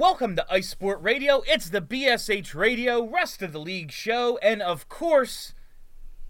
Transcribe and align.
Welcome 0.00 0.34
to 0.36 0.46
Ice 0.50 0.70
Sport 0.70 1.02
Radio. 1.02 1.42
It's 1.46 1.68
the 1.68 1.82
BSH 1.82 2.54
Radio 2.54 3.04
Rest 3.06 3.42
of 3.42 3.52
the 3.52 3.60
League 3.60 3.92
show, 3.92 4.38
and 4.38 4.62
of 4.62 4.88
course, 4.88 5.52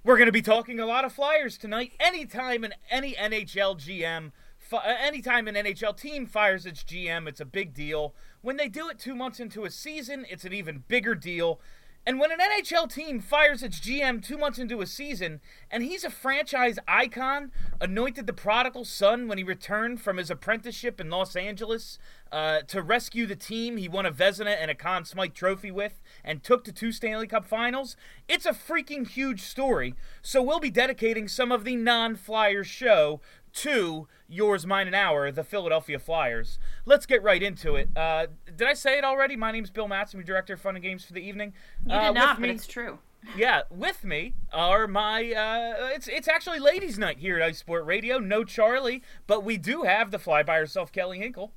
we're 0.02 0.16
going 0.16 0.26
to 0.26 0.32
be 0.32 0.42
talking 0.42 0.80
a 0.80 0.86
lot 0.86 1.04
of 1.04 1.12
Flyers 1.12 1.56
tonight. 1.56 1.92
Anytime 2.00 2.64
in 2.64 2.74
any 2.90 3.14
NHL 3.14 3.76
GM, 3.76 4.32
uh, 4.72 4.80
anytime 5.00 5.46
an 5.46 5.54
NHL 5.54 5.96
team 5.96 6.26
fires 6.26 6.66
its 6.66 6.82
GM, 6.82 7.28
it's 7.28 7.38
a 7.38 7.44
big 7.44 7.72
deal. 7.72 8.12
When 8.40 8.56
they 8.56 8.66
do 8.66 8.88
it 8.88 8.98
two 8.98 9.14
months 9.14 9.38
into 9.38 9.64
a 9.64 9.70
season, 9.70 10.26
it's 10.28 10.44
an 10.44 10.52
even 10.52 10.82
bigger 10.88 11.14
deal. 11.14 11.60
And 12.06 12.18
when 12.18 12.32
an 12.32 12.38
NHL 12.38 12.92
team 12.92 13.20
fires 13.20 13.62
its 13.62 13.78
GM 13.78 14.24
two 14.24 14.38
months 14.38 14.58
into 14.58 14.80
a 14.80 14.86
season, 14.86 15.40
and 15.70 15.82
he's 15.82 16.02
a 16.02 16.10
franchise 16.10 16.78
icon, 16.88 17.52
anointed 17.78 18.26
the 18.26 18.32
prodigal 18.32 18.86
son 18.86 19.28
when 19.28 19.36
he 19.36 19.44
returned 19.44 20.00
from 20.00 20.16
his 20.16 20.30
apprenticeship 20.30 20.98
in 20.98 21.10
Los 21.10 21.36
Angeles 21.36 21.98
uh, 22.32 22.60
to 22.62 22.80
rescue 22.80 23.26
the 23.26 23.36
team 23.36 23.76
he 23.76 23.88
won 23.88 24.06
a 24.06 24.12
Vezina 24.12 24.56
and 24.58 24.70
a 24.70 24.74
Conn 24.74 25.04
Smythe 25.04 25.34
trophy 25.34 25.70
with, 25.70 26.00
and 26.24 26.42
took 26.42 26.64
to 26.64 26.72
two 26.72 26.90
Stanley 26.90 27.26
Cup 27.26 27.44
finals, 27.44 27.96
it's 28.28 28.46
a 28.46 28.52
freaking 28.52 29.06
huge 29.06 29.42
story. 29.42 29.94
So 30.22 30.42
we'll 30.42 30.60
be 30.60 30.70
dedicating 30.70 31.28
some 31.28 31.52
of 31.52 31.64
the 31.64 31.76
non 31.76 32.16
Flyers 32.16 32.66
show 32.66 33.20
to 33.54 34.08
yours, 34.28 34.66
mine, 34.66 34.86
and 34.86 34.96
our, 34.96 35.30
the 35.32 35.44
Philadelphia 35.44 35.98
Flyers. 35.98 36.58
Let's 36.84 37.06
get 37.06 37.22
right 37.22 37.42
into 37.42 37.76
it. 37.76 37.88
Uh, 37.96 38.26
did 38.56 38.68
I 38.68 38.74
say 38.74 38.98
it 38.98 39.04
already? 39.04 39.36
My 39.36 39.50
name's 39.52 39.70
Bill 39.70 39.88
Matson, 39.88 40.20
I'm 40.20 40.26
Director 40.26 40.54
of 40.54 40.60
Fun 40.60 40.76
and 40.76 40.82
Games 40.82 41.04
for 41.04 41.12
the 41.12 41.20
evening. 41.20 41.52
You 41.86 41.92
Uh, 41.94 42.00
did 42.00 42.08
with 42.08 42.14
not, 42.14 42.40
but 42.40 42.50
it's 42.50 42.66
true. 42.66 42.98
yeah, 43.36 43.62
with 43.70 44.02
me 44.02 44.34
are 44.50 44.86
my 44.86 45.20
uh 45.32 45.90
it's 45.94 46.08
it's 46.08 46.26
actually 46.26 46.58
ladies' 46.58 46.98
night 46.98 47.18
here 47.18 47.36
at 47.36 47.42
Ice 47.42 47.58
Sport 47.58 47.84
Radio. 47.84 48.18
No 48.18 48.44
Charlie, 48.44 49.02
but 49.26 49.44
we 49.44 49.58
do 49.58 49.82
have 49.82 50.10
the 50.10 50.18
fly 50.18 50.42
by 50.42 50.56
herself 50.56 50.90
Kelly 50.90 51.18
Hinkle. 51.18 51.52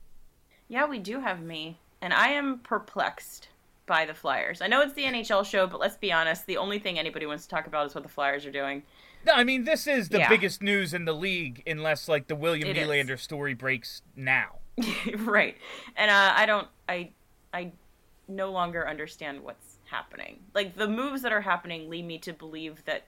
Yeah, 0.68 0.86
we 0.86 1.00
do 1.00 1.22
have 1.22 1.42
me, 1.42 1.80
and 2.02 2.14
I 2.14 2.30
am 2.30 2.60
perplexed 2.60 3.48
by 3.86 4.06
the 4.06 4.14
Flyers. 4.14 4.62
I 4.62 4.68
know 4.68 4.82
it's 4.82 4.94
the 4.94 5.04
NHL 5.04 5.46
show, 5.46 5.68
but 5.68 5.80
let's 5.80 5.98
be 5.98 6.12
honest, 6.12 6.46
the 6.48 6.58
only 6.58 6.80
thing 6.80 6.98
anybody 6.98 7.26
wants 7.26 7.44
to 7.44 7.50
talk 7.50 7.68
about 7.68 7.86
is 7.86 7.94
what 7.96 8.04
the 8.04 8.10
Flyers 8.10 8.46
are 8.46 8.52
doing. 8.52 8.84
No, 9.26 9.34
I 9.34 9.44
mean 9.44 9.64
this 9.66 9.88
is 9.88 10.10
the 10.10 10.20
Yeah. 10.20 10.30
biggest 10.30 10.62
news 10.62 10.94
in 10.94 11.06
the 11.06 11.14
league 11.14 11.64
unless 11.68 12.08
like 12.08 12.28
the 12.28 12.36
William 12.36 12.68
It 12.70 12.78
is. 12.78 12.88
Nylander 12.88 13.20
story 13.20 13.54
breaks 13.54 14.02
now. 14.16 14.60
right. 15.18 15.56
And 15.96 16.10
uh, 16.12 16.34
I 16.36 16.46
don't 16.46 16.68
I 16.90 17.12
I 17.54 17.72
no 18.28 18.52
longer 18.52 18.88
understand 18.88 19.44
what's 19.44 19.78
happening. 19.86 20.40
Like 20.54 20.76
the 20.76 20.88
moves 20.88 21.22
that 21.22 21.32
are 21.32 21.42
happening 21.42 21.90
lead 21.90 22.06
me 22.06 22.18
to 22.20 22.34
believe 22.34 22.84
that 22.86 23.04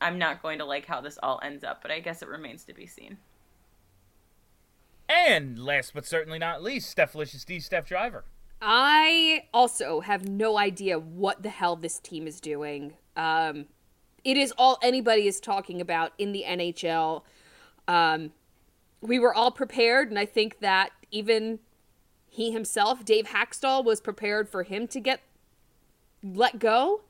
I'm 0.00 0.18
not 0.18 0.42
going 0.42 0.58
to 0.58 0.64
like 0.64 0.86
how 0.86 1.00
this 1.00 1.18
all 1.22 1.40
ends 1.42 1.64
up, 1.64 1.82
but 1.82 1.90
I 1.90 2.00
guess 2.00 2.22
it 2.22 2.28
remains 2.28 2.64
to 2.64 2.72
be 2.72 2.86
seen. 2.86 3.18
And 5.08 5.58
last 5.58 5.94
but 5.94 6.06
certainly 6.06 6.38
not 6.38 6.62
least, 6.62 6.90
Steph 6.90 7.14
Licious 7.14 7.44
D 7.44 7.60
Steph 7.60 7.86
Driver. 7.86 8.24
I 8.60 9.44
also 9.54 10.00
have 10.00 10.28
no 10.28 10.58
idea 10.58 10.98
what 10.98 11.42
the 11.42 11.48
hell 11.48 11.76
this 11.76 11.98
team 11.98 12.26
is 12.26 12.40
doing. 12.40 12.94
Um, 13.16 13.66
it 14.24 14.36
is 14.36 14.52
all 14.58 14.78
anybody 14.82 15.26
is 15.26 15.40
talking 15.40 15.80
about 15.80 16.12
in 16.18 16.32
the 16.32 16.44
NHL. 16.46 17.22
Um, 17.86 18.32
we 19.00 19.18
were 19.18 19.32
all 19.32 19.50
prepared, 19.50 20.10
and 20.10 20.18
I 20.18 20.26
think 20.26 20.58
that 20.58 20.90
even 21.10 21.60
he 22.26 22.50
himself, 22.50 23.04
Dave 23.04 23.26
Hakstol, 23.26 23.84
was 23.84 24.00
prepared 24.00 24.48
for 24.48 24.64
him 24.64 24.88
to 24.88 25.00
get 25.00 25.20
let 26.22 26.58
go. 26.58 27.02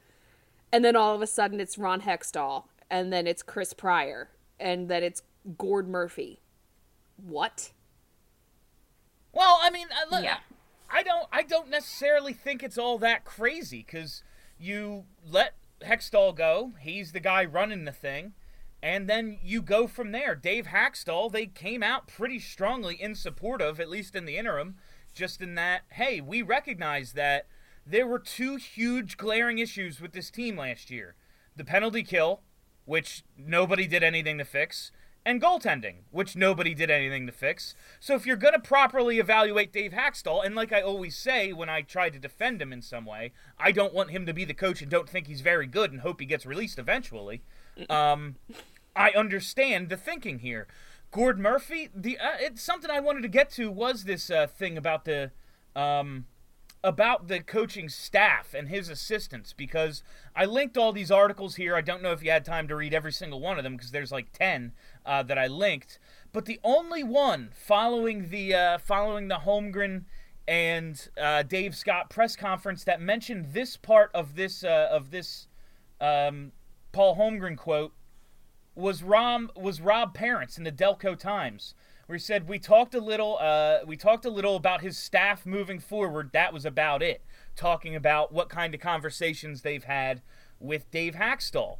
And 0.70 0.84
then 0.84 0.96
all 0.96 1.14
of 1.14 1.22
a 1.22 1.26
sudden, 1.26 1.60
it's 1.60 1.78
Ron 1.78 2.02
Hextall, 2.02 2.64
and 2.90 3.10
then 3.10 3.26
it's 3.26 3.42
Chris 3.42 3.72
Pryor, 3.72 4.28
and 4.60 4.88
then 4.88 5.02
it's 5.02 5.22
Gord 5.56 5.88
Murphy. 5.88 6.40
What? 7.16 7.70
Well, 9.32 9.58
I 9.62 9.70
mean, 9.70 9.88
look, 10.10 10.22
Yeah. 10.22 10.38
I 10.90 11.02
don't, 11.02 11.28
I 11.32 11.42
don't 11.42 11.70
necessarily 11.70 12.32
think 12.32 12.62
it's 12.62 12.78
all 12.78 12.98
that 12.98 13.24
crazy 13.24 13.84
because 13.86 14.22
you 14.58 15.04
let 15.28 15.54
Hextall 15.82 16.34
go. 16.34 16.72
He's 16.80 17.12
the 17.12 17.20
guy 17.20 17.44
running 17.44 17.84
the 17.84 17.92
thing, 17.92 18.32
and 18.82 19.08
then 19.08 19.38
you 19.42 19.62
go 19.62 19.86
from 19.86 20.12
there. 20.12 20.34
Dave 20.34 20.68
Hakstol, 20.68 21.30
they 21.30 21.46
came 21.46 21.82
out 21.82 22.08
pretty 22.08 22.38
strongly 22.38 23.00
in 23.00 23.14
support 23.14 23.60
of, 23.60 23.78
at 23.78 23.90
least 23.90 24.16
in 24.16 24.24
the 24.24 24.36
interim, 24.36 24.76
just 25.14 25.40
in 25.40 25.54
that, 25.56 25.82
hey, 25.92 26.20
we 26.20 26.42
recognize 26.42 27.12
that 27.12 27.46
there 27.86 28.06
were 28.06 28.18
two 28.18 28.56
huge 28.56 29.16
glaring 29.16 29.58
issues 29.58 30.00
with 30.00 30.12
this 30.12 30.30
team 30.30 30.56
last 30.56 30.90
year: 30.90 31.14
the 31.56 31.64
penalty 31.64 32.02
kill, 32.02 32.42
which 32.84 33.24
nobody 33.36 33.86
did 33.86 34.02
anything 34.02 34.38
to 34.38 34.44
fix, 34.44 34.90
and 35.28 35.42
goaltending, 35.42 35.96
which 36.10 36.36
nobody 36.36 36.72
did 36.72 36.90
anything 36.90 37.26
to 37.26 37.32
fix. 37.32 37.74
So 38.00 38.14
if 38.14 38.24
you're 38.24 38.34
going 38.34 38.54
to 38.54 38.60
properly 38.60 39.18
evaluate 39.18 39.74
Dave 39.74 39.92
Hakstol, 39.92 40.42
and 40.42 40.54
like 40.54 40.72
I 40.72 40.80
always 40.80 41.18
say 41.18 41.52
when 41.52 41.68
I 41.68 41.82
try 41.82 42.08
to 42.08 42.18
defend 42.18 42.62
him 42.62 42.72
in 42.72 42.80
some 42.80 43.04
way, 43.04 43.32
I 43.58 43.70
don't 43.70 43.92
want 43.92 44.10
him 44.10 44.24
to 44.24 44.32
be 44.32 44.46
the 44.46 44.54
coach 44.54 44.80
and 44.80 44.90
don't 44.90 45.06
think 45.06 45.26
he's 45.26 45.42
very 45.42 45.66
good 45.66 45.92
and 45.92 46.00
hope 46.00 46.20
he 46.20 46.24
gets 46.24 46.46
released 46.46 46.78
eventually. 46.78 47.42
Um, 47.90 48.36
I 48.96 49.10
understand 49.10 49.90
the 49.90 49.98
thinking 49.98 50.38
here. 50.38 50.66
Gord 51.10 51.38
Murphy, 51.38 51.90
the 51.94 52.18
uh, 52.18 52.36
it's 52.40 52.62
something 52.62 52.90
I 52.90 53.00
wanted 53.00 53.20
to 53.20 53.28
get 53.28 53.50
to 53.50 53.70
was 53.70 54.04
this 54.04 54.30
uh, 54.30 54.46
thing 54.46 54.78
about 54.78 55.04
the 55.04 55.30
um, 55.76 56.24
about 56.84 57.28
the 57.28 57.40
coaching 57.40 57.88
staff 57.88 58.54
and 58.54 58.68
his 58.68 58.88
assistants 58.88 59.52
because 59.52 60.02
I 60.34 60.44
linked 60.44 60.76
all 60.76 60.92
these 60.92 61.10
articles 61.10 61.56
here. 61.56 61.74
I 61.74 61.80
don't 61.80 62.02
know 62.02 62.12
if 62.12 62.22
you 62.22 62.30
had 62.30 62.44
time 62.44 62.68
to 62.68 62.76
read 62.76 62.94
every 62.94 63.12
single 63.12 63.40
one 63.40 63.58
of 63.58 63.64
them 63.64 63.76
because 63.76 63.90
there's 63.90 64.12
like 64.12 64.32
ten 64.32 64.72
uh, 65.04 65.22
that 65.24 65.38
I 65.38 65.46
linked. 65.46 65.98
But 66.32 66.44
the 66.44 66.60
only 66.62 67.02
one 67.02 67.50
following 67.52 68.30
the 68.30 68.54
uh, 68.54 68.78
following 68.78 69.28
the 69.28 69.38
Holmgren 69.38 70.04
and 70.46 71.08
uh, 71.20 71.42
Dave 71.42 71.76
Scott 71.76 72.10
press 72.10 72.36
conference 72.36 72.84
that 72.84 73.00
mentioned 73.00 73.52
this 73.52 73.76
part 73.76 74.10
of 74.14 74.34
this 74.36 74.62
uh, 74.62 74.88
of 74.90 75.10
this 75.10 75.48
um, 76.00 76.52
Paul 76.92 77.16
Holmgren 77.16 77.56
quote 77.56 77.92
was 78.74 79.02
Rom 79.02 79.50
was 79.56 79.80
Rob 79.80 80.14
Parents 80.14 80.56
in 80.56 80.64
the 80.64 80.72
Delco 80.72 81.18
Times, 81.18 81.74
where 82.08 82.16
he 82.16 82.22
said 82.22 82.48
we 82.48 82.58
talked 82.58 82.94
a 82.94 83.00
little 83.00 83.36
uh, 83.38 83.80
we 83.86 83.94
talked 83.94 84.24
a 84.24 84.30
little 84.30 84.56
about 84.56 84.80
his 84.80 84.96
staff 84.96 85.44
moving 85.44 85.78
forward. 85.78 86.30
That 86.32 86.54
was 86.54 86.64
about 86.64 87.02
it. 87.02 87.22
Talking 87.54 87.94
about 87.94 88.32
what 88.32 88.48
kind 88.48 88.74
of 88.74 88.80
conversations 88.80 89.60
they've 89.60 89.84
had 89.84 90.22
with 90.58 90.90
Dave 90.90 91.14
Hakstol. 91.14 91.76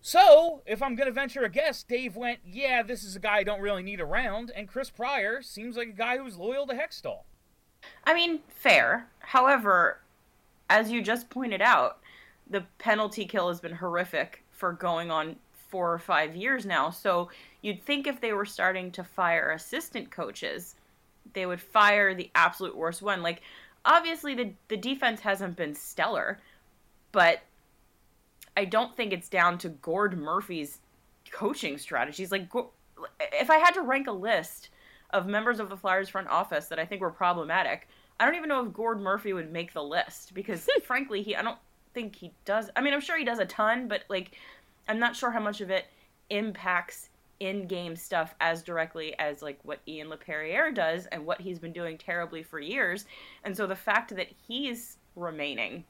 So, 0.00 0.62
if 0.66 0.80
I'm 0.82 0.94
going 0.94 1.08
to 1.08 1.12
venture 1.12 1.42
a 1.42 1.50
guess, 1.50 1.82
Dave 1.82 2.16
went, 2.16 2.38
yeah, 2.46 2.82
this 2.82 3.02
is 3.02 3.16
a 3.16 3.20
guy 3.20 3.38
I 3.38 3.42
don't 3.42 3.60
really 3.60 3.82
need 3.82 4.00
around, 4.00 4.50
and 4.54 4.66
Chris 4.66 4.88
Pryor 4.88 5.42
seems 5.42 5.76
like 5.76 5.88
a 5.88 5.92
guy 5.92 6.16
who's 6.16 6.38
loyal 6.38 6.66
to 6.68 6.72
Hextall. 6.72 7.24
I 8.04 8.14
mean, 8.14 8.40
fair. 8.48 9.08
However, 9.18 10.00
as 10.70 10.90
you 10.90 11.02
just 11.02 11.28
pointed 11.28 11.60
out, 11.60 11.98
the 12.48 12.64
penalty 12.78 13.26
kill 13.26 13.48
has 13.48 13.60
been 13.60 13.74
horrific 13.74 14.42
for 14.52 14.72
going 14.72 15.10
on 15.10 15.36
four 15.70 15.92
or 15.92 15.98
five 15.98 16.34
years 16.34 16.64
now. 16.64 16.90
So 16.90 17.30
you'd 17.62 17.82
think 17.82 18.06
if 18.06 18.20
they 18.20 18.32
were 18.32 18.44
starting 18.44 18.90
to 18.92 19.04
fire 19.04 19.50
assistant 19.50 20.10
coaches, 20.10 20.76
they 21.32 21.46
would 21.46 21.60
fire 21.60 22.14
the 22.14 22.30
absolute 22.34 22.76
worst 22.76 23.02
one. 23.02 23.22
Like, 23.22 23.42
obviously, 23.84 24.34
the, 24.34 24.52
the 24.68 24.76
defense 24.76 25.20
hasn't 25.20 25.56
been 25.56 25.74
stellar, 25.74 26.40
but 27.12 27.40
I 28.56 28.64
don't 28.64 28.96
think 28.96 29.12
it's 29.12 29.28
down 29.28 29.58
to 29.58 29.68
Gord 29.68 30.18
Murphy's 30.18 30.78
coaching 31.30 31.78
strategies. 31.78 32.32
Like, 32.32 32.48
if 33.32 33.50
I 33.50 33.58
had 33.58 33.72
to 33.72 33.82
rank 33.82 34.06
a 34.06 34.12
list 34.12 34.70
of 35.10 35.26
members 35.26 35.60
of 35.60 35.68
the 35.68 35.76
Flyers 35.76 36.08
front 36.08 36.28
office 36.28 36.66
that 36.68 36.78
I 36.78 36.84
think 36.84 37.00
were 37.00 37.10
problematic, 37.10 37.88
I 38.18 38.26
don't 38.26 38.34
even 38.36 38.48
know 38.48 38.64
if 38.66 38.72
Gord 38.72 39.00
Murphy 39.00 39.32
would 39.32 39.52
make 39.52 39.72
the 39.72 39.82
list 39.82 40.34
because, 40.34 40.68
frankly, 40.84 41.22
he 41.22 41.36
I 41.36 41.42
don't 41.42 41.58
think 41.94 42.16
he 42.16 42.32
does. 42.44 42.70
I 42.76 42.80
mean, 42.80 42.94
I'm 42.94 43.00
sure 43.00 43.18
he 43.18 43.24
does 43.24 43.38
a 43.38 43.46
ton, 43.46 43.88
but 43.88 44.04
like, 44.08 44.32
I'm 44.88 44.98
not 44.98 45.16
sure 45.16 45.30
how 45.30 45.40
much 45.40 45.60
of 45.60 45.70
it 45.70 45.86
impacts 46.30 47.09
in-game 47.40 47.96
stuff 47.96 48.34
as 48.40 48.62
directly 48.62 49.18
as 49.18 49.42
like 49.42 49.58
what 49.62 49.80
Ian 49.88 50.08
Laperrière 50.08 50.74
does 50.74 51.06
and 51.06 51.26
what 51.26 51.40
he's 51.40 51.58
been 51.58 51.72
doing 51.72 51.98
terribly 51.98 52.42
for 52.42 52.60
years. 52.60 53.06
And 53.44 53.56
so 53.56 53.66
the 53.66 53.74
fact 53.74 54.14
that 54.14 54.28
he's 54.46 54.98
remaining, 55.16 55.84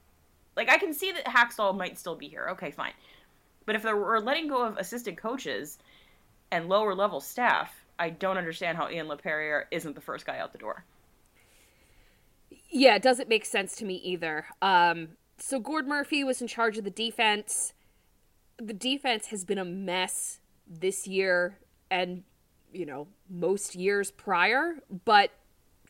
like, 0.56 0.70
I 0.70 0.78
can 0.78 0.94
see 0.94 1.12
that 1.12 1.26
Hakstol 1.26 1.76
might 1.76 1.98
still 1.98 2.14
be 2.16 2.28
here. 2.28 2.48
Okay, 2.52 2.70
fine. 2.70 2.92
But 3.66 3.74
if 3.74 3.84
we're 3.84 4.18
letting 4.18 4.48
go 4.48 4.64
of 4.64 4.78
assistant 4.78 5.16
coaches 5.16 5.78
and 6.50 6.68
lower 6.68 6.94
level 6.94 7.20
staff, 7.20 7.72
I 7.98 8.10
don't 8.10 8.38
understand 8.38 8.78
how 8.78 8.88
Ian 8.88 9.08
Laperrière 9.08 9.64
isn't 9.70 9.94
the 9.94 10.00
first 10.00 10.26
guy 10.26 10.38
out 10.38 10.52
the 10.52 10.58
door. 10.58 10.84
Yeah, 12.70 12.96
it 12.96 13.02
doesn't 13.02 13.28
make 13.28 13.44
sense 13.44 13.76
to 13.76 13.84
me 13.84 13.96
either. 13.96 14.46
Um, 14.62 15.10
so 15.38 15.60
Gord 15.60 15.86
Murphy 15.86 16.24
was 16.24 16.40
in 16.40 16.48
charge 16.48 16.78
of 16.78 16.84
the 16.84 16.90
defense. 16.90 17.72
The 18.58 18.72
defense 18.72 19.26
has 19.26 19.44
been 19.44 19.58
a 19.58 19.64
mess 19.64 20.39
this 20.70 21.06
year 21.06 21.58
and, 21.90 22.22
you 22.72 22.86
know, 22.86 23.08
most 23.28 23.74
years 23.74 24.10
prior. 24.10 24.76
But 25.04 25.32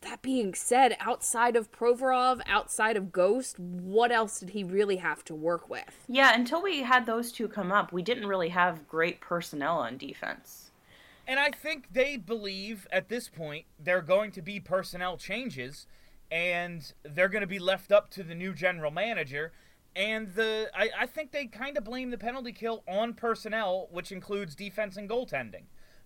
that 0.01 0.21
being 0.21 0.53
said, 0.55 0.97
outside 0.99 1.55
of 1.55 1.71
Provorov, 1.71 2.41
outside 2.47 2.97
of 2.97 3.11
Ghost, 3.11 3.59
what 3.59 4.11
else 4.11 4.39
did 4.39 4.49
he 4.49 4.63
really 4.63 4.97
have 4.97 5.23
to 5.25 5.35
work 5.35 5.69
with? 5.69 6.05
Yeah, 6.07 6.33
until 6.33 6.61
we 6.61 6.81
had 6.81 7.05
those 7.05 7.31
two 7.31 7.47
come 7.47 7.71
up, 7.71 7.93
we 7.93 8.01
didn't 8.01 8.27
really 8.27 8.49
have 8.49 8.87
great 8.87 9.21
personnel 9.21 9.77
on 9.77 9.97
defense. 9.97 10.71
And 11.27 11.39
I 11.39 11.51
think 11.51 11.93
they 11.93 12.17
believe 12.17 12.87
at 12.91 13.09
this 13.09 13.29
point 13.29 13.65
there 13.79 13.99
are 13.99 14.01
going 14.01 14.31
to 14.31 14.41
be 14.41 14.59
personnel 14.59 15.17
changes 15.17 15.85
and 16.31 16.91
they're 17.03 17.29
going 17.29 17.41
to 17.41 17.47
be 17.47 17.59
left 17.59 17.91
up 17.91 18.09
to 18.11 18.23
the 18.23 18.33
new 18.33 18.53
general 18.53 18.91
manager. 18.91 19.51
And 19.95 20.33
the 20.33 20.69
I, 20.73 20.89
I 21.01 21.05
think 21.05 21.31
they 21.31 21.45
kind 21.47 21.77
of 21.77 21.83
blame 21.83 22.11
the 22.11 22.17
penalty 22.17 22.51
kill 22.53 22.83
on 22.87 23.13
personnel, 23.13 23.87
which 23.91 24.11
includes 24.11 24.55
defense 24.55 24.95
and 24.97 25.09
goaltending. 25.09 25.63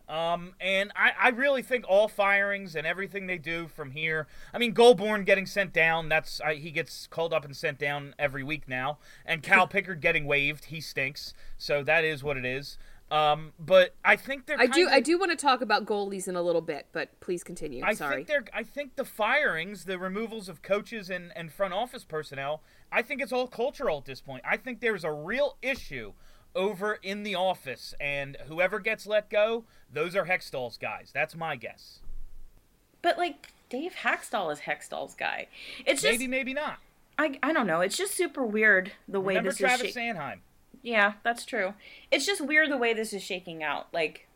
Um, 0.08 0.54
and 0.60 0.92
I, 0.96 1.12
I 1.20 1.30
really 1.30 1.64
think 1.64 1.86
all 1.88 2.08
firings 2.08 2.76
and 2.76 2.86
everything 2.86 3.26
they 3.26 3.40
do 3.40 3.68
from 3.68 3.92
here. 3.92 4.28
I 4.54 4.60
mean, 4.60 4.74
Goulbourne 4.74 5.26
getting 5.26 5.48
sent 5.48 5.74
down. 5.74 6.10
That's 6.10 6.40
I, 6.42 6.56
he 6.56 6.70
gets 6.70 7.08
called 7.08 7.34
up 7.34 7.44
and 7.44 7.56
sent 7.58 7.80
down 7.80 8.14
every 8.20 8.44
week 8.44 8.68
now. 8.68 9.00
And 9.26 9.42
Cal 9.42 9.68
Pickard 9.68 10.02
getting 10.02 10.26
waived. 10.26 10.66
He 10.66 10.80
stinks. 10.80 11.34
So 11.58 11.84
that 11.84 12.04
is 12.04 12.24
what 12.24 12.38
it 12.38 12.46
is. 12.46 12.78
Um, 13.12 13.54
but 13.60 13.94
I 14.04 14.16
think 14.16 14.46
they're. 14.48 14.60
I 14.60 14.66
do. 14.66 14.86
kinda- 14.86 14.94
I 14.94 15.00
do 15.00 15.18
want 15.20 15.32
to 15.32 15.38
talk 15.38 15.62
about 15.62 15.86
goalies 15.86 16.28
in 16.28 16.36
a 16.36 16.42
little 16.42 16.62
bit, 16.62 16.88
but 16.92 17.20
please 17.20 17.44
continue. 17.44 17.84
I 17.84 17.94
Sorry. 17.94 18.16
think 18.18 18.28
they're. 18.28 18.46
I 18.54 18.64
think 18.64 18.96
the 18.96 19.06
firings, 19.06 19.86
the 19.86 20.00
removals 20.00 20.50
of 20.50 20.62
coaches 20.64 21.10
and, 21.10 21.32
and 21.36 21.52
front 21.52 21.74
office 21.74 22.04
personnel. 22.04 22.62
I 22.92 23.02
think 23.02 23.22
it's 23.22 23.32
all 23.32 23.48
cultural 23.48 23.98
at 23.98 24.06
this 24.06 24.22
point. 24.22 24.44
I 24.48 24.58
think 24.58 24.80
there's 24.80 25.04
a 25.04 25.12
real 25.12 25.58
issue 25.62 26.14
over 26.56 26.94
in 27.04 27.24
the 27.24 27.36
office, 27.36 27.94
and 28.00 28.38
whoever 28.48 28.80
gets 28.80 29.06
let 29.06 29.30
go, 29.30 29.66
those 29.92 30.16
are 30.16 30.26
Hextall's 30.26 30.78
guys. 30.78 31.12
That's 31.14 31.36
my 31.36 31.56
guess. 31.56 32.00
But 33.02 33.18
like 33.18 33.50
Dave 33.70 33.94
Hakstol 34.04 34.52
is 34.52 34.62
Hextall's 34.62 35.14
guy. 35.16 35.48
It's 35.86 36.02
just 36.02 36.14
maybe, 36.20 36.28
maybe 36.28 36.54
not. 36.54 36.78
I, 37.18 37.40
I 37.44 37.54
don't 37.54 37.68
know. 37.68 37.82
It's 37.82 37.98
just 37.98 38.14
super 38.16 38.46
weird 38.46 38.92
the 39.08 39.20
way 39.20 39.34
Remember 39.34 39.50
this 39.52 39.58
Travis 39.60 39.88
is. 39.88 39.94
Sha- 39.94 40.00
Sanheim? 40.00 40.40
yeah, 40.82 41.14
that's 41.24 41.46
true. 41.46 41.74
It's 42.12 42.26
just 42.26 42.42
weird 42.42 42.72
the 42.72 42.78
way 42.78 42.94
this 42.94 43.14
is 43.14 43.24
shaking 43.24 43.64
out. 43.64 43.88
Like, 43.94 44.28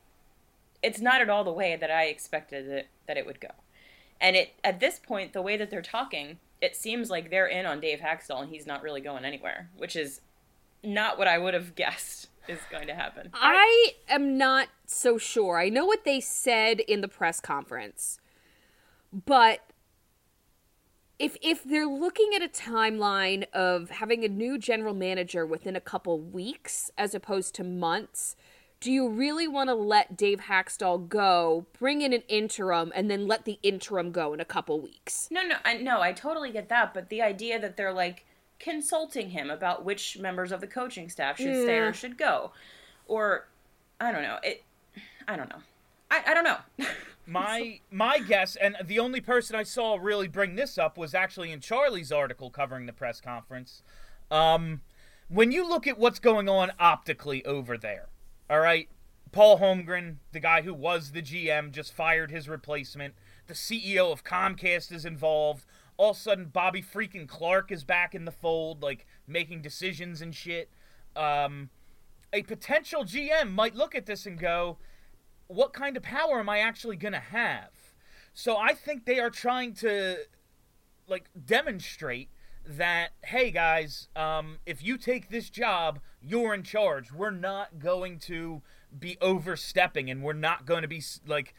it's 0.81 1.00
not 1.02 1.22
at 1.22 1.30
all 1.30 1.44
the 1.44 1.52
way 1.54 1.75
that 1.75 1.92
I 1.92 2.06
expected 2.06 2.68
it 2.68 2.88
that 3.07 3.18
it 3.18 3.25
would 3.25 3.40
go. 3.40 3.50
And 4.22 4.36
it 4.36 4.54
at 4.63 4.80
this 4.80 5.00
point, 5.00 5.34
the 5.34 5.42
way 5.42 5.57
that 5.57 5.69
they're 5.69 5.81
talking, 5.81 6.40
it 6.62 6.76
seems 6.76 7.10
like 7.10 7.30
they're 7.30 7.48
in 7.48 7.66
on 7.66 7.80
Dave 7.80 8.00
Hakstol 8.00 8.42
and 8.42 8.50
he's 8.50 8.68
not 8.68 8.84
really 8.84 9.02
going 9.02 9.26
anywhere, 9.26 9.70
which 9.78 9.96
is 9.96 10.22
not 10.84 11.18
what 11.18 11.28
I 11.28 11.38
would 11.38 11.54
have 11.54 11.76
guessed 11.76 12.28
is 12.48 12.60
going 12.72 12.88
to 12.88 12.96
happen. 12.96 13.30
I 13.34 13.94
am 14.08 14.38
not 14.38 14.70
so 14.86 15.18
sure. 15.18 15.60
I 15.60 15.70
know 15.70 15.86
what 15.86 16.04
they 16.04 16.20
said 16.20 16.80
in 16.80 17.02
the 17.02 17.08
press 17.08 17.40
conference, 17.40 18.20
but 19.14 19.62
if 21.20 21.36
if 21.42 21.64
they're 21.64 21.86
looking 21.86 22.32
at 22.36 22.42
a 22.42 22.48
timeline 22.48 23.46
of 23.54 23.90
having 23.92 24.24
a 24.24 24.30
new 24.30 24.58
general 24.58 24.94
manager 24.94 25.46
within 25.46 25.76
a 25.76 25.82
couple 25.82 26.20
weeks 26.20 26.90
as 26.98 27.14
opposed 27.14 27.54
to 27.56 27.64
months, 27.64 28.36
do 28.80 28.92
you 28.92 29.10
really 29.10 29.48
want 29.48 29.70
to 29.70 29.74
let 29.74 30.16
Dave 30.16 30.42
Hakstol 30.42 31.10
go, 31.10 31.66
bring 31.78 32.02
in 32.02 32.14
an 32.14 32.24
interim, 32.28 32.92
and 32.96 33.12
then 33.12 33.28
let 33.28 33.46
the 33.46 33.60
interim 33.62 34.12
go 34.12 34.34
in 34.34 34.40
a 34.40 34.46
couple 34.46 34.80
weeks? 34.80 35.28
No, 35.30 35.44
no, 35.44 35.56
I 35.66 35.78
no, 35.78 36.02
I 36.02 36.14
totally 36.14 36.52
get 36.52 36.70
that, 36.70 36.94
but 36.94 37.10
the 37.10 37.22
idea 37.22 37.60
that 37.60 37.76
they're 37.76 37.94
like 37.94 38.26
consulting 38.60 39.31
him 39.31 39.50
about 39.50 39.84
which 39.84 40.18
members 40.18 40.52
of 40.52 40.62
the 40.62 40.68
coaching 40.68 41.10
staff 41.10 41.38
should 41.38 41.64
stay 41.64 41.78
or 41.78 41.94
should 41.94 42.18
go, 42.18 42.52
or 43.06 43.48
I 44.00 44.12
don't 44.12 44.22
know, 44.22 44.38
it, 44.44 44.64
I 45.28 45.36
don't 45.36 45.50
know, 45.50 45.62
I, 46.10 46.24
I 46.28 46.34
don't 46.34 46.44
know. 46.44 46.58
My 47.26 47.80
my 47.92 48.18
guess, 48.18 48.56
and 48.56 48.76
the 48.84 48.98
only 48.98 49.22
person 49.22 49.56
I 49.56 49.62
saw 49.62 50.00
really 50.02 50.28
bring 50.28 50.56
this 50.56 50.80
up 50.80 50.98
was 50.98 51.14
actually 51.14 51.52
in 51.52 51.60
Charlie's 51.60 52.12
article 52.12 52.50
covering 52.50 52.88
the 52.88 52.94
press 52.94 53.22
conference. 53.22 53.84
Um, 54.31 54.81
when 55.28 55.52
you 55.52 55.68
look 55.68 55.86
at 55.86 56.00
what's 56.00 56.18
going 56.18 56.50
on 56.50 56.72
optically 56.80 57.46
over 57.46 57.78
there, 57.78 58.08
all 58.50 58.60
right, 58.60 58.90
Paul 59.31 59.60
Holmgren, 59.60 60.18
the 60.31 60.40
guy 60.40 60.62
who 60.62 60.74
was 60.74 61.12
the 61.12 61.22
GM, 61.22 61.72
just 61.72 61.94
fired 61.94 62.31
his 62.31 62.50
replacement. 62.50 63.13
The 63.48 63.54
CEO 63.54 64.12
of 64.12 64.24
Comcast 64.24 64.92
is 64.92 65.06
involved. 65.06 65.66
All 65.98 66.12
of 66.12 66.18
a 66.18 66.19
sudden, 66.19 66.46
Bobby 66.46 66.81
freaking 66.81 67.28
Clarke 67.28 67.72
is 67.72 67.84
back 67.84 68.16
in 68.16 68.25
the 68.25 68.31
fold, 68.31 68.81
like 68.81 69.06
making 69.28 69.62
decisions 69.62 70.22
and 70.22 70.34
shit. 70.34 70.69
Um, 71.16 71.69
a 72.31 72.44
potential 72.44 73.04
GM 73.04 73.51
might 73.51 73.75
look 73.75 73.94
at 73.96 74.06
this 74.06 74.25
and 74.25 74.40
go, 74.40 74.78
what 75.48 75.74
kind 75.74 75.98
of 75.98 76.04
power 76.04 76.40
am 76.40 76.50
I 76.50 76.60
actually 76.60 76.95
going 76.95 77.13
to 77.13 77.19
have? 77.19 77.69
So 78.34 78.56
I 78.57 78.74
think 78.74 79.06
they 79.06 79.19
are 79.19 79.31
trying 79.31 79.74
to 79.75 80.18
like 81.07 81.30
demonstrate 81.45 82.30
that 82.66 83.10
hey 83.24 83.52
guys, 83.52 84.10
um, 84.16 84.60
if 84.66 84.84
you 84.84 84.98
take 84.98 85.30
this 85.30 85.50
job, 85.50 86.00
you're 86.21 86.54
in 86.54 86.63
charge. 86.63 87.12
We're 87.12 87.31
not 87.31 87.80
going 87.80 88.19
to 88.19 88.62
be 88.98 89.18
overstepping, 89.21 90.10
and 90.10 90.21
we're 90.24 90.33
not 90.33 90.66
going 90.66 90.81
to 90.81 90.88
be 90.88 91.01
like 91.27 91.54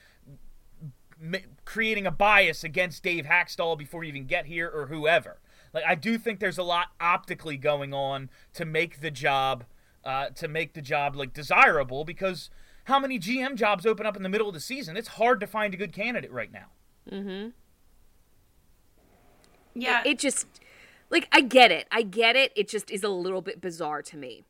m- 1.23 1.35
creating 1.65 2.07
a 2.07 2.11
bias 2.11 2.65
against 2.65 3.03
Dave 3.03 3.25
Hakstol 3.27 3.77
before 3.79 4.03
you 4.05 4.09
even 4.11 4.27
get 4.27 4.47
here 4.47 4.69
or 4.69 4.87
whoever. 4.87 5.39
Like 5.73 5.85
I 5.87 5.95
do 5.95 6.19
think 6.19 6.41
there's 6.41 6.59
a 6.59 6.63
lot 6.63 6.89
optically 7.01 7.57
going 7.57 7.95
on 7.95 8.29
to 8.55 8.65
make 8.65 9.01
the 9.01 9.11
job 9.11 9.65
uh, 10.05 10.31
to 10.31 10.49
make 10.49 10.73
the 10.75 10.83
job 10.83 11.15
like 11.15 11.33
desirable 11.33 12.05
because 12.05 12.51
how 12.85 12.99
many 12.99 13.19
GM 13.19 13.55
jobs 13.55 13.87
open 13.87 14.05
up 14.07 14.17
in 14.17 14.23
the 14.23 14.29
middle 14.29 14.49
of 14.49 14.55
the 14.55 14.61
season? 14.61 14.97
It's 14.97 15.09
hard 15.09 15.39
to 15.41 15.47
find 15.47 15.73
a 15.75 15.77
good 15.77 15.93
candidate 15.93 16.33
right 16.33 16.51
now. 16.51 16.67
Mhm. 17.11 17.53
Yeah, 19.75 20.03
It 20.05 20.19
just 20.19 20.47
like 21.11 21.29
I 21.31 21.41
get 21.41 21.71
it. 21.71 21.87
I 21.93 22.03
get 22.03 22.35
it. 22.37 22.53
It 22.57 22.69
just 22.69 22.91
is 22.91 23.05
a 23.05 23.09
little 23.09 23.41
bit 23.43 23.61
bizarre 23.61 24.03
to 24.03 24.17
me. 24.17 24.45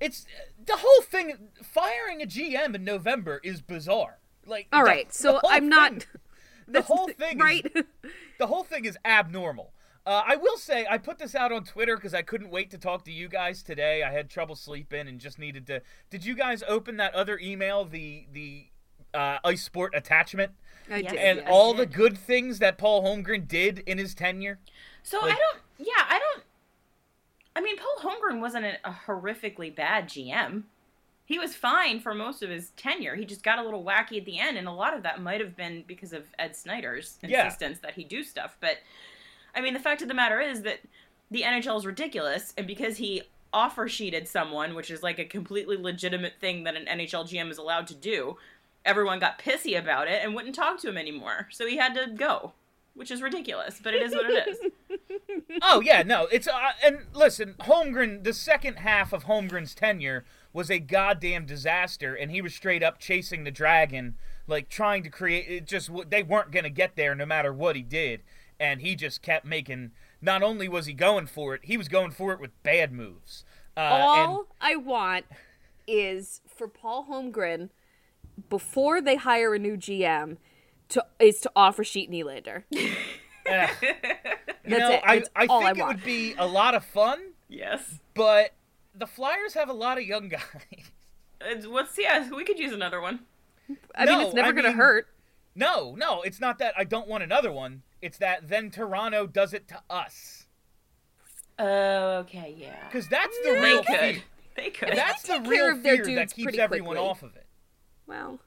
It's 0.00 0.26
the 0.64 0.76
whole 0.78 1.02
thing. 1.02 1.50
Firing 1.62 2.22
a 2.22 2.26
GM 2.26 2.74
in 2.74 2.84
November 2.84 3.40
is 3.44 3.60
bizarre. 3.60 4.18
Like, 4.46 4.68
All 4.72 4.80
the- 4.84 4.90
right. 4.90 5.08
the 5.08 5.14
So 5.14 5.40
I'm 5.48 5.68
not 5.68 6.06
the 6.68 6.82
whole 6.82 7.08
thing, 7.08 7.36
is- 7.36 7.42
right. 7.42 7.72
the 8.38 8.46
whole 8.46 8.64
thing 8.64 8.84
is 8.84 8.96
abnormal. 9.04 9.72
Uh, 10.06 10.22
I 10.26 10.36
will 10.36 10.56
say 10.56 10.86
I 10.90 10.96
put 10.96 11.18
this 11.18 11.34
out 11.34 11.52
on 11.52 11.62
Twitter 11.64 11.94
because 11.94 12.14
I 12.14 12.22
couldn't 12.22 12.50
wait 12.50 12.70
to 12.70 12.78
talk 12.78 13.04
to 13.04 13.12
you 13.12 13.28
guys 13.28 13.62
today. 13.62 14.02
I 14.02 14.10
had 14.10 14.30
trouble 14.30 14.56
sleeping 14.56 15.06
and 15.06 15.20
just 15.20 15.38
needed 15.38 15.66
to. 15.66 15.82
Did 16.08 16.24
you 16.24 16.34
guys 16.34 16.64
open 16.66 16.96
that 16.96 17.14
other 17.14 17.38
email, 17.38 17.84
the 17.84 18.26
the 18.32 18.66
uh, 19.12 19.38
ice 19.44 19.62
sport 19.62 19.92
attachment, 19.94 20.52
I 20.90 21.02
did. 21.02 21.14
and 21.14 21.38
yes. 21.40 21.46
all 21.50 21.74
the 21.74 21.84
good 21.84 22.16
things 22.16 22.60
that 22.60 22.78
Paul 22.78 23.04
Holmgren 23.04 23.46
did 23.46 23.80
in 23.80 23.98
his 23.98 24.14
tenure? 24.14 24.58
So 25.02 25.18
Like- 25.20 25.34
I 25.34 25.36
don't. 25.36 25.58
Yeah, 25.78 26.04
I 26.08 26.18
don't. 26.18 26.44
I 27.56 27.60
mean, 27.60 27.76
Paul 27.76 28.12
Holmgren 28.12 28.40
wasn't 28.40 28.64
a, 28.66 28.76
a 28.84 28.96
horrifically 29.06 29.74
bad 29.74 30.08
GM. 30.08 30.64
He 31.24 31.38
was 31.38 31.54
fine 31.54 32.00
for 32.00 32.14
most 32.14 32.42
of 32.42 32.50
his 32.50 32.70
tenure. 32.70 33.14
He 33.14 33.24
just 33.24 33.42
got 33.44 33.58
a 33.58 33.62
little 33.62 33.84
wacky 33.84 34.18
at 34.18 34.24
the 34.24 34.38
end, 34.38 34.56
and 34.56 34.66
a 34.66 34.72
lot 34.72 34.94
of 34.96 35.02
that 35.04 35.22
might 35.22 35.40
have 35.40 35.56
been 35.56 35.84
because 35.86 36.12
of 36.12 36.24
Ed 36.38 36.56
Snider's 36.56 37.18
Yeah. 37.22 37.44
insistence 37.44 37.78
that 37.80 37.94
he 37.94 38.04
do 38.04 38.24
stuff. 38.24 38.56
But 38.60 38.78
I 39.54 39.60
mean, 39.60 39.74
the 39.74 39.80
fact 39.80 40.02
of 40.02 40.08
the 40.08 40.14
matter 40.14 40.40
is 40.40 40.62
that 40.62 40.80
the 41.30 41.42
NHL 41.42 41.78
is 41.78 41.86
ridiculous, 41.86 42.52
and 42.56 42.66
because 42.66 42.96
he 42.96 43.22
offer 43.52 43.88
sheeted 43.88 44.28
someone, 44.28 44.74
which 44.74 44.90
is 44.90 45.02
like 45.02 45.18
a 45.18 45.24
completely 45.24 45.76
legitimate 45.76 46.34
thing 46.40 46.64
that 46.64 46.76
an 46.76 46.86
NHL 46.86 47.24
GM 47.28 47.50
is 47.50 47.58
allowed 47.58 47.86
to 47.88 47.94
do, 47.94 48.36
everyone 48.84 49.18
got 49.18 49.38
pissy 49.40 49.78
about 49.78 50.08
it 50.08 50.22
and 50.24 50.34
wouldn't 50.34 50.54
talk 50.54 50.78
to 50.80 50.88
him 50.88 50.96
anymore. 50.96 51.48
So 51.50 51.66
he 51.66 51.76
had 51.76 51.94
to 51.94 52.10
go, 52.12 52.52
which 52.94 53.10
is 53.10 53.22
ridiculous, 53.22 53.80
but 53.82 53.94
it 53.94 54.02
is 54.02 54.12
what 54.12 54.26
it 54.30 54.48
is. 54.48 54.58
oh 55.62 55.80
yeah, 55.80 56.02
no, 56.02 56.26
it's 56.26 56.48
uh, 56.48 56.70
and 56.84 57.06
listen, 57.14 57.54
Holmgren. 57.60 58.24
The 58.24 58.32
second 58.34 58.76
half 58.76 59.12
of 59.12 59.24
Holmgren's 59.24 59.74
tenure 59.74 60.24
was 60.52 60.70
a 60.70 60.78
goddamn 60.78 61.46
disaster, 61.46 62.14
and 62.14 62.30
he 62.30 62.42
was 62.42 62.54
straight 62.54 62.82
up 62.82 62.98
chasing 62.98 63.44
the 63.44 63.50
dragon, 63.50 64.16
like 64.46 64.68
trying 64.68 65.02
to 65.04 65.10
create. 65.10 65.48
It 65.48 65.66
just 65.66 65.90
they 66.08 66.22
weren't 66.22 66.50
gonna 66.52 66.70
get 66.70 66.96
there 66.96 67.14
no 67.14 67.26
matter 67.26 67.52
what 67.52 67.76
he 67.76 67.82
did, 67.82 68.22
and 68.58 68.80
he 68.80 68.94
just 68.94 69.22
kept 69.22 69.44
making. 69.44 69.92
Not 70.22 70.42
only 70.42 70.68
was 70.68 70.86
he 70.86 70.92
going 70.92 71.26
for 71.26 71.54
it, 71.54 71.62
he 71.64 71.76
was 71.76 71.88
going 71.88 72.10
for 72.10 72.32
it 72.32 72.40
with 72.40 72.62
bad 72.62 72.92
moves. 72.92 73.44
Uh, 73.76 73.80
all 73.80 74.38
and 74.38 74.46
I 74.60 74.76
want 74.76 75.24
is 75.86 76.42
for 76.46 76.68
Paul 76.68 77.06
Holmgren 77.08 77.70
before 78.48 79.00
they 79.00 79.16
hire 79.16 79.54
a 79.54 79.58
new 79.58 79.76
GM 79.76 80.36
to 80.90 81.04
is 81.18 81.40
to 81.40 81.52
offer 81.56 81.84
Sheet 81.84 82.10
Nylander. 82.10 82.64
eh, 83.46 83.68
you 83.82 83.88
That's 84.64 84.78
know, 84.80 84.90
it. 84.92 85.00
I, 85.04 85.22
I 85.36 85.46
all 85.46 85.62
I 85.62 85.72
think 85.72 85.78
it 85.78 85.86
would 85.86 86.04
be 86.04 86.34
a 86.38 86.46
lot 86.46 86.74
of 86.74 86.84
fun, 86.84 87.18
yes. 87.48 87.98
but 88.14 88.52
the 88.94 89.06
Flyers 89.06 89.54
have 89.54 89.68
a 89.68 89.72
lot 89.72 89.98
of 89.98 90.04
young 90.04 90.28
guys. 90.30 90.42
It's, 91.40 91.66
what's 91.66 91.98
yeah? 91.98 92.28
We 92.30 92.44
could 92.44 92.58
use 92.58 92.72
another 92.72 93.00
one. 93.00 93.20
I 93.94 94.04
mean, 94.04 94.20
it's 94.20 94.34
never 94.34 94.48
I 94.48 94.52
going 94.52 94.64
to 94.64 94.70
mean- 94.70 94.76
hurt. 94.78 95.06
No, 95.54 95.94
no, 95.96 96.22
it's 96.22 96.40
not 96.40 96.58
that 96.60 96.74
I 96.76 96.84
don't 96.84 97.08
want 97.08 97.24
another 97.24 97.50
one. 97.50 97.82
It's 98.00 98.18
that 98.18 98.48
then 98.48 98.70
Toronto 98.70 99.26
does 99.26 99.52
it 99.52 99.66
to 99.68 99.80
us. 99.90 100.46
Oh, 101.58 102.18
okay, 102.20 102.54
yeah. 102.56 102.86
Because 102.86 103.08
that's 103.08 103.36
the 103.44 103.52
They 103.52 103.60
real 103.60 103.82
could. 103.84 103.98
fear. 103.98 104.22
They 104.56 104.70
could. 104.70 104.96
That's 104.96 105.22
the 105.22 105.40
real 105.40 105.72
of 105.72 105.82
fear 105.82 106.04
that 106.14 106.32
keeps 106.34 106.56
everyone 106.56 106.96
quickly. 106.96 107.08
off 107.10 107.22
of 107.22 107.36
it. 107.36 107.46
Well, 108.06 108.40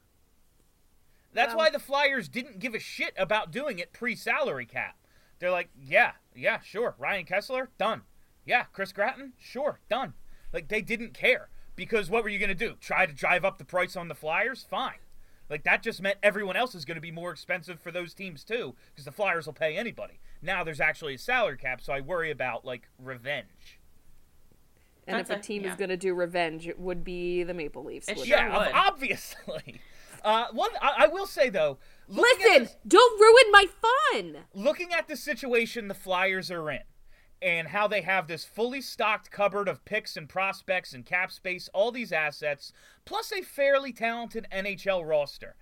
That's 1.34 1.48
Well- 1.50 1.58
why 1.58 1.70
the 1.70 1.78
Flyers 1.78 2.28
didn't 2.28 2.58
give 2.60 2.74
a 2.74 2.78
shit 2.78 3.12
about 3.18 3.50
doing 3.50 3.78
it 3.78 3.92
pre-salary 3.92 4.64
cap. 4.66 4.96
They're 5.40 5.50
like, 5.50 5.68
yeah, 5.78 6.12
yeah, 6.34 6.60
sure. 6.60 6.94
Ryan 6.98 7.26
Kesler, 7.26 7.68
done. 7.76 8.02
Yeah, 8.46 8.64
Chris 8.72 8.92
Gratton, 8.92 9.32
sure, 9.38 9.80
done. 9.90 10.14
Like 10.52 10.68
they 10.68 10.80
didn't 10.80 11.12
care 11.12 11.48
because 11.76 12.08
what 12.08 12.22
were 12.22 12.28
you 12.30 12.38
gonna 12.38 12.54
do? 12.54 12.76
Try 12.80 13.04
to 13.06 13.12
drive 13.12 13.44
up 13.44 13.58
the 13.58 13.64
price 13.64 13.96
on 13.96 14.08
the 14.08 14.14
Flyers? 14.14 14.62
Fine. 14.68 14.98
Like 15.50 15.64
that 15.64 15.82
just 15.82 16.00
meant 16.00 16.18
everyone 16.22 16.56
else 16.56 16.74
is 16.74 16.84
going 16.86 16.94
to 16.94 17.02
be 17.02 17.10
more 17.10 17.30
expensive 17.30 17.78
for 17.78 17.90
those 17.90 18.14
teams 18.14 18.44
too, 18.44 18.74
because 18.92 19.04
the 19.04 19.12
Flyers 19.12 19.44
will 19.44 19.52
pay 19.52 19.76
anybody. 19.76 20.20
Now 20.40 20.64
there's 20.64 20.80
actually 20.80 21.14
a 21.14 21.18
salary 21.18 21.58
cap, 21.58 21.82
so 21.82 21.92
I 21.92 22.00
worry 22.00 22.30
about 22.30 22.64
like 22.64 22.88
revenge. 22.98 23.78
and 25.06 25.18
That's 25.18 25.28
if 25.30 25.36
a 25.36 25.38
a- 25.40 25.42
team 25.42 25.64
yeah. 25.64 25.70
is 25.72 25.76
going 25.76 25.90
to 25.90 25.96
do 25.98 26.14
revenge, 26.14 26.66
it 26.66 26.78
would 26.80 27.04
be 27.04 27.42
the 27.42 27.52
Maple 27.52 27.84
Leafs. 27.84 28.08
It 28.08 28.16
sure? 28.18 28.26
Yeah, 28.26 28.56
would. 28.58 28.72
obviously. 28.72 29.80
Uh, 30.24 30.46
one, 30.52 30.70
I, 30.80 31.04
I 31.04 31.06
will 31.06 31.26
say 31.26 31.50
though, 31.50 31.78
Listen, 32.08 32.64
this- 32.64 32.76
don't 32.88 33.20
ruin 33.20 33.52
my 33.52 33.66
fun. 34.12 34.36
looking 34.54 34.92
at 34.92 35.06
the 35.06 35.16
situation 35.16 35.88
the 35.88 35.94
Flyers 35.94 36.50
are 36.50 36.70
in 36.70 36.80
and 37.42 37.68
how 37.68 37.86
they 37.86 38.00
have 38.00 38.26
this 38.26 38.44
fully 38.44 38.80
stocked 38.80 39.30
cupboard 39.30 39.68
of 39.68 39.84
picks 39.84 40.16
and 40.16 40.28
prospects 40.30 40.94
and 40.94 41.04
cap 41.04 41.30
space, 41.30 41.68
all 41.74 41.92
these 41.92 42.10
assets, 42.10 42.72
plus 43.04 43.30
a 43.32 43.42
fairly 43.42 43.92
talented 43.92 44.46
NHL 44.50 45.06
roster. 45.06 45.54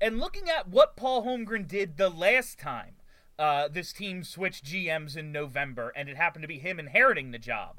And 0.00 0.18
looking 0.18 0.48
at 0.48 0.68
what 0.68 0.96
Paul 0.96 1.24
Holmgren 1.24 1.68
did 1.68 1.96
the 1.96 2.08
last 2.08 2.58
time 2.58 2.94
uh, 3.38 3.68
this 3.68 3.92
team 3.92 4.24
switched 4.24 4.64
GMs 4.64 5.16
in 5.16 5.30
November, 5.30 5.92
and 5.94 6.08
it 6.08 6.16
happened 6.16 6.42
to 6.42 6.48
be 6.48 6.58
him 6.58 6.80
inheriting 6.80 7.30
the 7.30 7.38
job. 7.38 7.78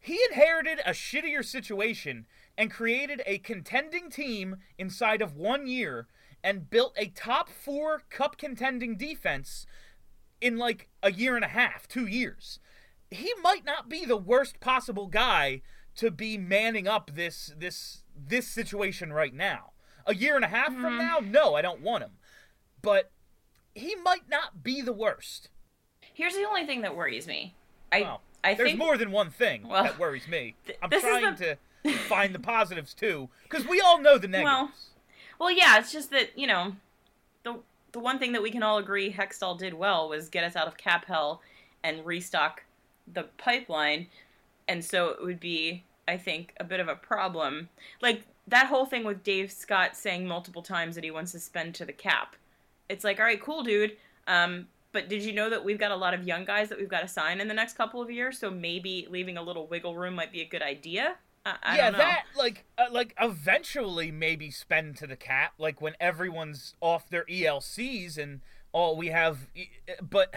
He 0.00 0.18
inherited 0.30 0.80
a 0.84 0.90
shittier 0.90 1.44
situation 1.44 2.26
and 2.60 2.70
created 2.70 3.22
a 3.24 3.38
contending 3.38 4.10
team 4.10 4.58
inside 4.76 5.22
of 5.22 5.34
one 5.34 5.66
year 5.66 6.06
and 6.44 6.68
built 6.68 6.92
a 6.98 7.06
top 7.06 7.48
four 7.48 8.02
cup 8.10 8.36
contending 8.36 8.98
defense 8.98 9.64
in 10.42 10.58
like 10.58 10.90
a 11.02 11.10
year 11.10 11.36
and 11.36 11.44
a 11.44 11.48
half, 11.48 11.88
two 11.88 12.06
years. 12.06 12.60
He 13.10 13.32
might 13.42 13.64
not 13.64 13.88
be 13.88 14.04
the 14.04 14.18
worst 14.18 14.60
possible 14.60 15.06
guy 15.06 15.62
to 15.96 16.10
be 16.10 16.36
manning 16.36 16.86
up 16.86 17.12
this 17.14 17.50
this 17.56 18.04
this 18.14 18.46
situation 18.46 19.10
right 19.10 19.32
now. 19.32 19.72
A 20.06 20.14
year 20.14 20.36
and 20.36 20.44
a 20.44 20.48
half 20.48 20.66
from 20.66 20.98
mm-hmm. 20.98 20.98
now, 20.98 21.18
no, 21.20 21.54
I 21.54 21.62
don't 21.62 21.80
want 21.80 22.04
him. 22.04 22.18
But 22.82 23.10
he 23.74 23.96
might 23.96 24.28
not 24.28 24.62
be 24.62 24.82
the 24.82 24.92
worst. 24.92 25.48
Here's 26.12 26.34
the 26.34 26.44
only 26.44 26.66
thing 26.66 26.82
that 26.82 26.94
worries 26.94 27.26
me. 27.26 27.54
I 27.90 28.02
Well, 28.02 28.20
I 28.44 28.52
there's 28.52 28.68
think 28.68 28.78
more 28.78 28.98
than 28.98 29.12
one 29.12 29.30
thing 29.30 29.66
Well, 29.66 29.84
that 29.84 29.98
worries 29.98 30.28
me. 30.28 30.56
I'm 30.82 30.90
trying 30.90 31.36
the- 31.36 31.44
to 31.44 31.58
find 32.08 32.34
the 32.34 32.38
positives 32.38 32.94
too, 32.94 33.28
because 33.44 33.66
we 33.66 33.80
all 33.80 34.00
know 34.00 34.18
the 34.18 34.28
negatives. 34.28 34.44
Well, 34.44 34.70
Well, 35.38 35.50
yeah, 35.50 35.78
it's 35.78 35.92
just 35.92 36.10
that 36.10 36.38
you 36.38 36.46
know, 36.46 36.76
the 37.44 37.56
the 37.92 38.00
one 38.00 38.18
thing 38.18 38.32
that 38.32 38.42
we 38.42 38.50
can 38.50 38.62
all 38.62 38.78
agree 38.78 39.12
Hextall 39.12 39.58
did 39.58 39.74
well 39.74 40.08
was 40.08 40.28
get 40.28 40.44
us 40.44 40.56
out 40.56 40.68
of 40.68 40.76
cap 40.76 41.06
hell 41.06 41.40
and 41.82 42.04
restock 42.04 42.64
the 43.12 43.24
pipeline, 43.38 44.06
and 44.68 44.84
so 44.84 45.08
it 45.08 45.22
would 45.22 45.40
be, 45.40 45.84
I 46.06 46.16
think, 46.16 46.54
a 46.58 46.64
bit 46.64 46.80
of 46.80 46.88
a 46.88 46.94
problem. 46.94 47.68
Like 48.00 48.24
that 48.46 48.66
whole 48.66 48.86
thing 48.86 49.04
with 49.04 49.22
Dave 49.22 49.50
Scott 49.50 49.96
saying 49.96 50.26
multiple 50.26 50.62
times 50.62 50.94
that 50.94 51.04
he 51.04 51.10
wants 51.10 51.32
to 51.32 51.38
spend 51.40 51.74
to 51.76 51.84
the 51.84 51.92
cap. 51.92 52.36
It's 52.88 53.04
like, 53.04 53.18
all 53.18 53.24
right, 53.24 53.40
cool, 53.40 53.62
dude. 53.62 53.96
Um, 54.26 54.66
but 54.92 55.08
did 55.08 55.22
you 55.22 55.32
know 55.32 55.48
that 55.48 55.64
we've 55.64 55.78
got 55.78 55.92
a 55.92 55.96
lot 55.96 56.14
of 56.14 56.26
young 56.26 56.44
guys 56.44 56.68
that 56.68 56.78
we've 56.78 56.88
got 56.88 57.02
to 57.02 57.08
sign 57.08 57.40
in 57.40 57.48
the 57.48 57.54
next 57.54 57.74
couple 57.74 58.02
of 58.02 58.10
years? 58.10 58.38
So 58.38 58.50
maybe 58.50 59.06
leaving 59.08 59.36
a 59.36 59.42
little 59.42 59.66
wiggle 59.66 59.94
room 59.94 60.14
might 60.14 60.32
be 60.32 60.40
a 60.40 60.44
good 60.44 60.62
idea. 60.62 61.16
I, 61.46 61.56
I 61.62 61.76
yeah, 61.78 61.90
that 61.92 62.24
like 62.36 62.64
uh, 62.76 62.86
like 62.90 63.14
eventually 63.20 64.10
maybe 64.10 64.50
spend 64.50 64.96
to 64.98 65.06
the 65.06 65.16
cap, 65.16 65.54
like 65.58 65.80
when 65.80 65.94
everyone's 66.00 66.74
off 66.80 67.08
their 67.08 67.24
ELCs 67.24 68.18
and 68.18 68.40
all 68.72 68.96
we 68.96 69.08
have. 69.08 69.48
e- 69.54 69.68
But 70.02 70.34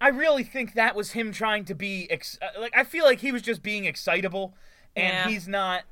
I 0.00 0.08
really 0.08 0.44
think 0.44 0.74
that 0.74 0.94
was 0.94 1.12
him 1.12 1.32
trying 1.32 1.64
to 1.66 1.74
be 1.74 2.08
ex- 2.10 2.38
uh, 2.40 2.60
like 2.60 2.76
I 2.76 2.84
feel 2.84 3.04
like 3.04 3.18
he 3.20 3.32
was 3.32 3.42
just 3.42 3.62
being 3.62 3.84
excitable, 3.84 4.54
and 4.94 5.12
Yeah. 5.14 5.28
he's 5.28 5.48
not. 5.48 5.82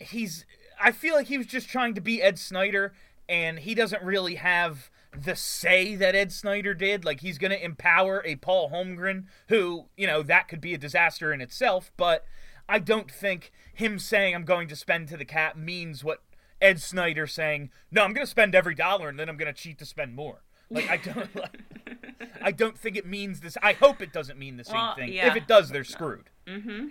He's. 0.00 0.44
I 0.80 0.92
feel 0.92 1.14
like 1.14 1.26
he 1.26 1.38
was 1.38 1.46
just 1.46 1.68
trying 1.68 1.94
to 1.94 2.00
be 2.00 2.22
Ed 2.22 2.38
Snider, 2.38 2.92
and 3.28 3.60
he 3.60 3.74
doesn't 3.74 4.02
really 4.02 4.36
have 4.36 4.90
the 5.16 5.34
say 5.34 5.94
that 5.96 6.14
Ed 6.14 6.32
Snider 6.32 6.74
did. 6.74 7.04
Like 7.04 7.20
he's 7.20 7.38
going 7.38 7.50
to 7.50 7.64
empower 7.64 8.22
a 8.24 8.36
Paul 8.36 8.70
Holmgren, 8.70 9.24
who 9.48 9.86
you 9.96 10.06
know 10.06 10.22
that 10.22 10.48
could 10.48 10.60
be 10.60 10.74
a 10.74 10.78
disaster 10.78 11.32
in 11.32 11.40
itself, 11.40 11.92
but. 11.96 12.24
I 12.68 12.78
don't 12.78 13.10
think 13.10 13.50
him 13.74 13.98
saying 13.98 14.34
I'm 14.34 14.44
going 14.44 14.68
to 14.68 14.76
spend 14.76 15.08
to 15.08 15.16
the 15.16 15.24
cap 15.24 15.56
means 15.56 16.04
what 16.04 16.22
Ed 16.60 16.80
Snider 16.80 17.26
saying, 17.26 17.70
"No, 17.90 18.02
I'm 18.04 18.12
going 18.12 18.26
to 18.26 18.30
spend 18.30 18.54
every 18.54 18.74
dollar 18.74 19.08
and 19.08 19.18
then 19.18 19.28
I'm 19.28 19.36
going 19.36 19.52
to 19.52 19.58
cheat 19.58 19.78
to 19.78 19.86
spend 19.86 20.14
more." 20.14 20.42
Like 20.70 20.88
I 20.90 20.96
don't 20.98 21.30
I 22.42 22.52
don't 22.52 22.76
think 22.78 22.96
it 22.96 23.06
means 23.06 23.40
this. 23.40 23.56
I 23.62 23.72
hope 23.72 24.02
it 24.02 24.12
doesn't 24.12 24.38
mean 24.38 24.56
the 24.58 24.64
same 24.64 24.74
Well, 24.76 24.94
thing. 24.96 25.12
yeah, 25.12 25.28
if 25.28 25.36
it 25.36 25.46
does, 25.48 25.70
they're 25.70 25.82
screwed. 25.84 26.28
Mm-hmm. 26.46 26.88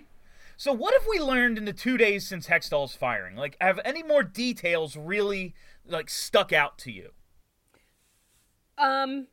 So 0.56 0.72
what 0.72 0.92
have 0.94 1.06
we 1.08 1.20
learned 1.20 1.56
in 1.58 1.64
the 1.64 1.72
2 1.72 1.96
days 1.96 2.26
since 2.26 2.48
Hextall's 2.48 2.96
firing? 2.96 3.36
Like 3.36 3.56
have 3.60 3.78
any 3.84 4.02
more 4.02 4.24
details 4.24 4.96
really 4.96 5.54
like 5.86 6.10
stuck 6.10 6.52
out 6.52 6.76
to 6.78 6.90
you? 6.90 7.10
Um, 8.76 9.26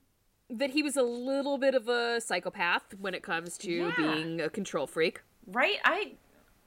that 0.50 0.72
he 0.72 0.84
was 0.84 0.96
a 0.96 1.02
little 1.04 1.58
bit 1.58 1.76
of 1.76 1.88
a 1.88 2.20
psychopath 2.22 2.94
when 3.00 3.14
it 3.14 3.24
comes 3.24 3.58
to 3.60 3.72
Yeah. 3.72 3.94
being 3.98 4.42
a 4.42 4.50
control 4.50 4.86
freak. 4.88 5.22
Right? 5.48 5.78
I 5.84 6.14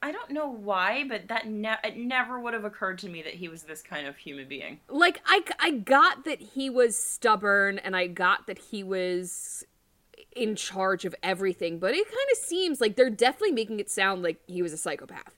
I 0.01 0.11
don't 0.11 0.31
know 0.31 0.47
why, 0.47 1.03
but 1.07 1.27
that 1.27 1.47
ne- 1.47 1.77
it 1.83 1.97
never 1.97 2.39
would 2.39 2.53
have 2.53 2.63
occurred 2.63 2.99
to 2.99 3.09
me 3.09 3.21
that 3.21 3.33
he 3.33 3.49
was 3.49 3.63
this 3.63 3.81
kind 3.81 4.07
of 4.07 4.15
human 4.17 4.47
being. 4.47 4.79
Like 4.87 5.21
I, 5.25 5.43
I 5.59 5.71
got 5.71 6.25
that 6.25 6.39
he 6.39 6.69
was 6.69 6.97
stubborn, 6.97 7.79
and 7.79 7.95
I 7.95 8.07
got 8.07 8.47
that 8.47 8.59
he 8.59 8.83
was 8.83 9.65
in 10.35 10.55
charge 10.55 11.05
of 11.05 11.15
everything, 11.21 11.79
but 11.79 11.93
it 11.93 12.05
kind 12.05 12.29
of 12.31 12.37
seems 12.37 12.79
like 12.79 12.95
they're 12.95 13.09
definitely 13.09 13.51
making 13.51 13.79
it 13.79 13.89
sound 13.89 14.23
like 14.23 14.39
he 14.47 14.61
was 14.61 14.71
a 14.73 14.77
psychopath. 14.77 15.33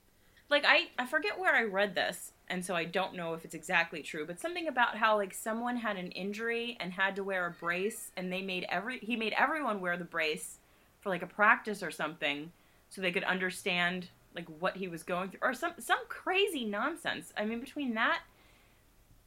Like 0.48 0.64
I 0.66 0.90
I 0.98 1.06
forget 1.06 1.40
where 1.40 1.54
I 1.54 1.62
read 1.62 1.94
this, 1.94 2.32
and 2.48 2.64
so 2.64 2.74
I 2.74 2.84
don't 2.84 3.14
know 3.14 3.34
if 3.34 3.44
it's 3.44 3.54
exactly 3.54 4.02
true, 4.02 4.26
but 4.26 4.38
something 4.38 4.68
about 4.68 4.96
how 4.96 5.16
like 5.16 5.34
someone 5.34 5.76
had 5.76 5.96
an 5.96 6.12
injury 6.12 6.76
and 6.78 6.92
had 6.92 7.16
to 7.16 7.24
wear 7.24 7.46
a 7.46 7.50
brace 7.50 8.10
and 8.16 8.32
they 8.32 8.42
made 8.42 8.66
every 8.68 8.98
he 8.98 9.16
made 9.16 9.34
everyone 9.36 9.80
wear 9.80 9.96
the 9.96 10.04
brace 10.04 10.58
for 11.00 11.08
like 11.08 11.22
a 11.22 11.26
practice 11.26 11.82
or 11.82 11.90
something 11.90 12.52
so 12.90 13.00
they 13.00 13.10
could 13.10 13.24
understand 13.24 14.08
like 14.34 14.46
what 14.58 14.76
he 14.76 14.88
was 14.88 15.02
going 15.02 15.30
through 15.30 15.40
or 15.42 15.54
some 15.54 15.72
some 15.78 15.98
crazy 16.08 16.64
nonsense. 16.64 17.32
I 17.36 17.44
mean 17.44 17.60
between 17.60 17.94
that 17.94 18.20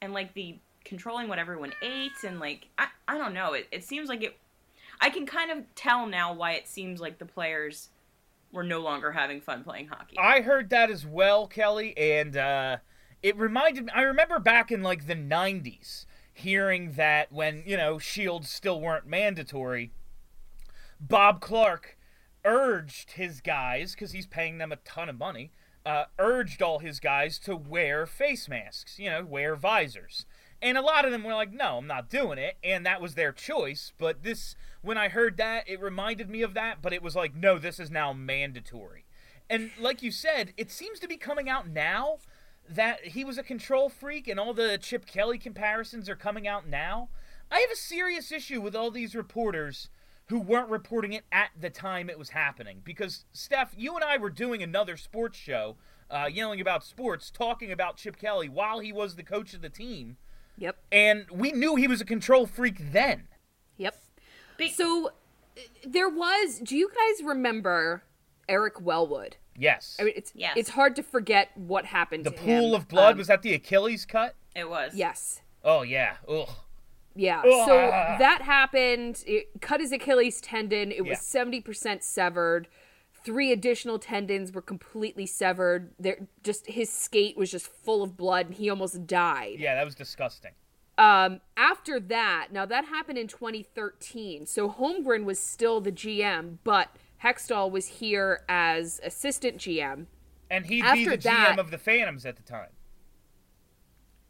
and 0.02 0.14
like 0.14 0.34
the 0.34 0.58
controlling 0.84 1.28
what 1.28 1.40
everyone 1.40 1.74
ate 1.82 2.24
and 2.24 2.40
like 2.40 2.68
I, 2.78 2.88
I 3.08 3.18
don't 3.18 3.34
know 3.34 3.54
it, 3.54 3.68
it 3.72 3.84
seems 3.84 4.08
like 4.08 4.24
it 4.24 4.38
i 5.02 5.10
can 5.10 5.26
kind 5.26 5.50
of 5.50 5.64
tell 5.74 6.06
now 6.06 6.32
why 6.32 6.52
it 6.52 6.68
seems 6.68 7.02
like 7.02 7.18
the 7.18 7.26
players 7.26 7.90
were 8.52 8.64
no 8.64 8.80
longer 8.82 9.12
having 9.12 9.42
fun 9.42 9.64
playing 9.64 9.88
hockey 9.88 10.16
I 10.18 10.42
heard 10.42 10.70
that 10.70 10.90
as 10.90 11.06
well, 11.06 11.46
Kelly, 11.46 11.98
and 11.98 12.38
uh, 12.38 12.78
it 13.22 13.36
reminded 13.38 13.86
me. 13.86 13.92
I 13.94 14.04
remember 14.04 14.40
back 14.40 14.72
in 14.72 14.82
like 14.82 15.08
the 15.08 15.16
'90s 15.16 16.06
hearing 16.34 16.94
that 16.94 17.32
when 17.32 17.64
you 17.66 17.76
know 17.76 18.00
shields 18.00 18.50
still 18.50 18.80
weren't 18.80 19.08
mandatory, 19.08 19.92
Bob 21.02 21.42
Clarke 21.42 21.98
urged 22.46 23.12
his 23.12 23.42
guys 23.42 23.92
because 23.92 24.12
he's 24.12 24.28
paying 24.28 24.60
them 24.60 24.72
a 24.72 24.78
ton 24.78 25.10
of 25.10 25.18
money. 25.18 25.52
Uh, 25.86 26.06
urged 26.18 26.62
all 26.62 26.80
his 26.80 27.00
guys 27.00 27.38
to 27.38 27.56
wear 27.56 28.06
face 28.06 28.48
masks, 28.48 28.98
you 28.98 29.10
know, 29.10 29.24
wear 29.24 29.56
visors. 29.56 30.26
And 30.62 30.78
a 30.78 30.82
lot 30.82 31.06
of 31.06 31.12
them 31.12 31.24
were 31.24 31.34
like, 31.34 31.52
no, 31.52 31.78
I'm 31.78 31.88
not 31.88 32.10
doing 32.10 32.40
it. 32.40 32.58
And 32.64 32.86
that 32.86 33.02
was 33.02 33.14
their 33.14 33.32
choice. 33.32 33.94
But 33.98 34.24
this, 34.24 34.56
when 34.82 34.98
I 34.98 35.10
heard 35.10 35.38
that, 35.38 35.70
it 35.70 35.80
reminded 35.82 36.30
me 36.30 36.42
of 36.42 36.54
that. 36.56 36.82
But 36.82 36.94
it 36.94 37.04
was 37.04 37.16
like, 37.16 37.36
no, 37.36 37.60
this 37.60 37.80
is 37.80 37.92
now 37.92 38.14
mandatory. 38.14 39.06
And 39.50 39.72
like 39.80 40.02
you 40.02 40.12
said, 40.12 40.54
it 40.58 40.72
seems 40.72 41.00
to 41.00 41.08
be 41.08 41.18
coming 41.18 41.50
out 41.50 41.70
now 41.70 42.18
that 42.68 43.08
he 43.08 43.24
was 43.24 43.38
a 43.38 43.44
control 43.44 43.90
freak 43.90 44.28
and 44.28 44.40
all 44.40 44.54
the 44.54 44.80
Chip 44.82 45.06
Kelly 45.06 45.38
comparisons 45.38 46.10
are 46.10 46.16
coming 46.16 46.48
out 46.48 46.68
now. 46.68 47.10
I 47.52 47.60
have 47.60 47.70
a 47.70 47.76
serious 47.76 48.32
issue 48.32 48.60
with 48.60 48.76
all 48.76 48.90
these 48.90 49.14
reporters 49.16 49.90
who 50.28 50.40
weren't 50.40 50.70
reporting 50.70 51.14
it 51.14 51.24
at 51.32 51.50
the 51.60 51.70
time 51.70 52.10
it 52.10 52.18
was 52.18 52.30
happening. 52.30 52.82
Because, 52.84 53.26
Steph, 53.34 53.74
you 53.78 53.96
and 53.96 54.04
I 54.04 54.18
were 54.18 54.30
doing 54.30 54.64
another 54.64 54.98
sports 54.98 55.38
show, 55.38 55.76
uh, 56.10 56.28
yelling 56.32 56.60
about 56.62 56.84
sports, 56.84 57.30
talking 57.30 57.72
about 57.72 57.98
Chip 57.98 58.18
Kelly 58.18 58.50
while 58.50 58.80
he 58.80 58.92
was 58.92 59.16
the 59.16 59.24
coach 59.24 59.54
of 59.54 59.62
the 59.62 59.70
team. 59.70 60.18
Yep. 60.58 60.78
And 60.92 61.26
we 61.32 61.52
knew 61.52 61.76
he 61.76 61.88
was 61.88 62.02
a 62.02 62.06
control 62.06 62.46
freak 62.48 62.92
then. 62.92 63.28
Yep. 63.78 63.96
Be- 64.58 64.70
So 64.72 65.08
uh, 65.10 65.62
there 65.86 66.10
was. 66.10 66.60
Do 66.60 66.76
you 66.78 66.90
guys 66.90 67.26
remember 67.26 68.04
Eric 68.48 68.80
Wellwood? 68.82 69.36
Yes. 69.58 69.96
I 70.00 70.04
mean, 70.04 70.14
it's 70.16 70.32
Yes. 70.36 70.54
it's 70.58 70.70
hard 70.70 70.96
to 70.98 71.04
forget 71.04 71.50
what 71.56 71.86
happened. 71.86 72.26
the 72.26 72.32
to 72.32 72.38
pool 72.38 72.70
him. 72.70 72.74
of 72.74 72.88
blood, 72.88 73.14
Um, 73.14 73.18
was 73.20 73.28
that 73.28 73.42
the 73.42 73.54
Achilles 73.54 74.06
cut? 74.06 74.36
it 74.56 74.70
was 74.70 74.94
Yes. 74.96 75.42
Oh, 75.64 75.82
yeah. 75.82 76.16
Ugh. 76.28 76.50
Yeah. 77.16 77.42
So 77.44 77.78
Ugh. 77.80 78.20
that 78.20 78.42
happened. 78.42 79.24
It 79.26 79.62
cut 79.62 79.80
his 79.80 79.92
Achilles 79.92 80.42
tendon. 80.42 80.92
It 80.92 81.02
was 81.02 81.12
Yeah. 81.12 81.16
seventy 81.20 81.62
percent 81.62 82.04
severed. 82.04 82.68
Three 83.24 83.52
additional 83.52 83.98
tendons 83.98 84.52
were 84.52 84.62
completely 84.62 85.26
severed. 85.26 85.94
There, 85.98 86.28
just 86.44 86.68
his 86.68 86.92
skate 86.92 87.36
was 87.38 87.50
just 87.50 87.68
full 87.68 88.04
of 88.04 88.16
blood, 88.18 88.48
and 88.48 88.56
he 88.56 88.70
almost 88.70 89.08
died. 89.08 89.56
Yeah, 89.60 89.74
that 89.76 89.86
was 89.86 89.96
disgusting. 89.96 90.52
Um, 90.98 91.42
after 91.58 92.00
that, 92.00 92.50
now 92.52 92.66
that 92.66 92.86
happened 92.86 93.18
in 93.18 93.28
2013. 93.28 94.46
So 94.46 94.70
Holmgren 94.70 95.24
was 95.26 95.40
still 95.40 95.82
the 95.82 95.92
GM, 95.92 96.60
but 96.64 96.90
Hextall 97.24 97.72
was 97.72 97.88
here 97.88 98.44
as 98.48 99.02
assistant 99.04 99.58
GM. 99.58 100.06
And 100.50 100.68
he'd 100.68 100.84
be 100.84 100.88
After 100.88 101.10
the 101.12 101.18
that- 101.24 101.56
GM 101.56 101.60
of 101.60 101.72
the 101.72 101.78
Phantoms 101.80 102.26
at 102.26 102.36
the 102.36 102.44
time. 102.44 102.70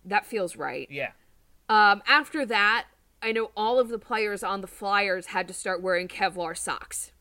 That 0.05 0.25
feels 0.25 0.55
right. 0.55 0.87
Yeah. 0.89 1.11
Um, 1.67 2.03
after 2.07 2.45
that, 2.45 2.87
I 3.21 3.31
know 3.31 3.51
all 3.55 3.79
of 3.79 3.89
the 3.89 3.97
players 3.97 4.43
on 4.43 4.61
the 4.61 4.67
Flyers 4.67 5.27
had 5.27 5.47
to 5.47 5.53
start 5.53 5.81
wearing 5.81 6.07
Kevlar 6.07 6.57
socks. 6.57 7.11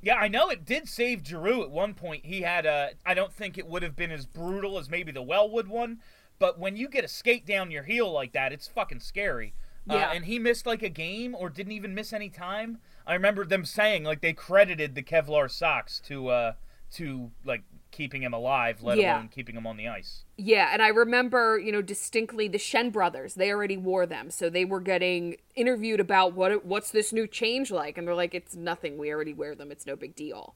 Yeah, 0.00 0.16
I 0.16 0.28
know 0.28 0.50
it 0.50 0.66
did 0.66 0.88
save 0.88 1.26
Giroux 1.26 1.62
at 1.62 1.70
one 1.70 1.94
point. 1.94 2.26
He 2.26 2.42
had 2.42 2.66
a. 2.66 2.90
I 3.06 3.14
don't 3.14 3.32
think 3.32 3.56
it 3.56 3.66
would 3.66 3.82
have 3.82 3.96
been 3.96 4.10
as 4.10 4.26
brutal 4.26 4.78
as 4.78 4.90
maybe 4.90 5.12
the 5.12 5.22
Wellwood 5.22 5.66
one, 5.66 6.00
but 6.38 6.58
when 6.58 6.76
you 6.76 6.88
get 6.88 7.04
a 7.04 7.08
skate 7.08 7.46
down 7.46 7.70
your 7.70 7.84
heel 7.84 8.10
like 8.12 8.32
that, 8.32 8.52
it's 8.52 8.68
fucking 8.68 9.00
scary. 9.00 9.54
Yeah. 9.86 9.96
Uh, 9.96 10.12
and 10.14 10.24
he 10.26 10.38
missed 10.38 10.66
like 10.66 10.82
a 10.82 10.88
game 10.88 11.34
or 11.34 11.48
didn't 11.48 11.72
even 11.72 11.94
miss 11.94 12.12
any 12.12 12.28
time. 12.28 12.78
I 13.06 13.14
remember 13.14 13.44
them 13.44 13.64
saying 13.64 14.04
like 14.04 14.20
they 14.20 14.32
credited 14.32 14.94
the 14.94 15.02
Kevlar 15.02 15.50
socks 15.50 16.00
to 16.06 16.28
uh 16.28 16.52
to 16.92 17.30
like 17.44 17.62
keeping 17.94 18.22
him 18.22 18.34
alive, 18.34 18.82
let 18.82 18.98
Yeah. 18.98 19.16
alone 19.16 19.28
keeping 19.28 19.54
him 19.56 19.66
on 19.66 19.76
the 19.76 19.88
ice. 19.88 20.24
Yeah, 20.36 20.70
and 20.72 20.82
I 20.82 20.88
remember, 20.88 21.58
you 21.58 21.70
know, 21.72 21.80
distinctly 21.80 22.48
the 22.48 22.58
Schenn 22.58 22.90
brothers. 22.92 23.34
They 23.34 23.50
already 23.50 23.76
wore 23.76 24.04
them, 24.04 24.30
so 24.30 24.50
they 24.50 24.64
were 24.64 24.80
getting 24.80 25.36
interviewed 25.54 26.00
about 26.00 26.34
what 26.34 26.64
what's 26.64 26.90
this 26.90 27.12
new 27.12 27.26
change 27.26 27.70
like, 27.70 27.96
and 27.96 28.06
they're 28.06 28.14
like, 28.14 28.34
it's 28.34 28.54
nothing. 28.56 28.98
We 28.98 29.12
already 29.12 29.32
wear 29.32 29.54
them. 29.54 29.70
It's 29.70 29.86
no 29.86 29.96
big 29.96 30.14
deal. 30.14 30.54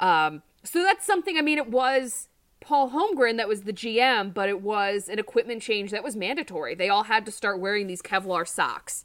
Um, 0.00 0.42
so 0.64 0.82
that's 0.82 1.06
something. 1.06 1.38
I 1.38 1.42
mean, 1.42 1.58
it 1.58 1.70
was 1.70 2.28
Paul 2.60 2.90
Holmgren 2.90 3.36
that 3.36 3.48
was 3.48 3.62
the 3.62 3.72
GM, 3.72 4.34
but 4.34 4.48
it 4.48 4.60
was 4.60 5.08
an 5.08 5.18
equipment 5.18 5.62
change 5.62 5.92
that 5.92 6.02
was 6.02 6.16
mandatory. 6.16 6.74
They 6.74 6.88
all 6.88 7.04
had 7.04 7.24
to 7.26 7.32
start 7.32 7.60
wearing 7.60 7.86
these 7.86 8.02
Kevlar 8.02 8.46
socks. 8.46 9.04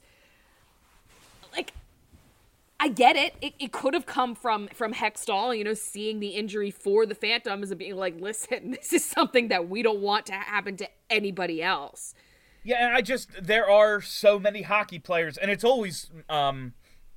Like, 1.54 1.72
I 2.84 2.88
get 2.88 3.14
it. 3.14 3.34
It, 3.40 3.54
it 3.60 3.70
could 3.70 3.94
have 3.94 4.06
come 4.06 4.34
from 4.34 4.68
from 4.74 4.92
Hextall, 4.92 5.56
you 5.56 5.62
know, 5.62 5.72
seeing 5.74 6.18
the 6.18 6.30
injury 6.30 6.72
for 6.72 7.06
the 7.06 7.14
Phantoms 7.14 7.70
and 7.70 7.78
being 7.78 7.94
like, 7.94 8.20
listen, 8.20 8.70
this 8.72 8.92
is 8.92 9.04
something 9.04 9.46
that 9.48 9.68
we 9.68 9.82
don't 9.84 10.00
want 10.00 10.26
to 10.26 10.32
happen 10.32 10.76
to 10.78 10.88
anybody 11.08 11.62
else. 11.62 12.14
Yeah, 12.64 12.84
and 12.84 12.92
I 12.96 13.00
just 13.00 13.30
there 13.40 13.70
are 13.70 14.00
so 14.00 14.40
many 14.40 14.62
hockey 14.62 14.98
players, 14.98 15.36
and 15.36 15.48
it's 15.48 15.62
always 15.62 16.10
um, 16.28 16.74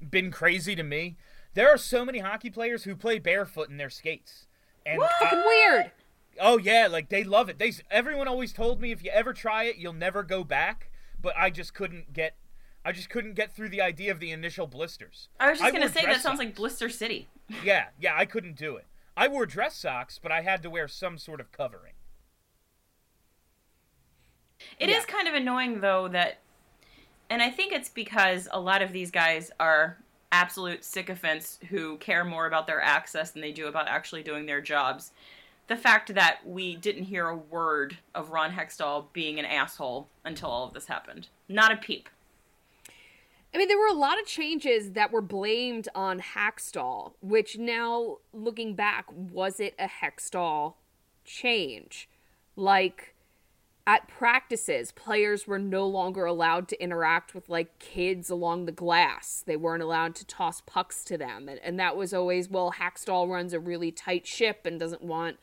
been 0.07 0.29
crazy 0.29 0.75
to 0.75 0.84
me. 0.84 1.17
There 1.55 1.67
are 1.74 1.77
so 1.77 2.05
many 2.05 2.19
hockey 2.19 2.51
players 2.51 2.84
who 2.84 2.95
play 2.95 3.17
barefoot 3.17 3.69
in 3.69 3.77
their 3.77 3.89
skates, 3.89 4.45
and 4.86 5.01
I- 5.01 5.10
Fucking 5.19 5.43
weird. 5.45 5.91
oh 6.39 6.60
yeah, 6.60 6.88
like 6.91 7.10
they 7.10 7.24
love 7.24 7.50
it. 7.50 7.57
They 7.57 7.72
everyone 7.89 8.27
always 8.27 8.53
told 8.53 8.79
me 8.81 8.91
if 8.91 9.03
you 9.03 9.10
ever 9.10 9.34
try 9.34 9.63
it, 9.63 9.77
you'll 9.77 9.93
never 9.93 10.22
go 10.22 10.43
back. 10.43 10.91
But 11.19 11.34
I 11.36 11.50
just 11.50 11.74
couldn't 11.74 12.13
get, 12.13 12.36
I 12.86 12.92
just 12.92 13.10
couldn't 13.10 13.34
get 13.34 13.51
through 13.51 13.70
the 13.70 13.82
idea 13.82 14.12
of 14.12 14.20
the 14.20 14.32
initial 14.32 14.68
blisters. 14.68 15.27
I 15.39 15.50
was 15.50 15.60
just 15.60 15.74
wore 15.74 15.80
gonna 15.80 15.92
say 15.92 16.06
that 16.06 16.22
sounds 16.22 16.38
like. 16.38 16.56
Blister 16.56 16.88
City. 16.88 17.27
Yeah, 17.63 17.88
yeah, 18.00 18.13
I 18.15 18.25
couldn't 18.25 18.56
do 18.56 18.75
it. 18.75 18.86
I 19.18 19.27
wore 19.27 19.48
dress 19.48 19.75
socks, 19.75 20.20
but 20.22 20.32
I 20.32 20.42
had 20.42 20.62
to 20.63 20.70
wear 20.70 20.88
some 20.88 21.18
sort 21.18 21.42
of 21.42 21.51
covering. 21.51 21.94
It 24.80 24.89
is 24.89 25.06
kind 25.06 25.27
of 25.27 25.34
annoying 25.34 25.82
though 25.82 26.08
that, 26.10 26.38
and 27.30 27.42
I 27.42 27.50
think 27.50 27.74
it's 27.74 27.89
because 27.89 28.48
a 28.51 28.60
lot 28.60 28.84
of 28.84 28.94
these 28.94 29.10
guys 29.10 29.51
are 29.60 29.98
absolute 30.31 30.83
sycophants 30.86 31.59
who 31.70 31.98
care 31.98 32.24
more 32.24 32.46
about 32.46 32.68
their 32.68 32.81
access 32.81 33.31
than 33.31 33.42
they 33.42 33.51
do 33.51 33.68
about 33.68 33.88
actually 33.88 34.22
doing 34.22 34.46
their 34.46 34.62
jobs. 34.62 35.12
The 35.68 35.75
fact 35.75 36.14
that 36.14 36.40
we 36.46 36.75
didn't 36.75 37.05
hear 37.05 37.27
a 37.29 37.36
word 37.36 37.98
of 38.14 38.29
Ron 38.29 38.51
Hextall 38.51 39.05
being 39.14 39.40
an 39.40 39.46
asshole 39.46 40.07
until 40.24 40.50
all 40.50 40.68
of 40.68 40.74
this 40.74 40.86
happened. 40.86 41.29
Not 41.50 41.72
a 41.72 41.77
peep. 41.77 42.09
I 43.55 43.57
mean, 43.57 43.70
there 43.70 43.79
were 43.79 43.87
a 43.87 43.94
lot 43.94 44.20
of 44.20 44.25
changes 44.25 44.91
that 44.91 45.13
were 45.13 45.22
blamed 45.22 45.87
on 45.96 46.20
Hakstol, 46.20 47.13
which 47.22 47.57
now, 47.57 48.18
looking 48.33 48.75
back, 48.75 49.05
was 49.09 49.61
it 49.61 49.75
a 49.79 49.87
Hextall 49.87 50.74
change? 51.24 52.09
Like, 52.57 53.15
at 53.87 54.09
practices, 54.09 54.91
players 54.91 55.48
were 55.48 55.57
no 55.57 55.87
longer 55.87 56.25
allowed 56.25 56.68
to 56.68 56.83
interact 56.83 57.33
with, 57.33 57.48
like, 57.48 57.79
kids 57.79 58.29
along 58.29 58.65
the 58.65 58.74
glass. 58.74 59.41
They 59.48 59.55
weren't 59.55 59.83
allowed 59.83 60.15
to 60.15 60.25
toss 60.25 60.59
pucks 60.59 61.05
to 61.05 61.18
them. 61.18 61.48
And, 61.48 61.61
and 61.63 61.79
that 61.79 61.96
was 61.96 62.13
always, 62.13 62.50
well, 62.50 62.74
Hakstol 62.77 63.29
runs 63.29 63.53
a 63.53 63.59
really 63.61 63.89
tight 63.89 64.27
ship 64.27 64.65
and 64.65 64.77
doesn't 64.77 65.01
want 65.01 65.37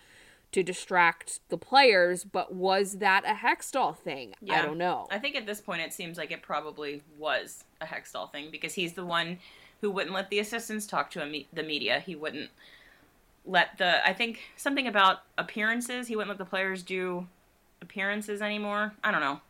to 0.53 0.63
distract 0.63 1.41
the 1.49 1.57
players, 1.57 2.25
but 2.25 2.55
was 2.55 2.99
that 2.99 3.25
a 3.25 3.35
Hextall 3.35 3.97
thing? 3.97 4.35
I 4.51 4.63
don't 4.63 4.79
know. 4.79 5.07
I 5.11 5.19
think 5.19 5.35
at 5.35 5.47
this 5.47 5.61
point 5.61 5.81
it 5.81 5.93
seems 5.93 6.19
like 6.19 6.31
it 6.31 6.43
probably 6.43 7.03
was 7.19 7.65
a 7.81 7.87
Hextall 7.87 8.31
thing 8.31 8.51
because 8.51 8.75
he's 8.75 8.93
the 8.93 9.05
one 9.05 9.39
who 9.81 9.91
wouldn't 9.91 10.15
let 10.15 10.31
the 10.31 10.39
assistants 10.39 10.87
talk 10.87 11.11
to 11.13 11.25
me- 11.27 11.49
the 11.53 11.63
media. 11.63 12.01
He 12.01 12.15
wouldn't 12.15 12.51
let 13.45 13.79
the 13.79 14.07
I 14.07 14.13
think 14.13 14.41
something 14.57 14.87
about 14.87 15.21
appearances. 15.39 16.09
He 16.09 16.17
wouldn't 16.17 16.31
let 16.31 16.39
the 16.39 16.49
players 16.49 16.83
do 16.83 17.27
appearances 17.81 18.43
anymore. 18.43 18.95
I 19.03 19.11
don't 19.11 19.21
know. 19.21 19.41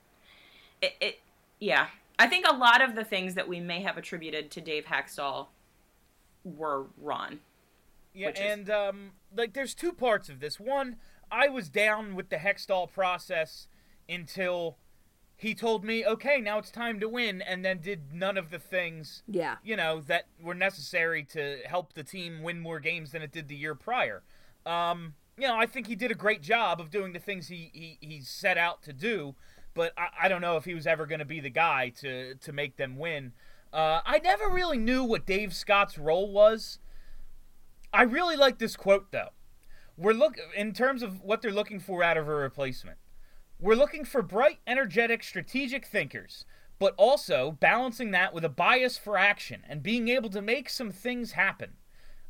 It, 0.81 0.95
it 1.01 1.21
yeah. 1.59 1.89
I 2.19 2.29
think 2.29 2.47
a 2.49 2.55
lot 2.55 2.81
of 2.81 2.95
the 2.95 3.05
things 3.05 3.35
that 3.35 3.49
we 3.49 3.59
may 3.59 3.83
have 3.83 3.97
attributed 3.97 4.51
to 4.53 4.61
Dave 4.61 4.85
Hextall 4.85 5.49
were 6.45 6.87
Ron. 7.01 7.41
Yeah, 8.15 8.31
is- 8.31 8.39
and 8.39 8.71
um, 8.71 9.13
like 9.35 9.53
there's 9.53 9.75
two 9.75 9.93
parts 9.93 10.29
of 10.29 10.41
this. 10.41 10.61
One, 10.61 10.97
I 11.31 11.49
was 11.49 11.69
down 11.69 12.15
with 12.15 12.29
the 12.29 12.37
Hextall 12.37 12.91
process 12.91 13.69
until 14.09 14.77
he 15.37 15.55
told 15.55 15.85
me, 15.85 16.05
"Okay, 16.05 16.41
now 16.41 16.59
it's 16.59 16.71
time 16.71 17.01
to 17.01 17.09
win," 17.09 17.43
and 17.43 17.65
then 17.65 17.79
did 17.81 18.13
none 18.13 18.37
of 18.37 18.51
the 18.51 18.59
things 18.59 19.23
yeah. 19.27 19.57
you 19.65 19.77
know 19.77 20.01
that 20.03 20.27
were 20.41 20.55
necessary 20.55 21.25
to 21.25 21.59
help 21.65 21.95
the 21.95 22.05
team 22.05 22.43
win 22.43 22.61
more 22.61 22.81
games 22.81 23.13
than 23.13 23.23
it 23.23 23.33
did 23.33 23.49
the 23.49 23.57
year 23.57 23.75
prior. 23.75 24.23
Um, 24.65 25.15
you 25.37 25.49
know, 25.49 25.57
I 25.57 25.67
think 25.67 25.87
he 25.87 25.97
did 25.97 26.11
a 26.11 26.15
great 26.15 26.43
job 26.43 26.81
of 26.81 26.91
doing 26.91 27.13
the 27.13 27.19
things 27.19 27.49
he 27.49 27.71
he, 27.73 27.99
he 28.01 28.21
set 28.21 28.59
out 28.59 28.83
to 28.83 28.93
do, 28.93 29.35
but 29.75 29.93
I, 29.97 30.09
I 30.23 30.29
don't 30.29 30.43
know 30.43 30.57
if 30.57 30.65
he 30.65 30.75
was 30.75 30.87
ever 30.87 31.07
going 31.07 31.19
to 31.19 31.25
be 31.25 31.41
the 31.41 31.51
guy 31.51 31.89
to 32.01 32.35
to 32.35 32.53
make 32.53 32.77
them 32.77 32.97
win. 32.97 33.33
Uh, 33.73 34.01
I 34.05 34.19
never 34.19 34.49
really 34.51 34.77
knew 34.77 35.03
what 35.03 35.25
Dave 35.25 35.55
Scott's 35.55 35.97
role 35.97 36.31
was. 36.31 36.79
I 37.93 38.03
really 38.03 38.37
like 38.37 38.59
this 38.59 38.77
quote 38.77 39.13
though. 39.13 39.31
We're 39.97 40.13
look 40.13 40.37
in 40.57 40.73
terms 40.73 41.03
of 41.03 41.21
what 41.21 41.43
they're 41.43 41.53
looking 41.53 41.79
for 41.79 42.03
out 42.03 42.17
of 42.17 42.29
a 42.29 42.35
replacement. 42.35 42.99
We're 43.61 43.75
looking 43.75 44.05
for 44.05 44.23
bright, 44.23 44.59
energetic, 44.67 45.23
strategic 45.23 45.87
thinkers, 45.87 46.45
but 46.79 46.95
also 46.97 47.53
balancing 47.61 48.11
that 48.11 48.35
with 48.35 48.45
a 48.45 48.49
bias 48.49 48.99
for 48.99 49.17
action 49.17 49.63
and 49.69 49.83
being 49.83 50.09
able 50.09 50.31
to 50.31 50.43
make 50.43 50.69
some 50.69 50.91
things 50.91 51.33
happen. 51.33 51.75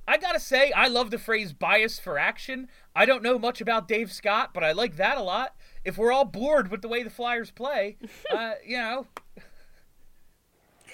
I 0.06 0.18
gotta 0.18 0.40
say, 0.40 0.72
I 0.72 0.88
love 0.88 1.10
the 1.12 1.18
phrase 1.18 1.52
bias 1.52 2.00
for 2.00 2.18
action. 2.18 2.68
I 2.94 3.06
don't 3.06 3.22
know 3.22 3.38
much 3.38 3.60
about 3.60 3.86
Dave 3.86 4.12
Scott, 4.12 4.50
but 4.52 4.64
I 4.64 4.72
like 4.72 4.96
that 4.96 5.16
a 5.16 5.22
lot. 5.22 5.54
If 5.84 5.96
we're 5.96 6.12
all 6.12 6.24
bored 6.24 6.70
with 6.70 6.82
the 6.82 6.88
way 6.88 7.04
the 7.04 7.10
Flyers 7.10 7.52
play, 7.52 7.96
uh, 8.34 8.54
you 8.66 8.78
know, 8.78 9.06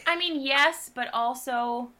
I 0.07 0.17
mean, 0.17 0.41
yes, 0.41 0.91
but 0.95 1.09
also 1.13 1.91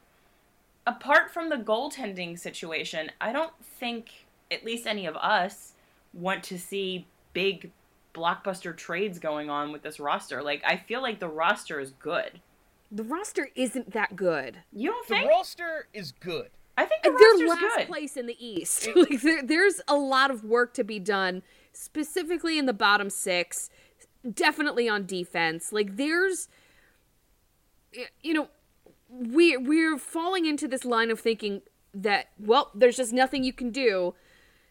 apart 0.89 1.31
from 1.31 1.51
the 1.51 1.57
goaltending 1.57 2.39
situation, 2.39 3.13
I 3.21 3.33
don't 3.33 3.53
think 3.79 4.27
at 4.51 4.65
least 4.65 4.87
any 4.87 5.05
of 5.07 5.17
us 5.17 5.75
want 6.15 6.43
to 6.45 6.59
see 6.59 7.07
big 7.35 7.71
blockbuster 8.15 8.75
trades 8.75 9.19
going 9.19 9.51
on 9.51 9.71
with 9.71 9.83
this 9.83 10.01
roster. 10.01 10.43
Like 10.43 10.63
I 10.67 10.77
feel 10.77 11.03
like 11.03 11.21
the 11.21 11.29
roster 11.29 11.79
is 11.79 11.91
good. 11.91 12.41
The 12.91 13.05
roster 13.05 13.51
isn't 13.55 13.93
that 13.93 14.17
good. 14.17 14.61
You 14.73 14.91
don't 14.91 15.07
the 15.07 15.15
think? 15.15 15.27
The 15.29 15.35
roster 15.35 15.89
is 15.93 16.13
good. 16.13 16.49
I 16.79 16.87
think 16.87 17.03
the 17.03 17.11
They're 17.11 17.49
last 17.49 17.77
good. 17.77 17.87
place 17.89 18.17
in 18.17 18.27
the 18.27 18.37
East. 18.45 18.89
like 18.97 19.21
there, 19.21 19.43
there's 19.43 19.81
a 19.87 19.97
lot 19.97 20.31
of 20.31 20.43
work 20.45 20.73
to 20.75 20.85
be 20.85 20.99
done, 20.99 21.43
specifically 21.73 22.59
in 22.59 22.65
the 22.67 22.73
bottom 22.73 23.11
six. 23.11 23.69
Definitely 24.33 24.89
on 24.89 25.05
defense. 25.05 25.71
Like 25.71 25.97
there's, 25.97 26.49
you 28.23 28.33
know, 28.33 28.49
we 29.09 29.57
we're 29.57 29.99
falling 29.99 30.47
into 30.47 30.69
this 30.69 30.85
line 30.85 31.11
of 31.11 31.21
thinking 31.21 31.63
that 31.95 32.29
well, 32.39 32.71
there's 32.75 32.97
just 32.97 33.13
nothing 33.13 33.45
you 33.45 33.53
can 33.53 33.71
do. 33.71 34.15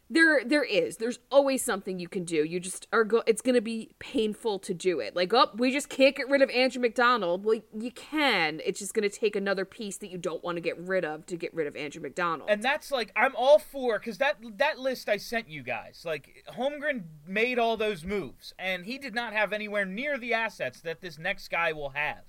there 0.10 0.44
there 0.46 0.64
is. 0.64 0.98
There's 0.98 1.20
always 1.32 1.64
something 1.66 2.00
you 2.00 2.08
can 2.08 2.24
do. 2.24 2.44
You 2.46 2.60
just 2.60 2.88
are 2.94 3.04
go 3.04 3.24
it's 3.28 3.42
gonna 3.42 3.62
be 3.62 3.92
painful 4.00 4.60
to 4.60 4.74
do 4.74 5.00
it. 5.00 5.16
Like 5.16 5.34
oh 5.34 5.50
we 5.56 5.72
just 5.72 5.90
can't 5.90 6.16
get 6.16 6.30
rid 6.30 6.42
of 6.42 6.50
andrew 6.52 6.82
macdonald. 6.82 7.44
Well 7.44 7.60
you 7.78 7.92
can. 7.92 8.62
It's 8.64 8.80
just 8.80 8.94
gonna 8.94 9.10
take 9.10 9.36
another 9.36 9.66
piece 9.66 9.98
that 9.98 10.10
you 10.10 10.18
don't 10.18 10.44
want 10.44 10.56
to 10.56 10.62
get 10.62 10.80
rid 10.80 11.04
of 11.04 11.26
to 11.26 11.36
get 11.36 11.54
rid 11.54 11.68
of 11.68 11.76
andrew 11.76 12.02
macdonald. 12.02 12.50
And 12.50 12.64
that's 12.64 12.92
like 12.92 13.12
I'm 13.16 13.36
all 13.36 13.60
for 13.60 14.00
because 14.00 14.18
that 14.20 14.38
that 14.58 14.80
list 14.80 15.10
I 15.10 15.18
sent 15.18 15.50
you 15.50 15.64
guys, 15.64 16.04
like 16.06 16.46
Holmgren 16.56 17.04
made 17.28 17.60
all 17.60 17.76
those 17.76 18.06
moves, 18.06 18.54
and 18.58 18.86
he 18.86 18.98
did 18.98 19.14
not 19.16 19.34
have 19.34 19.52
anywhere 19.52 19.86
near 19.86 20.18
the 20.18 20.34
assets 20.34 20.80
that 20.82 21.02
this 21.02 21.18
next 21.18 21.50
guy 21.50 21.74
will 21.74 21.90
have. 21.90 22.24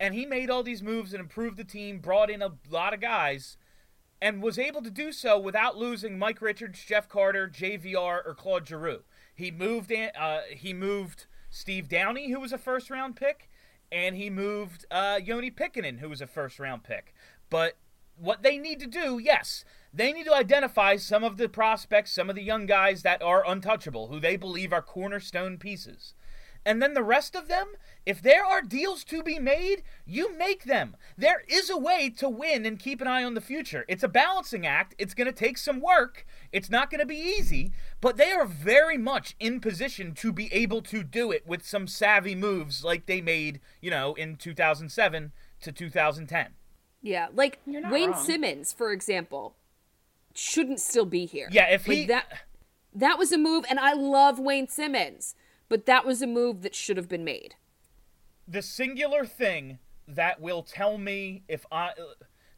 And 0.00 0.14
he 0.14 0.26
made 0.26 0.50
all 0.50 0.62
these 0.62 0.82
moves 0.82 1.12
and 1.12 1.20
improved 1.20 1.56
the 1.56 1.64
team, 1.64 1.98
brought 1.98 2.30
in 2.30 2.42
a 2.42 2.52
lot 2.70 2.94
of 2.94 3.00
guys, 3.00 3.56
and 4.20 4.42
was 4.42 4.58
able 4.58 4.82
to 4.82 4.90
do 4.90 5.12
so 5.12 5.38
without 5.38 5.76
losing 5.76 6.18
Mike 6.18 6.40
Richards, 6.40 6.84
Jeff 6.84 7.08
Carter, 7.08 7.48
JVR, 7.48 8.24
or 8.24 8.34
Claude 8.34 8.66
Giroux. 8.66 9.02
He 9.34 9.50
moved 9.50 9.90
in, 9.90 10.10
uh, 10.18 10.40
he 10.50 10.72
moved 10.72 11.26
Steve 11.50 11.88
Downie, 11.88 12.30
who 12.30 12.40
was 12.40 12.52
a 12.52 12.58
first 12.58 12.90
round 12.90 13.16
pick, 13.16 13.48
and 13.90 14.16
he 14.16 14.30
moved 14.30 14.84
uh, 14.90 15.18
Joni 15.18 15.54
Pitkanen, 15.54 16.00
who 16.00 16.08
was 16.08 16.20
a 16.20 16.26
first 16.26 16.58
round 16.58 16.82
pick. 16.84 17.14
But 17.50 17.76
what 18.16 18.42
they 18.42 18.58
need 18.58 18.80
to 18.80 18.86
do, 18.86 19.18
yes, 19.18 19.64
they 19.92 20.12
need 20.12 20.24
to 20.24 20.34
identify 20.34 20.96
some 20.96 21.24
of 21.24 21.36
the 21.36 21.48
prospects, 21.48 22.12
some 22.12 22.28
of 22.28 22.36
the 22.36 22.42
young 22.42 22.66
guys 22.66 23.02
that 23.02 23.22
are 23.22 23.48
untouchable, 23.48 24.08
who 24.08 24.20
they 24.20 24.36
believe 24.36 24.72
are 24.72 24.82
cornerstone 24.82 25.56
pieces. 25.56 26.14
And 26.68 26.82
then 26.82 26.92
the 26.92 27.02
rest 27.02 27.34
of 27.34 27.48
them, 27.48 27.68
if 28.04 28.20
there 28.20 28.44
are 28.44 28.60
deals 28.60 29.02
to 29.04 29.22
be 29.22 29.38
made, 29.38 29.82
you 30.04 30.36
make 30.36 30.64
them. 30.64 30.96
There 31.16 31.42
is 31.48 31.70
a 31.70 31.78
way 31.78 32.10
to 32.18 32.28
win 32.28 32.66
and 32.66 32.78
keep 32.78 33.00
an 33.00 33.06
eye 33.06 33.24
on 33.24 33.32
the 33.32 33.40
future. 33.40 33.86
It's 33.88 34.02
a 34.02 34.08
balancing 34.08 34.66
act. 34.66 34.94
It's 34.98 35.14
going 35.14 35.28
to 35.28 35.32
take 35.32 35.56
some 35.56 35.80
work. 35.80 36.26
It's 36.52 36.68
not 36.68 36.90
going 36.90 36.98
to 37.00 37.06
be 37.06 37.16
easy, 37.16 37.72
but 38.02 38.18
they 38.18 38.32
are 38.32 38.44
very 38.44 38.98
much 38.98 39.34
in 39.40 39.60
position 39.60 40.12
to 40.16 40.30
be 40.30 40.52
able 40.52 40.82
to 40.82 41.02
do 41.02 41.32
it 41.32 41.46
with 41.46 41.66
some 41.66 41.86
savvy 41.86 42.34
moves 42.34 42.84
like 42.84 43.06
they 43.06 43.22
made, 43.22 43.60
you 43.80 43.90
know, 43.90 44.12
in 44.12 44.36
2007 44.36 45.32
to 45.62 45.72
2010. 45.72 46.48
yeah 47.00 47.28
like 47.34 47.58
wayne 47.66 48.10
wrong. 48.10 48.24
simmons 48.24 48.72
for 48.74 48.92
example 48.92 49.56
shouldn't 50.34 50.80
still 50.80 51.06
be 51.06 51.24
here 51.26 51.48
Yeah, 51.50 51.68
if 51.70 51.88
Like, 51.88 51.96
he 51.96 52.06
that 52.06 52.26
that 52.94 53.18
was 53.18 53.32
a 53.32 53.38
move 53.38 53.64
and 53.70 53.78
i 53.80 53.92
love 53.92 54.38
wayne 54.38 54.68
simmonds 54.68 55.34
but 55.68 55.86
that 55.86 56.04
was 56.04 56.22
a 56.22 56.26
move 56.26 56.62
that 56.62 56.74
should 56.74 56.96
have 56.96 57.08
been 57.08 57.24
made 57.24 57.54
the 58.46 58.62
singular 58.62 59.24
thing 59.24 59.78
that 60.06 60.40
will 60.40 60.62
tell 60.62 60.96
me 60.96 61.42
if 61.48 61.66
I 61.70 61.90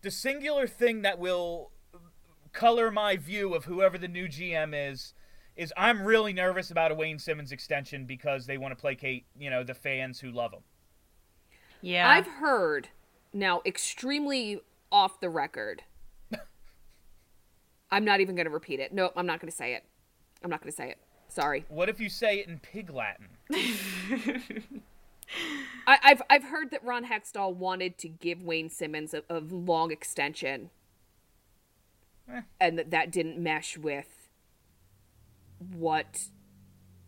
the 0.02 0.10
singular 0.10 0.66
thing 0.66 1.02
that 1.02 1.18
will 1.18 1.72
color 2.52 2.90
my 2.90 3.16
view 3.16 3.54
of 3.54 3.64
whoever 3.64 3.98
the 3.98 4.08
new 4.08 4.28
GM 4.28 4.72
is 4.74 5.14
is 5.56 5.72
I'm 5.76 6.02
really 6.02 6.32
nervous 6.32 6.70
about 6.70 6.90
a 6.90 6.94
Wayne 6.94 7.18
Simmonds 7.18 7.52
extension 7.52 8.06
because 8.06 8.46
they 8.46 8.56
want 8.56 8.72
to 8.72 8.80
placate, 8.80 9.26
you 9.38 9.50
know, 9.50 9.62
the 9.62 9.74
fans 9.74 10.18
who 10.18 10.30
love 10.30 10.52
him. 10.52 10.62
Yeah. 11.82 12.08
I've 12.08 12.26
heard 12.26 12.88
now 13.32 13.60
extremely 13.66 14.60
off 14.90 15.20
the 15.20 15.28
record. 15.28 15.82
I'm 17.90 18.04
not 18.04 18.20
even 18.20 18.36
going 18.36 18.46
to 18.46 18.50
repeat 18.50 18.80
it. 18.80 18.94
No, 18.94 19.10
I'm 19.16 19.26
not 19.26 19.40
going 19.40 19.50
to 19.50 19.56
say 19.56 19.74
it. 19.74 19.84
I'm 20.42 20.50
not 20.50 20.62
going 20.62 20.70
to 20.70 20.76
say 20.76 20.90
it. 20.90 20.98
Sorry. 21.30 21.64
What 21.68 21.88
if 21.88 22.00
you 22.00 22.08
say 22.08 22.40
it 22.40 22.48
in 22.48 22.58
pig 22.58 22.90
Latin? 22.90 23.28
I, 25.86 25.98
I've 26.02 26.22
I've 26.28 26.44
heard 26.44 26.70
that 26.72 26.84
Ron 26.84 27.04
Hextall 27.06 27.54
wanted 27.54 27.96
to 27.98 28.08
give 28.08 28.42
Wayne 28.42 28.68
Simmonds 28.68 29.14
a, 29.14 29.22
a 29.30 29.38
long 29.38 29.92
extension, 29.92 30.70
Eh. 32.28 32.40
and 32.60 32.78
that 32.78 32.90
that 32.90 33.10
didn't 33.12 33.38
mesh 33.38 33.78
with 33.78 34.28
what 35.72 36.28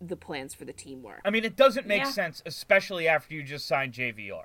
the 0.00 0.16
plans 0.16 0.54
for 0.54 0.64
the 0.64 0.72
team 0.72 1.02
were. 1.02 1.20
I 1.24 1.30
mean, 1.30 1.44
it 1.44 1.56
doesn't 1.56 1.86
make 1.86 2.02
Yeah. 2.02 2.10
sense, 2.10 2.42
especially 2.46 3.08
after 3.08 3.34
you 3.34 3.42
just 3.42 3.66
signed 3.66 3.92
JVR. 3.92 4.44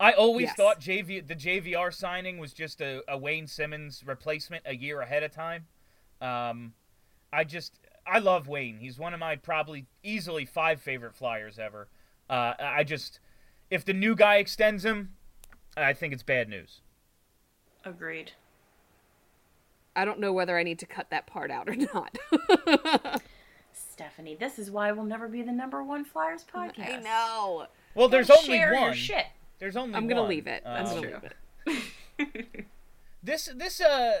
I 0.00 0.12
always 0.12 0.46
Yes. 0.48 0.56
thought 0.56 0.80
JV 0.80 1.20
the 1.26 1.34
JVR 1.36 1.90
signing 1.90 2.38
was 2.38 2.52
just 2.52 2.80
a, 2.82 3.02
a 3.08 3.16
Wayne 3.16 3.46
Simmonds 3.46 4.04
replacement 4.04 4.64
a 4.66 4.74
year 4.74 5.00
ahead 5.00 5.22
of 5.22 5.30
time. 5.30 5.66
Um, 6.20 6.74
I 7.34 7.44
just 7.44 7.72
I 8.06 8.18
love 8.18 8.48
Wayne. 8.48 8.78
He's 8.78 8.98
one 8.98 9.12
of 9.14 9.20
my 9.20 9.36
probably 9.36 9.86
easily 10.02 10.44
five 10.44 10.80
favorite 10.80 11.14
Flyers 11.14 11.58
ever. 11.58 11.88
Uh, 12.30 12.54
I 12.60 12.84
just 12.84 13.18
if 13.70 13.84
the 13.84 13.92
new 13.92 14.14
guy 14.14 14.36
extends 14.36 14.84
him, 14.84 15.10
I 15.76 15.92
think 15.92 16.12
it's 16.12 16.22
bad 16.22 16.48
news. 16.48 16.80
Agreed. 17.84 18.32
I 19.96 20.04
don't 20.04 20.18
know 20.20 20.32
whether 20.32 20.58
I 20.58 20.62
need 20.62 20.78
to 20.80 20.86
cut 20.86 21.10
that 21.10 21.26
part 21.26 21.50
out 21.50 21.68
or 21.68 21.76
not. 21.76 22.18
Stephanie, 23.72 24.36
this 24.38 24.58
is 24.58 24.70
why 24.70 24.90
we'll 24.92 25.04
never 25.04 25.28
be 25.28 25.42
the 25.42 25.52
number 25.52 25.82
one 25.82 26.04
Flyers 26.04 26.44
podcast. 26.52 26.98
I 26.98 27.00
know. 27.00 27.66
Well, 27.94 28.08
there's 28.08 28.26
Don't 28.28 28.38
only 28.44 28.58
share 28.58 28.72
one. 28.74 28.82
your 28.84 28.94
shit. 28.94 29.26
There's 29.60 29.76
only 29.76 29.94
I'm 29.94 30.06
gonna 30.08 30.22
one. 30.22 30.30
leave 30.30 30.46
it. 30.46 30.62
I'm 30.66 30.86
Um, 30.86 31.02
true. 31.02 31.76
This 33.22 33.48
this 33.56 33.80
uh 33.80 34.18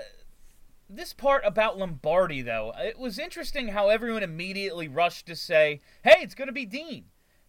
this 0.88 1.12
part 1.12 1.42
about 1.44 1.78
Lombardi 1.78 2.42
though, 2.42 2.72
it 2.78 2.98
was 2.98 3.18
interesting 3.18 3.68
how 3.68 3.88
everyone 3.88 4.22
immediately 4.22 4.88
rushed 4.88 5.26
to 5.26 5.36
say, 5.36 5.80
"Hey, 6.02 6.18
it's 6.20 6.34
going 6.34 6.48
to 6.48 6.52
be 6.52 6.66
Dean," 6.66 7.06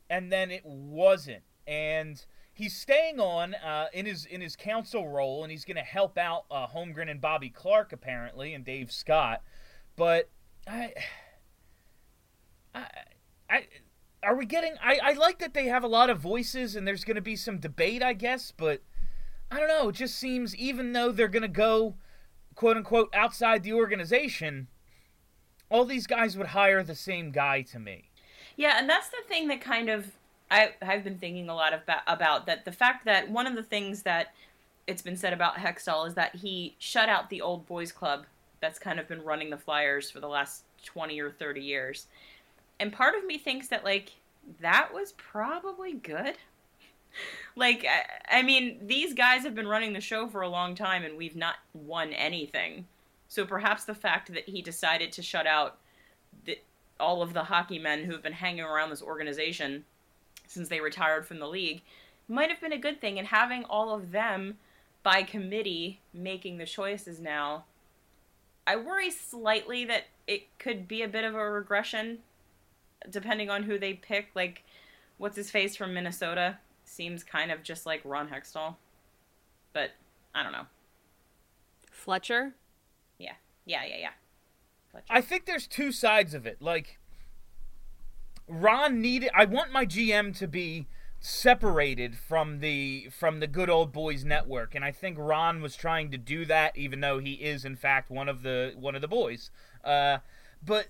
and 0.09 0.31
then 0.31 0.51
it 0.51 0.65
wasn't. 0.65 1.43
And 1.67 2.23
he's 2.53 2.75
staying 2.75 3.19
on 3.19 3.53
uh, 3.55 3.87
in 3.93 4.05
his 4.05 4.25
in 4.25 4.41
his 4.41 4.55
council 4.55 5.07
role, 5.07 5.43
and 5.43 5.51
he's 5.51 5.65
going 5.65 5.77
to 5.77 5.83
help 5.83 6.17
out 6.17 6.45
uh, 6.49 6.67
Holmgren 6.67 7.09
and 7.09 7.21
Bobby 7.21 7.49
Clarke 7.49 7.93
apparently, 7.93 8.53
and 8.53 8.63
Dave 8.65 8.91
Scott. 8.91 9.41
But 9.95 10.29
I, 10.67 10.93
I, 12.73 12.85
I 13.49 13.67
are 14.23 14.35
we 14.35 14.45
getting? 14.45 14.75
I 14.81 14.99
I 15.03 15.13
like 15.13 15.39
that 15.39 15.53
they 15.53 15.65
have 15.65 15.83
a 15.83 15.87
lot 15.87 16.09
of 16.09 16.19
voices, 16.19 16.75
and 16.75 16.87
there's 16.87 17.03
going 17.03 17.15
to 17.15 17.21
be 17.21 17.35
some 17.35 17.59
debate, 17.59 18.01
I 18.01 18.13
guess, 18.13 18.51
but. 18.55 18.81
I 19.51 19.59
don't 19.59 19.69
know. 19.69 19.89
It 19.89 19.95
just 19.95 20.17
seems 20.17 20.55
even 20.55 20.91
though 20.93 21.11
they're 21.11 21.27
going 21.27 21.43
to 21.43 21.47
go, 21.47 21.97
quote 22.55 22.77
unquote, 22.77 23.09
outside 23.13 23.63
the 23.63 23.73
organization, 23.73 24.67
all 25.69 25.85
these 25.85 26.07
guys 26.07 26.37
would 26.37 26.47
hire 26.47 26.83
the 26.83 26.95
same 26.95 27.31
guy 27.31 27.61
to 27.61 27.79
me. 27.79 28.09
Yeah, 28.55 28.77
and 28.79 28.89
that's 28.89 29.09
the 29.09 29.23
thing 29.27 29.47
that 29.49 29.61
kind 29.61 29.89
of 29.89 30.11
I 30.49 30.73
I've 30.81 31.03
been 31.03 31.17
thinking 31.17 31.49
a 31.49 31.55
lot 31.55 31.73
ba- 31.85 32.03
about 32.07 32.45
that 32.45 32.65
the 32.65 32.71
fact 32.71 33.05
that 33.05 33.29
one 33.29 33.47
of 33.47 33.55
the 33.55 33.63
things 33.63 34.03
that 34.03 34.33
it's 34.87 35.01
been 35.01 35.17
said 35.17 35.33
about 35.33 35.55
Hextall 35.55 36.07
is 36.07 36.13
that 36.13 36.35
he 36.35 36.75
shut 36.77 37.09
out 37.09 37.29
the 37.29 37.41
old 37.41 37.65
boys 37.65 37.91
club 37.91 38.25
that's 38.61 38.79
kind 38.79 38.99
of 38.99 39.07
been 39.07 39.23
running 39.23 39.49
the 39.49 39.57
Flyers 39.57 40.09
for 40.09 40.19
the 40.19 40.27
last 40.27 40.63
20 40.85 41.19
or 41.19 41.31
30 41.31 41.61
years. 41.61 42.07
And 42.79 42.93
part 42.93 43.15
of 43.15 43.25
me 43.25 43.37
thinks 43.37 43.67
that 43.69 43.83
like 43.83 44.11
that 44.61 44.93
was 44.93 45.13
probably 45.13 45.93
good. 45.93 46.37
like 47.55 47.85
I, 47.85 48.39
I 48.39 48.41
mean, 48.43 48.79
these 48.87 49.13
guys 49.13 49.43
have 49.43 49.55
been 49.55 49.67
running 49.67 49.93
the 49.93 50.01
show 50.01 50.27
for 50.27 50.41
a 50.41 50.49
long 50.49 50.75
time 50.75 51.03
and 51.03 51.17
we've 51.17 51.35
not 51.35 51.55
won 51.73 52.13
anything. 52.13 52.87
So 53.27 53.45
perhaps 53.45 53.85
the 53.85 53.95
fact 53.95 54.33
that 54.33 54.47
he 54.47 54.61
decided 54.61 55.11
to 55.13 55.21
shut 55.21 55.47
out 55.47 55.77
the, 56.45 56.59
all 56.99 57.21
of 57.21 57.33
the 57.33 57.43
hockey 57.43 57.79
men 57.79 58.03
who 58.03 58.13
have 58.13 58.23
been 58.23 58.33
hanging 58.33 58.63
around 58.63 58.89
this 58.89 59.01
organization 59.01 59.85
since 60.47 60.69
they 60.69 60.79
retired 60.79 61.25
from 61.25 61.39
the 61.39 61.47
league 61.47 61.81
might 62.27 62.49
have 62.49 62.61
been 62.61 62.71
a 62.71 62.77
good 62.77 63.01
thing. 63.01 63.17
And 63.19 63.27
having 63.27 63.63
all 63.65 63.93
of 63.93 64.11
them 64.11 64.57
by 65.03 65.21
committee 65.21 65.99
making 66.13 66.57
the 66.57 66.65
choices 66.65 67.19
now 67.19 67.63
i 68.65 68.75
worry 68.75 69.11
slightly 69.11 69.85
that 69.85 70.05
it 70.27 70.47
could 70.57 70.87
be 70.87 71.01
a 71.03 71.07
bit 71.07 71.23
of 71.23 71.35
a 71.35 71.51
regression 71.51 72.19
depending 73.09 73.49
on 73.49 73.63
who 73.63 73.77
they 73.77 73.93
pick. 73.93 74.29
Like 74.33 74.63
what's 75.17 75.35
his 75.35 75.51
face 75.51 75.75
from 75.75 75.93
minnesota 75.93 76.57
seems 76.85 77.23
kind 77.23 77.51
of 77.51 77.63
just 77.63 77.85
like 77.85 78.01
ron 78.03 78.29
hextall 78.29 78.75
but 79.73 79.91
i 80.33 80.43
don't 80.43 80.51
know 80.51 80.65
Fletcher. 81.91 82.53
yeah 83.17 83.33
yeah 83.65 83.83
yeah 83.85 83.97
yeah 83.97 84.09
Fletcher. 84.91 85.05
I 85.09 85.21
think 85.21 85.45
there's 85.45 85.67
two 85.67 85.91
sides 85.91 86.33
of 86.33 86.45
it. 86.45 86.61
Like, 86.61 86.99
Ron 88.47 89.01
needed. 89.01 89.29
I 89.35 89.45
want 89.45 89.71
my 89.71 89.85
GM 89.85 90.37
to 90.37 90.47
be 90.47 90.87
separated 91.19 92.15
from 92.15 92.59
the 92.59 93.09
from 93.09 93.39
the 93.39 93.47
good 93.47 93.69
old 93.69 93.91
boys 93.91 94.23
network, 94.23 94.75
and 94.75 94.85
I 94.85 94.91
think 94.91 95.17
Ron 95.19 95.61
was 95.61 95.75
trying 95.75 96.11
to 96.11 96.17
do 96.17 96.45
that, 96.45 96.77
even 96.77 97.01
though 97.01 97.19
he 97.19 97.33
is 97.33 97.65
in 97.65 97.75
fact 97.75 98.09
one 98.09 98.29
of 98.29 98.43
the 98.43 98.73
one 98.77 98.95
of 98.95 99.01
the 99.01 99.07
boys. 99.07 99.49
Uh, 99.83 100.19
but 100.63 100.87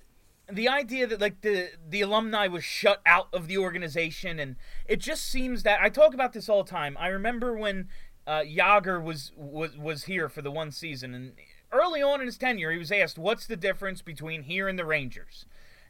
the 0.51 0.69
idea 0.69 1.07
that 1.07 1.19
like 1.19 1.41
the 1.41 1.71
the 1.87 2.01
alumni 2.01 2.47
was 2.47 2.63
shut 2.63 3.01
out 3.05 3.27
of 3.33 3.47
the 3.47 3.57
organization, 3.57 4.39
and 4.39 4.55
it 4.87 4.99
just 4.99 5.25
seems 5.25 5.63
that 5.63 5.81
I 5.81 5.89
talk 5.89 6.13
about 6.13 6.33
this 6.33 6.49
all 6.49 6.63
the 6.63 6.69
time. 6.69 6.95
I 6.99 7.07
remember 7.07 7.55
when 7.55 7.89
uh, 8.27 8.41
Jagr 8.41 9.03
was 9.03 9.31
was 9.35 9.77
was 9.77 10.05
here 10.05 10.29
for 10.29 10.41
the 10.41 10.51
one 10.51 10.71
season, 10.71 11.13
and 11.13 11.33
early 11.71 12.01
on 12.01 12.21
in 12.21 12.27
his 12.27 12.37
tenure, 12.37 12.71
he 12.71 12.77
was 12.77 12.91
asked, 12.91 13.17
"What's 13.17 13.47
the 13.47 13.57
difference 13.57 14.01
between 14.01 14.43
here 14.43 14.67
and 14.67 14.77
the 14.77 14.85
Rangers?" 14.85 15.45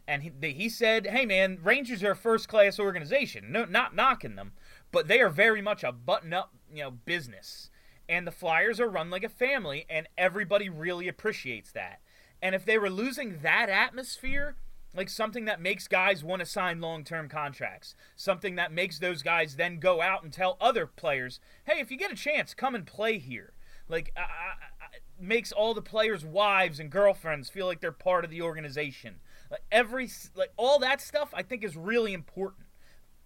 And 0.08 0.24
he, 0.24 0.32
he 0.52 0.70
said, 0.70 1.08
"Hey 1.08 1.26
man, 1.26 1.60
Rangers 1.62 2.04
are 2.04 2.12
a 2.12 2.16
first 2.16 2.48
class 2.48 2.80
organization. 2.80 3.52
No, 3.52 3.66
not 3.66 3.96
knocking 3.96 4.36
them, 4.36 4.54
but 4.92 5.08
they 5.08 5.20
are 5.20 5.30
very 5.30 5.62
much 5.62 5.84
a 5.84 5.92
button 5.92 6.34
up, 6.34 6.54
you 6.74 6.84
know, 6.84 6.92
business. 6.92 7.70
And 8.08 8.28
the 8.28 8.32
Flyers 8.32 8.80
are 8.80 8.88
run 8.88 9.10
like 9.10 9.24
a 9.24 9.30
family, 9.30 9.86
and 9.90 10.08
everybody 10.18 10.70
really 10.70 11.08
appreciates 11.08 11.72
that. 11.72 12.00
And 12.46 12.54
if 12.54 12.64
they 12.64 12.78
were 12.78 12.92
losing 12.92 13.40
that 13.42 13.70
atmosphere, 13.70 14.56
like 14.94 15.10
something 15.10 15.46
that 15.46 15.60
makes 15.60 15.88
guys 15.88 16.24
want 16.24 16.42
to 16.42 16.46
sign 16.46 16.80
long-term 16.80 17.28
contracts, 17.28 17.96
something 18.16 18.54
that 18.54 18.72
makes 18.72 19.00
those 19.00 19.24
guys 19.24 19.56
then 19.56 19.80
go 19.80 20.00
out 20.00 20.22
and 20.22 20.32
tell 20.32 20.56
other 20.62 20.86
players, 20.86 21.40
"Hey, 21.64 21.80
if 21.80 21.90
you 21.90 21.98
get 21.98 22.12
a 22.12 22.16
chance, 22.16 22.54
come 22.54 22.76
and 22.76 22.86
play 22.86 23.18
here." 23.18 23.54
Like 23.88 24.12
I, 24.16 24.22
I, 24.22 24.86
makes 25.20 25.52
all 25.52 25.74
the 25.74 25.82
players' 25.82 26.24
wives 26.24 26.80
and 26.80 26.92
girlfriends 26.92 27.50
feel 27.50 27.66
like 27.66 27.80
they're 27.80 27.92
part 27.92 28.24
of 28.24 28.30
the 28.30 28.44
organization. 28.44 29.22
Like 29.50 29.64
every 29.72 30.08
like 30.36 30.52
all 30.56 30.78
that 30.78 31.02
stuff 31.02 31.34
I 31.34 31.42
think 31.42 31.64
is 31.64 31.76
really 31.76 32.14
important. 32.14 32.68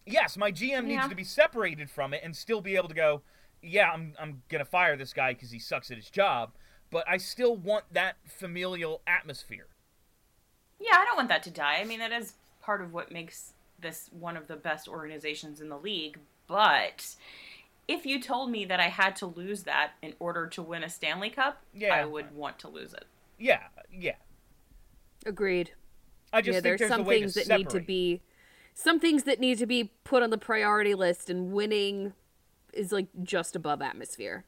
Yes, 0.05 0.37
my 0.37 0.49
GM 0.49 0.85
needs 0.85 1.03
Yeah. 1.03 1.09
to 1.09 1.15
be 1.15 1.25
separated 1.25 1.89
from 1.91 2.13
it 2.13 2.21
and 2.23 2.37
still 2.37 2.61
be 2.61 2.77
able 2.77 2.87
to 2.87 2.95
go, 2.95 3.23
"Yeah, 3.61 3.91
I'm 3.91 4.15
I'm 4.17 4.43
going 4.47 4.63
to 4.63 4.71
fire 4.71 4.95
this 4.95 5.11
guy 5.11 5.33
cuz 5.33 5.51
he 5.51 5.59
sucks 5.59 5.91
at 5.91 5.97
his 5.97 6.09
job." 6.09 6.53
But 6.91 7.07
I 7.07 7.17
still 7.17 7.55
want 7.55 7.85
that 7.91 8.15
familial 8.25 9.01
atmosphere. 9.05 9.67
Yeah, 10.79 10.95
I 10.97 11.05
don't 11.05 11.17
want 11.17 11.29
that 11.29 11.43
to 11.43 11.51
die. 11.51 11.77
I 11.79 11.85
mean, 11.85 11.99
that 11.99 12.11
is 12.11 12.33
part 12.61 12.81
of 12.81 12.93
what 12.93 13.11
makes 13.11 13.53
this 13.79 14.09
one 14.11 14.35
of 14.37 14.47
the 14.47 14.55
best 14.55 14.87
organizations 14.87 15.61
in 15.61 15.69
the 15.69 15.77
league. 15.77 16.19
But 16.47 17.15
if 17.87 18.05
you 18.05 18.21
told 18.21 18.49
me 18.49 18.65
that 18.65 18.79
I 18.79 18.87
had 18.87 19.15
to 19.17 19.25
lose 19.25 19.63
that 19.63 19.91
in 20.01 20.13
order 20.19 20.47
to 20.47 20.61
win 20.61 20.83
a 20.83 20.89
Stanley 20.89 21.29
Cup, 21.29 21.61
Yeah. 21.73 21.93
I 21.93 22.05
would 22.05 22.33
want 22.35 22.59
to 22.59 22.67
lose 22.67 22.93
it. 22.93 23.05
Yeah, 23.37 23.63
yeah. 23.91 24.15
Agreed. 25.25 25.71
I 26.31 26.41
just 26.41 26.47
yeah, 26.47 26.53
think 26.53 26.63
there's, 26.63 26.79
there's 26.79 26.91
some 26.91 27.01
a 27.01 27.03
way 27.03 27.19
things 27.21 27.33
to 27.33 27.47
that 27.47 27.57
need 27.57 27.69
to 27.69 27.79
be 27.79 28.21
some 28.73 28.99
things 28.99 29.23
that 29.23 29.39
need 29.39 29.57
to 29.57 29.65
be 29.65 29.91
put 30.03 30.23
on 30.23 30.29
the 30.29 30.37
priority 30.37 30.95
list 30.95 31.29
and 31.29 31.51
winning 31.51 32.13
is 32.71 32.91
like 32.91 33.07
just 33.23 33.55
above 33.55 33.81
atmosphere. 33.81 34.45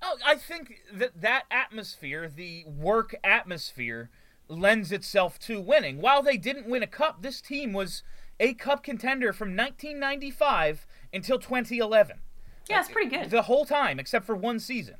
Oh, 0.00 0.16
I 0.24 0.36
think 0.36 0.82
that 0.92 1.20
that 1.20 1.44
atmosphere, 1.50 2.30
the 2.34 2.64
work 2.66 3.14
atmosphere, 3.24 4.10
lends 4.48 4.92
itself 4.92 5.38
to 5.40 5.60
winning. 5.60 6.00
While 6.00 6.22
they 6.22 6.36
didn't 6.36 6.68
win 6.68 6.82
a 6.82 6.86
cup, 6.86 7.22
this 7.22 7.40
team 7.40 7.72
was 7.72 8.02
a 8.40 8.54
cup 8.54 8.82
contender 8.82 9.32
from 9.32 9.56
1995 9.56 10.86
until 11.12 11.38
2011. 11.38 12.18
Yeah, 12.68 12.80
it's 12.80 12.90
pretty 12.90 13.10
good. 13.10 13.30
The 13.30 13.42
whole 13.42 13.64
time, 13.64 13.98
except 13.98 14.26
for 14.26 14.36
one 14.36 14.60
season. 14.60 14.96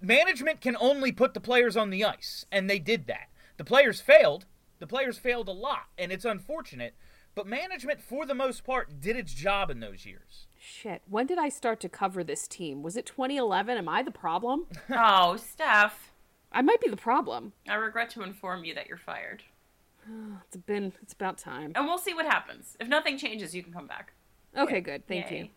Management 0.00 0.60
can 0.60 0.76
only 0.78 1.10
put 1.10 1.34
the 1.34 1.40
players 1.40 1.76
on 1.76 1.90
the 1.90 2.04
ice, 2.04 2.46
and 2.52 2.70
they 2.70 2.78
did 2.78 3.06
that. 3.06 3.28
The 3.56 3.64
players 3.64 4.00
failed. 4.00 4.46
The 4.78 4.86
players 4.86 5.18
failed 5.18 5.48
a 5.48 5.52
lot, 5.52 5.88
and 5.98 6.12
it's 6.12 6.24
unfortunate. 6.24 6.94
But 7.34 7.46
management, 7.46 8.00
for 8.00 8.26
the 8.26 8.34
most 8.34 8.64
part, 8.64 9.00
did 9.00 9.16
its 9.16 9.32
job 9.32 9.70
in 9.70 9.80
those 9.80 10.04
years. 10.04 10.46
Shit, 10.58 11.02
when 11.08 11.26
did 11.26 11.38
I 11.38 11.48
start 11.48 11.80
to 11.80 11.88
cover 11.88 12.24
this 12.24 12.48
team? 12.48 12.82
Was 12.82 12.96
it 12.96 13.06
2011? 13.06 13.78
Am 13.78 13.88
I 13.88 14.02
the 14.02 14.10
problem? 14.10 14.66
oh, 14.90 15.36
Steph, 15.36 16.12
I 16.52 16.62
might 16.62 16.80
be 16.80 16.90
the 16.90 16.96
problem. 16.96 17.52
I 17.68 17.74
regret 17.74 18.10
to 18.10 18.22
inform 18.22 18.64
you 18.64 18.74
that 18.74 18.88
you're 18.88 18.98
fired. 18.98 19.44
It's 20.46 20.56
been 20.56 20.92
it's 21.02 21.12
about 21.12 21.38
time. 21.38 21.72
And 21.76 21.86
we'll 21.86 21.98
see 21.98 22.14
what 22.14 22.26
happens. 22.26 22.76
If 22.80 22.88
nothing 22.88 23.16
changes, 23.16 23.54
you 23.54 23.62
can 23.62 23.72
come 23.72 23.86
back. 23.86 24.14
Okay, 24.56 24.80
good. 24.80 25.06
Thank 25.06 25.30
Yay. 25.30 25.38
you. 25.38 25.48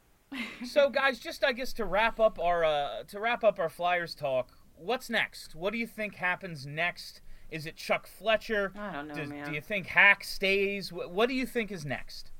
so 0.66 0.90
guys 0.90 1.20
just 1.20 1.44
i 1.44 1.52
guess 1.52 1.74
to 1.74 1.86
wrap 1.86 2.20
up 2.20 2.40
our 2.40 2.64
uh, 2.64 3.04
to 3.04 3.20
wrap 3.20 3.44
up 3.44 3.60
our 3.60 3.70
flyers 3.70 4.16
talk 4.16 4.50
what's 4.76 5.10
next 5.10 5.56
what 5.56 5.72
do 5.72 5.80
you 5.80 5.88
think 5.88 6.16
happens 6.16 6.66
next 6.66 7.22
is 7.54 7.66
it 7.66 7.76
chuck 7.76 8.08
fletcher 8.08 8.72
I 8.78 8.92
don't 8.94 9.08
know, 9.08 9.16
Does- 9.16 9.30
man. 9.30 9.48
do 9.48 9.54
you 9.54 9.62
think 9.62 9.88
hack 9.88 10.24
stays 10.24 10.92
what, 10.92 11.12
what 11.12 11.30
do 11.30 11.36
you 11.36 11.46
think 11.46 11.72
is 11.72 11.86
next 11.86 12.32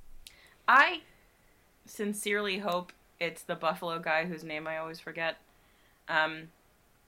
I 0.68 1.02
sincerely 1.86 2.60
hope 2.60 2.94
it's 3.20 3.44
the 3.44 3.56
Buffalo 3.56 4.00
guy 4.00 4.26
whose 4.26 4.44
name 4.44 4.68
I 4.68 4.78
always 4.78 5.00
forget. 5.00 5.38
Um, 6.08 6.50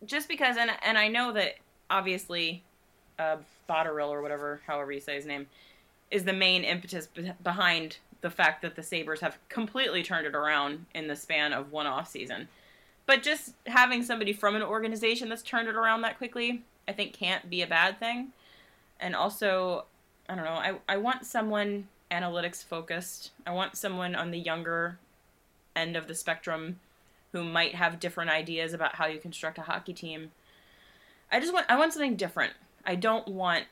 just 0.06 0.28
because, 0.28 0.58
and 0.58 0.72
and 0.84 0.98
I 0.98 1.08
know 1.08 1.32
that 1.34 1.56
obviously, 1.90 2.64
uh, 3.20 3.38
Botterill 3.70 4.10
or 4.10 4.22
whatever, 4.22 4.62
however 4.68 4.92
you 4.92 5.00
say 5.00 5.16
his 5.16 5.26
name, 5.26 5.48
is 6.12 6.24
the 6.26 6.34
main 6.34 6.64
impetus 6.64 7.08
be- 7.08 7.32
behind 7.44 7.98
the 8.22 8.30
fact 8.30 8.62
that 8.62 8.76
the 8.76 8.84
Sabres 8.84 9.22
have 9.22 9.38
completely 9.50 10.04
turned 10.04 10.26
it 10.26 10.36
around 10.36 10.86
in 10.94 11.08
the 11.08 11.16
span 11.16 11.54
of 11.54 11.72
one 11.72 11.88
off 11.88 12.10
season. 12.10 12.48
But 13.06 13.22
just 13.22 13.54
having 13.68 14.04
somebody 14.04 14.34
from 14.34 14.56
an 14.56 14.64
organization 14.64 15.30
that's 15.30 15.44
turned 15.44 15.68
it 15.68 15.76
around 15.76 16.02
that 16.02 16.18
quickly, 16.18 16.64
I 16.88 16.92
think 16.94 17.14
can't 17.14 17.50
be 17.50 17.62
a 17.62 17.68
bad 17.68 18.00
thing. 18.00 18.34
And 19.00 19.16
also, 19.16 19.86
I 20.30 20.36
don't 20.36 20.46
know, 20.46 20.52
I, 20.52 20.76
I 20.88 20.98
want 20.98 21.26
someone 21.26 21.88
analytics 22.12 22.64
focused. 22.64 23.32
I 23.46 23.52
want 23.52 23.76
someone 23.76 24.16
on 24.16 24.32
the 24.32 24.40
younger 24.40 25.00
end 25.76 25.96
of 25.96 26.08
the 26.08 26.16
spectrum 26.16 26.80
who 27.32 27.44
might 27.44 27.76
have 27.76 28.00
different 28.00 28.30
ideas 28.30 28.74
about 28.74 28.96
how 28.96 29.08
you 29.08 29.20
construct 29.20 29.58
a 29.58 29.64
hockey 29.64 29.94
team. 29.94 30.32
I 31.32 31.40
just 31.40 31.54
want 31.54 31.66
I 31.70 31.78
want 31.78 31.92
something 31.92 32.16
different. 32.16 32.54
I 32.86 32.96
don't 32.96 33.28
want 33.28 33.66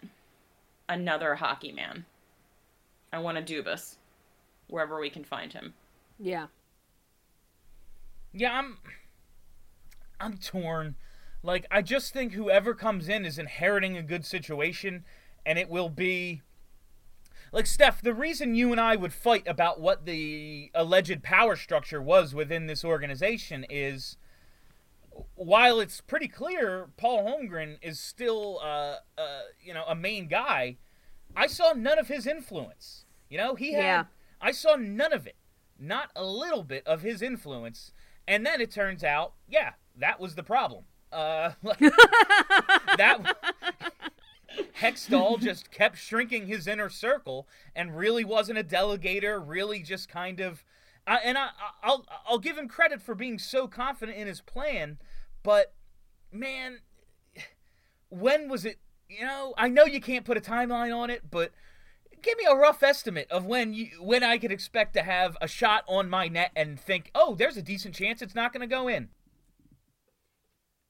another 0.90 1.36
hockey 1.36 1.72
man. 1.72 2.06
I 3.14 3.20
want 3.20 3.38
a 3.38 3.42
Dubas 3.42 3.96
wherever 4.68 5.00
we 5.00 5.10
can 5.10 5.24
find 5.24 5.54
him. 5.54 5.76
Yeah. 6.20 6.48
yeah 8.34 8.58
i'm 8.58 8.78
i'm 10.20 10.38
torn 10.38 10.96
like 11.44 11.66
i 11.70 11.82
just 11.82 12.14
think 12.14 12.34
whoever 12.34 12.74
comes 12.74 13.08
in 13.08 13.26
is 13.26 13.38
inheriting 13.38 13.96
a 13.98 14.04
good 14.04 14.26
situation 14.26 15.04
and 15.46 15.60
it 15.60 15.70
will 15.70 15.90
be 15.90 16.42
like 17.52 17.68
Steph, 17.68 18.02
the 18.02 18.16
reason 18.16 18.56
you 18.56 18.72
and 18.72 18.82
I 18.82 18.96
would 18.96 19.14
fight 19.14 19.48
about 19.48 19.80
what 19.80 20.06
the 20.06 20.72
alleged 20.74 21.22
power 21.22 21.56
structure 21.56 22.02
was 22.02 22.34
within 22.34 22.66
this 22.66 22.84
organization 22.84 23.64
is 23.70 24.18
while 25.36 25.80
it's 25.80 26.02
pretty 26.02 26.28
clear 26.28 26.90
Paul 26.98 27.24
Holmgren 27.24 27.78
is 27.84 28.00
still 28.00 28.60
uh, 28.64 28.96
uh, 29.18 29.42
you 29.62 29.72
know 29.72 29.84
a 29.88 29.94
main 29.94 30.28
guy, 30.28 30.78
I 31.36 31.46
saw 31.46 31.74
none 31.74 32.00
of 32.00 32.08
his 32.08 32.26
influence. 32.26 33.06
You 33.30 33.38
know, 33.38 33.54
he 33.54 33.74
had 33.74 33.84
Yeah. 33.84 34.04
I 34.42 34.52
saw 34.52 34.76
none 34.76 35.14
of 35.14 35.28
it. 35.28 35.36
Not 35.80 36.10
a 36.16 36.24
little 36.24 36.64
bit 36.64 36.86
of 36.88 37.02
his 37.04 37.22
influence. 37.22 37.94
And 38.28 38.46
then 38.46 38.62
it 38.62 38.72
turns 38.72 39.04
out, 39.04 39.34
yeah, 39.48 39.72
that 39.96 40.20
was 40.20 40.36
the 40.36 40.44
problem. 40.44 40.86
Uh, 41.14 41.54
that 42.98 43.36
Hextall 44.80 45.40
just 45.40 45.72
kept 45.72 45.98
shrinking 45.98 46.48
his 46.48 46.68
inner 46.68 46.90
circle 46.90 47.48
and 47.76 47.96
really 47.96 48.24
wasn't 48.24 48.58
a 48.58 48.64
delegator. 48.64 49.42
Really, 49.46 49.82
just 49.82 50.10
kind 50.10 50.40
of, 50.40 50.64
uh, 51.08 51.18
and 51.24 51.38
I, 51.38 51.50
I'll 51.84 52.06
I'll 52.28 52.40
give 52.40 52.58
him 52.58 52.68
credit 52.68 53.02
for 53.02 53.16
being 53.16 53.40
so 53.40 53.68
confident 53.68 54.18
in 54.18 54.28
his 54.28 54.42
plan, 54.42 54.98
but 55.44 55.74
man, 56.32 56.80
when 58.10 58.50
was 58.50 58.66
it? 58.66 58.80
You 59.10 59.26
know, 59.26 59.54
I 59.58 59.70
know 59.70 59.86
you 59.86 60.02
can't 60.02 60.26
put 60.26 60.38
a 60.38 60.42
timeline 60.42 60.96
on 60.96 61.10
it, 61.10 61.30
but 61.30 61.52
give 62.22 62.38
me 62.38 62.46
a 62.50 62.56
rough 62.56 62.82
estimate 62.82 63.28
of 63.30 63.46
when 63.46 63.74
you 63.74 63.90
when 64.00 64.24
I 64.24 64.38
could 64.38 64.52
expect 64.52 64.94
to 64.96 65.04
have 65.04 65.38
a 65.42 65.48
shot 65.48 65.84
on 65.88 66.10
my 66.10 66.28
net 66.28 66.52
and 66.56 66.80
think, 66.80 67.12
oh, 67.14 67.36
there's 67.36 67.58
a 67.58 67.62
decent 67.62 67.94
chance 67.94 68.22
it's 68.22 68.34
not 68.36 68.54
going 68.54 68.62
to 68.62 68.68
go 68.68 68.88
in. 68.88 69.10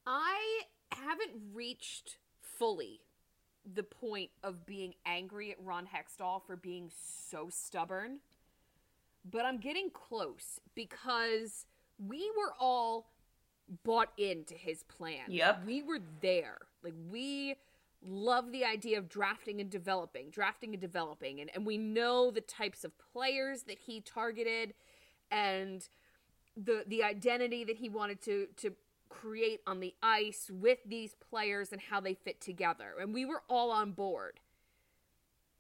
I 0.05 0.61
haven't 0.91 1.31
reached 1.53 2.17
fully 2.39 3.01
the 3.71 3.83
point 3.83 4.29
of 4.43 4.65
being 4.65 4.93
angry 5.05 5.51
at 5.51 5.57
Ron 5.63 5.87
Hextall 5.87 6.41
for 6.45 6.55
being 6.55 6.91
so 6.91 7.47
stubborn, 7.49 8.19
but 9.29 9.45
I'm 9.45 9.57
getting 9.57 9.89
close 9.89 10.59
because 10.75 11.65
we 11.97 12.29
were 12.35 12.53
all 12.59 13.11
bought 13.83 14.09
into 14.17 14.53
his 14.53 14.83
plan. 14.83 15.25
Yep. 15.29 15.63
We 15.65 15.81
were 15.81 15.99
there. 16.21 16.57
Like 16.83 16.93
we 17.09 17.55
love 18.05 18.51
the 18.51 18.65
idea 18.65 18.97
of 18.97 19.07
drafting 19.07 19.61
and 19.61 19.69
developing, 19.69 20.29
drafting 20.29 20.73
and 20.73 20.81
developing, 20.81 21.39
and, 21.39 21.49
and 21.55 21.65
we 21.65 21.77
know 21.77 22.31
the 22.31 22.41
types 22.41 22.83
of 22.83 22.91
players 23.13 23.63
that 23.63 23.79
he 23.79 24.01
targeted 24.01 24.73
and 25.31 25.87
the 26.57 26.83
the 26.85 27.03
identity 27.03 27.63
that 27.63 27.77
he 27.77 27.89
wanted 27.89 28.21
to 28.21 28.47
to 28.57 28.73
create 29.13 29.62
on 29.67 29.80
the 29.80 29.93
ice 30.02 30.49
with 30.52 30.80
these 30.86 31.15
players 31.30 31.71
and 31.71 31.82
how 31.82 31.99
they 31.99 32.13
fit 32.13 32.41
together. 32.41 32.93
And 32.99 33.13
we 33.13 33.26
were 33.26 33.43
all 33.49 33.71
on 33.71 33.91
board. 33.91 34.39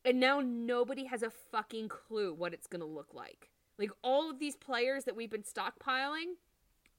And 0.05 0.19
now 0.19 0.41
nobody 0.41 1.05
has 1.05 1.23
a 1.23 1.29
fucking 1.29 1.87
clue 1.87 2.33
what 2.33 2.53
it's 2.53 2.67
going 2.67 2.81
to 2.81 2.87
look 2.87 3.13
like. 3.13 3.49
Like 3.77 3.91
all 4.01 4.29
of 4.29 4.39
these 4.39 4.55
players 4.55 5.05
that 5.05 5.15
we've 5.15 5.29
been 5.29 5.43
stockpiling 5.43 6.35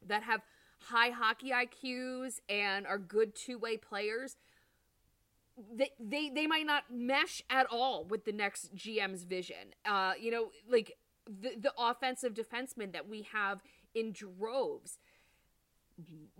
that 0.06 0.22
have 0.22 0.40
high 0.88 1.10
hockey 1.10 1.50
IQs 1.50 2.40
and 2.48 2.86
are 2.86 2.98
good 2.98 3.34
two-way 3.34 3.76
players, 3.76 4.36
they, 5.72 5.90
they 6.00 6.30
they 6.30 6.46
might 6.48 6.66
not 6.66 6.84
mesh 6.90 7.40
at 7.48 7.66
all 7.70 8.04
with 8.04 8.24
the 8.24 8.32
next 8.32 8.74
GM's 8.74 9.22
vision. 9.22 9.72
Uh, 9.84 10.14
you 10.20 10.30
know, 10.30 10.48
like 10.68 10.96
the 11.26 11.50
the 11.56 11.72
offensive 11.78 12.34
defensemen 12.34 12.92
that 12.92 13.08
we 13.08 13.22
have 13.32 13.62
in 13.94 14.12
droves 14.12 14.98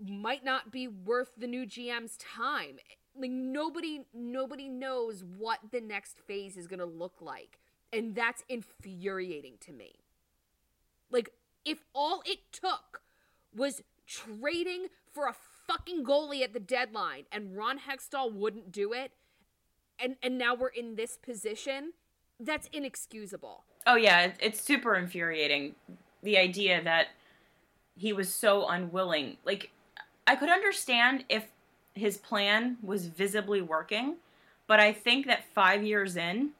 might 0.03 0.43
not 0.43 0.71
be 0.71 0.87
worth 0.87 1.31
the 1.37 1.47
new 1.47 1.65
GM's 1.65 2.17
time. 2.17 2.77
Like 3.17 3.31
nobody 3.31 4.05
nobody 4.13 4.67
knows 4.67 5.23
what 5.23 5.59
the 5.71 5.81
next 5.81 6.19
phase 6.19 6.57
is 6.57 6.67
going 6.67 6.79
to 6.79 6.85
look 6.85 7.21
like. 7.21 7.59
And 7.93 8.13
that's 8.13 8.43
infuriating 8.49 9.53
to 9.61 9.71
me. 9.71 9.93
Like 11.09 11.29
if 11.63 11.83
all 11.93 12.21
it 12.25 12.39
took 12.51 13.01
was 13.55 13.81
trading 14.05 14.87
for 15.11 15.27
a 15.27 15.35
fucking 15.67 16.03
goalie 16.03 16.43
at 16.43 16.53
the 16.53 16.59
deadline 16.59 17.23
and 17.31 17.55
Ron 17.55 17.79
Hextall 17.79 18.33
wouldn't 18.33 18.71
do 18.71 18.91
it. 18.91 19.11
And 19.97 20.17
and 20.21 20.37
now 20.37 20.55
we're 20.55 20.67
in 20.67 20.95
this 20.95 21.17
position. 21.17 21.93
That's 22.37 22.67
inexcusable. 22.73 23.63
Oh 23.87 23.95
yeah, 23.95 24.33
it's 24.41 24.59
super 24.59 24.95
infuriating. 24.95 25.75
The 26.21 26.37
idea 26.37 26.83
that 26.83 27.07
he 27.97 28.13
was 28.13 28.33
so 28.33 28.67
unwilling. 28.67 29.37
Like, 29.45 29.71
I 30.27 30.35
could 30.35 30.49
understand 30.49 31.25
if 31.29 31.45
his 31.93 32.17
plan 32.17 32.77
was 32.81 33.07
visibly 33.07 33.61
working, 33.61 34.15
but 34.67 34.79
I 34.79 34.91
think 34.93 35.27
that 35.27 35.45
five 35.53 35.83
years 35.83 36.17
in, 36.17 36.51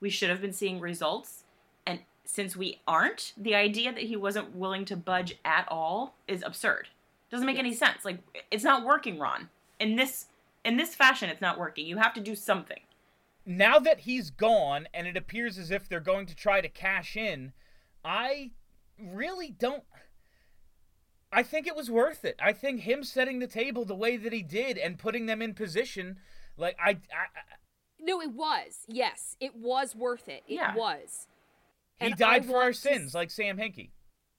we 0.00 0.10
should 0.10 0.30
have 0.30 0.40
been 0.40 0.52
seeing 0.52 0.78
results. 0.80 1.44
And 1.86 2.00
since 2.24 2.56
we 2.56 2.80
aren't, 2.86 3.32
the 3.36 3.54
idea 3.54 3.92
that 3.92 4.02
he 4.04 4.16
wasn't 4.16 4.54
willing 4.54 4.84
to 4.86 4.96
budge 4.96 5.38
at 5.44 5.66
all 5.68 6.14
is 6.28 6.42
absurd. 6.44 6.88
Doesn't 7.30 7.46
make 7.46 7.58
any 7.58 7.74
sense. 7.74 8.04
Like, 8.04 8.18
it's 8.50 8.64
not 8.64 8.84
working, 8.84 9.18
Ron. 9.18 9.48
In 9.80 9.96
this 9.96 10.26
in 10.64 10.76
this 10.76 10.94
fashion, 10.94 11.30
it's 11.30 11.40
not 11.40 11.58
working. 11.58 11.86
You 11.86 11.96
have 11.98 12.14
to 12.14 12.20
do 12.20 12.34
something. 12.34 12.80
now 13.44 13.78
that 13.78 14.00
he's 14.00 14.30
gone 14.30 14.88
and 14.92 15.06
it 15.06 15.16
appears 15.16 15.58
as 15.58 15.70
if 15.70 15.88
they're 15.88 16.00
going 16.00 16.26
to 16.26 16.34
try 16.34 16.60
to 16.60 16.68
cash 16.68 17.16
in, 17.16 17.52
I 18.04 18.50
really 18.98 19.50
don't. 19.50 19.84
I 21.32 21.42
think 21.42 21.66
it 21.66 21.76
was 21.76 21.90
worth 21.90 22.24
it. 22.24 22.36
I 22.40 22.52
think 22.52 22.80
him 22.80 23.02
setting 23.04 23.38
the 23.40 23.46
table 23.46 23.84
the 23.84 23.94
way 23.94 24.16
that 24.16 24.32
he 24.32 24.42
did 24.42 24.78
and 24.78 24.98
putting 24.98 25.26
them 25.26 25.42
in 25.42 25.54
position, 25.54 26.18
like 26.56 26.76
I, 26.82 26.90
I, 26.90 26.94
I 26.94 27.56
No, 28.00 28.20
it 28.20 28.32
was. 28.32 28.84
Yes, 28.88 29.36
it 29.40 29.56
was 29.56 29.94
worth 29.94 30.28
it. 30.28 30.44
It 30.46 30.54
Yeah. 30.54 30.74
was. 30.74 31.26
he 31.98 32.06
And 32.06 32.16
died 32.16 32.44
I 32.44 32.46
for 32.46 32.62
our 32.62 32.72
sins, 32.72 33.08
s- 33.08 33.14
like 33.14 33.30
Sam 33.30 33.58
Hinkie. 33.58 33.90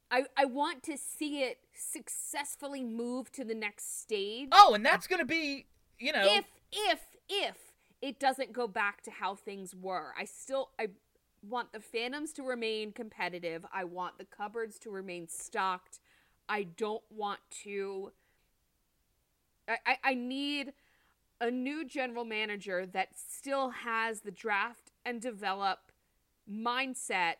I, 0.10 0.24
I 0.38 0.46
want 0.46 0.84
to 0.84 0.98
see 0.98 1.44
it 1.44 1.60
successfully 1.74 2.84
move 2.84 3.32
to 3.34 3.44
the 3.44 3.54
next 3.56 4.00
stage. 4.00 4.50
Oh, 4.54 4.74
and 4.74 4.86
that's 4.86 5.06
gonna 5.08 5.26
be, 5.26 5.68
you 6.00 6.14
know, 6.14 6.24
if 6.26 6.46
if 6.72 7.00
if 7.28 7.58
it 8.02 8.20
doesn't 8.20 8.54
go 8.54 8.68
back 8.68 9.02
to 9.02 9.10
how 9.12 9.34
things 9.36 9.74
were 9.76 10.14
i 10.20 10.24
still 10.24 10.70
i 10.80 10.88
want 11.42 11.74
the 11.74 11.80
phantoms 11.80 12.32
to 12.34 12.44
remain 12.44 12.92
competitive 12.92 13.66
i 13.74 13.84
want 13.84 14.18
the 14.20 14.26
cupboards 14.26 14.78
to 14.78 14.92
remain 14.92 15.28
stocked 15.28 16.00
i 16.50 16.64
don't 16.64 17.04
want 17.10 17.40
to 17.64 18.12
i 19.68 19.78
i, 19.86 19.98
I 20.04 20.14
need 20.14 20.74
a 21.40 21.52
new 21.52 21.86
general 21.86 22.26
manager 22.26 22.86
that 22.86 23.10
still 23.16 23.70
has 23.70 24.22
the 24.22 24.32
draft 24.32 24.92
and 25.06 25.22
develop 25.22 25.92
mindset 26.52 27.36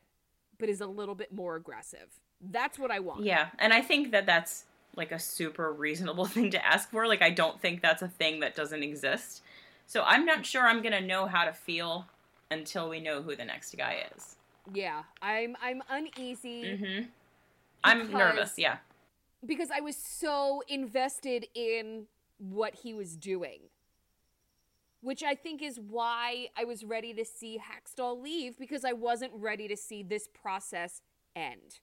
but 0.60 0.70
is 0.70 0.82
a 0.82 0.88
little 0.88 1.16
bit 1.16 1.34
more 1.34 1.56
aggressive 1.56 2.20
that's 2.52 2.78
what 2.78 2.92
i 2.92 3.00
want 3.00 3.24
Yeah, 3.24 3.48
and 3.58 3.74
I 3.74 3.82
think 3.82 4.12
that 4.12 4.26
that's 4.28 4.66
like 4.96 5.12
a 5.12 5.18
super 5.20 5.72
reasonable 5.74 6.26
thing 6.36 6.52
to 6.52 6.64
ask 6.66 6.90
for. 6.92 7.08
Like, 7.08 7.22
I 7.24 7.32
don't 7.32 7.60
think 7.60 7.82
that's 7.82 8.02
a 8.04 8.08
thing 8.08 8.40
that 8.42 8.56
doesn't 8.56 8.84
exist. 8.84 9.42
So 9.88 10.04
I'm 10.04 10.24
not 10.26 10.46
sure 10.46 10.68
I'm 10.68 10.82
gonna 10.84 11.02
know 11.02 11.26
how 11.26 11.46
to 11.46 11.54
feel 11.54 12.06
until 12.52 12.90
we 12.90 13.00
know 13.00 13.22
who 13.24 13.36
the 13.36 13.46
next 13.46 13.76
guy 13.76 14.04
is. 14.16 14.36
yeah 14.74 15.02
i'm 15.22 15.56
i'm 15.62 15.82
uneasy 15.90 16.64
Mm-hmm. 16.64 17.04
I'm 17.84 18.12
nervous. 18.12 18.54
Yeah. 18.58 18.78
Because 19.46 19.70
I 19.72 19.80
was 19.80 19.96
so 19.96 20.62
invested 20.68 21.46
in 21.54 22.08
what 22.38 22.76
he 22.76 22.94
was 22.94 23.16
doing. 23.16 23.70
Which 25.02 25.24
I 25.24 25.36
think 25.36 25.62
is 25.62 25.80
why 25.80 26.48
I 26.58 26.66
was 26.66 26.84
ready 26.84 27.14
to 27.14 27.24
see 27.24 27.60
Hextall 27.60 28.22
leave 28.22 28.58
because 28.58 28.84
I 28.84 28.94
wasn't 28.94 29.32
ready 29.36 29.68
to 29.68 29.78
see 29.78 30.02
this 30.04 30.28
process 30.28 31.02
end. 31.36 31.80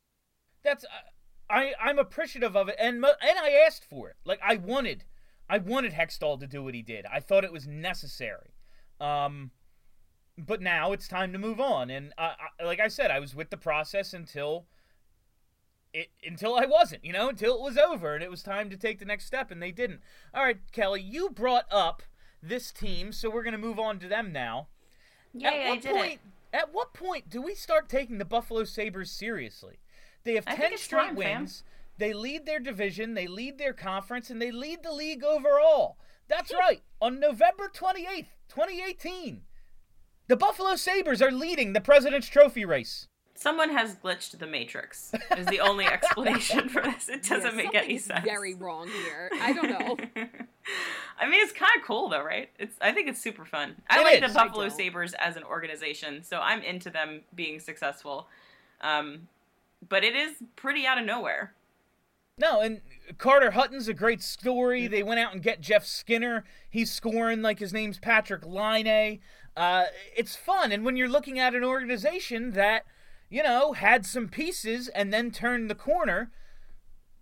that's 0.64 0.84
uh, 0.84 0.88
I 1.48 1.74
I'm 1.80 1.98
appreciative 1.98 2.56
of 2.56 2.68
it, 2.68 2.76
and 2.78 2.96
and 2.96 3.38
I 3.38 3.62
asked 3.66 3.84
for 3.84 4.08
it. 4.10 4.16
Like 4.24 4.40
I 4.44 4.56
wanted, 4.56 5.04
I 5.48 5.58
wanted 5.58 5.92
Hextall 5.92 6.40
to 6.40 6.46
do 6.46 6.62
what 6.64 6.74
he 6.74 6.82
did. 6.82 7.06
I 7.06 7.20
thought 7.20 7.44
it 7.44 7.52
was 7.52 7.66
necessary. 7.66 8.54
Um, 9.00 9.50
but 10.36 10.60
now 10.60 10.92
it's 10.92 11.06
time 11.06 11.32
to 11.32 11.38
move 11.38 11.60
on, 11.60 11.90
and 11.90 12.12
I, 12.18 12.34
I, 12.60 12.64
like 12.64 12.80
I 12.80 12.88
said, 12.88 13.10
I 13.10 13.20
was 13.20 13.34
with 13.34 13.50
the 13.50 13.56
process 13.56 14.12
until 14.12 14.66
it 15.94 16.08
until 16.26 16.56
I 16.56 16.66
wasn't. 16.66 17.04
You 17.04 17.12
know, 17.14 17.30
until 17.30 17.54
it 17.54 17.62
was 17.62 17.78
over, 17.78 18.14
and 18.14 18.22
it 18.22 18.30
was 18.30 18.42
time 18.42 18.68
to 18.68 18.76
take 18.76 18.98
the 18.98 19.04
next 19.06 19.24
step, 19.24 19.50
and 19.50 19.62
they 19.62 19.70
didn't. 19.72 20.00
All 20.34 20.42
right, 20.44 20.58
Kelly, 20.72 21.00
you 21.00 21.30
brought 21.30 21.66
up 21.70 22.02
this 22.42 22.70
team, 22.72 23.12
so 23.12 23.30
we're 23.30 23.44
gonna 23.44 23.56
move 23.56 23.78
on 23.78 23.98
to 24.00 24.08
them 24.08 24.32
now. 24.32 24.68
Yeah, 25.32 25.50
at 25.50 25.66
I 25.66 25.70
what 25.70 25.80
did 25.82 25.92
point? 25.92 26.12
it. 26.12 26.20
At 26.52 26.74
what 26.74 26.92
point 26.92 27.30
do 27.30 27.40
we 27.40 27.54
start 27.54 27.88
taking 27.88 28.18
the 28.18 28.24
Buffalo 28.24 28.64
Sabres 28.64 29.10
seriously? 29.10 29.78
They 30.24 30.34
have 30.34 30.44
I 30.46 30.56
ten 30.56 30.76
straight 30.76 31.06
time, 31.06 31.16
fam. 31.16 31.40
wins. 31.40 31.64
They 31.96 32.12
lead 32.12 32.44
their 32.44 32.60
division. 32.60 33.14
They 33.14 33.26
lead 33.26 33.58
their 33.58 33.72
conference, 33.72 34.28
and 34.28 34.42
they 34.42 34.50
lead 34.50 34.82
the 34.82 34.92
league 34.92 35.24
overall. 35.24 35.96
That's 36.28 36.52
right. 36.52 36.82
On 37.00 37.20
November 37.20 37.68
twenty 37.72 38.06
eighth, 38.06 38.28
twenty 38.48 38.82
eighteen, 38.82 39.42
the 40.28 40.36
Buffalo 40.36 40.76
Sabres 40.76 41.22
are 41.22 41.30
leading 41.32 41.72
the 41.72 41.80
President's 41.80 42.28
Trophy 42.28 42.64
race. 42.64 43.08
Someone 43.44 43.68
has 43.76 43.94
glitched 43.96 44.38
the 44.38 44.46
Matrix. 44.46 45.12
Is 45.36 45.44
the 45.48 45.60
only 45.60 45.84
explanation 45.84 46.70
for 46.70 46.80
this. 46.80 47.10
It 47.10 47.24
doesn't 47.24 47.50
Yeah, 47.50 47.62
make 47.64 47.74
any 47.74 47.98
sense. 47.98 48.24
Very 48.24 48.54
wrong 48.54 48.88
here. 48.88 49.28
I 49.38 49.52
don't 49.52 49.68
know. 49.68 49.98
I 51.20 51.28
mean, 51.28 51.40
it's 51.44 51.52
kind 51.52 51.70
of 51.78 51.86
cool 51.86 52.08
though, 52.08 52.24
right? 52.24 52.48
It's. 52.58 52.74
I 52.80 52.92
think 52.92 53.06
it's 53.06 53.20
super 53.20 53.44
fun. 53.44 53.76
I 53.90 54.00
It 54.00 54.04
like 54.04 54.22
is. 54.22 54.32
the 54.32 54.38
Buffalo. 54.38 54.70
Sabres 54.70 55.12
as 55.18 55.36
an 55.36 55.42
organization, 55.44 56.22
so 56.22 56.38
I'm 56.40 56.62
into 56.62 56.88
them 56.88 57.20
being 57.34 57.60
successful. 57.60 58.28
Um, 58.80 59.28
but 59.86 60.04
it 60.04 60.16
is 60.16 60.36
pretty 60.56 60.86
out 60.86 60.96
of 60.96 61.04
nowhere. 61.04 61.52
No, 62.38 62.62
and 62.62 62.80
Carter 63.18 63.50
Hutton's 63.50 63.88
a 63.88 63.94
great 63.94 64.22
story. 64.22 64.86
They 64.86 65.02
went 65.02 65.20
out 65.20 65.34
and 65.34 65.42
get 65.42 65.60
Jeff 65.60 65.84
Skinner. 65.84 66.44
He's 66.70 66.90
scoring 66.90 67.42
like 67.42 67.58
his 67.58 67.74
name's 67.74 67.98
Patrik 67.98 68.46
Laine. 68.46 69.20
Uh, 69.54 69.84
it's 70.16 70.34
fun, 70.34 70.72
and 70.72 70.82
when 70.82 70.96
you're 70.96 71.10
looking 71.10 71.38
at 71.38 71.54
an 71.54 71.62
organization 71.62 72.52
that, 72.52 72.86
you 73.30 73.42
know, 73.42 73.72
had 73.72 74.04
some 74.06 74.28
pieces 74.28 74.88
and 74.88 75.12
then 75.12 75.30
turned 75.30 75.68
the 75.70 75.74
corner, 75.74 76.30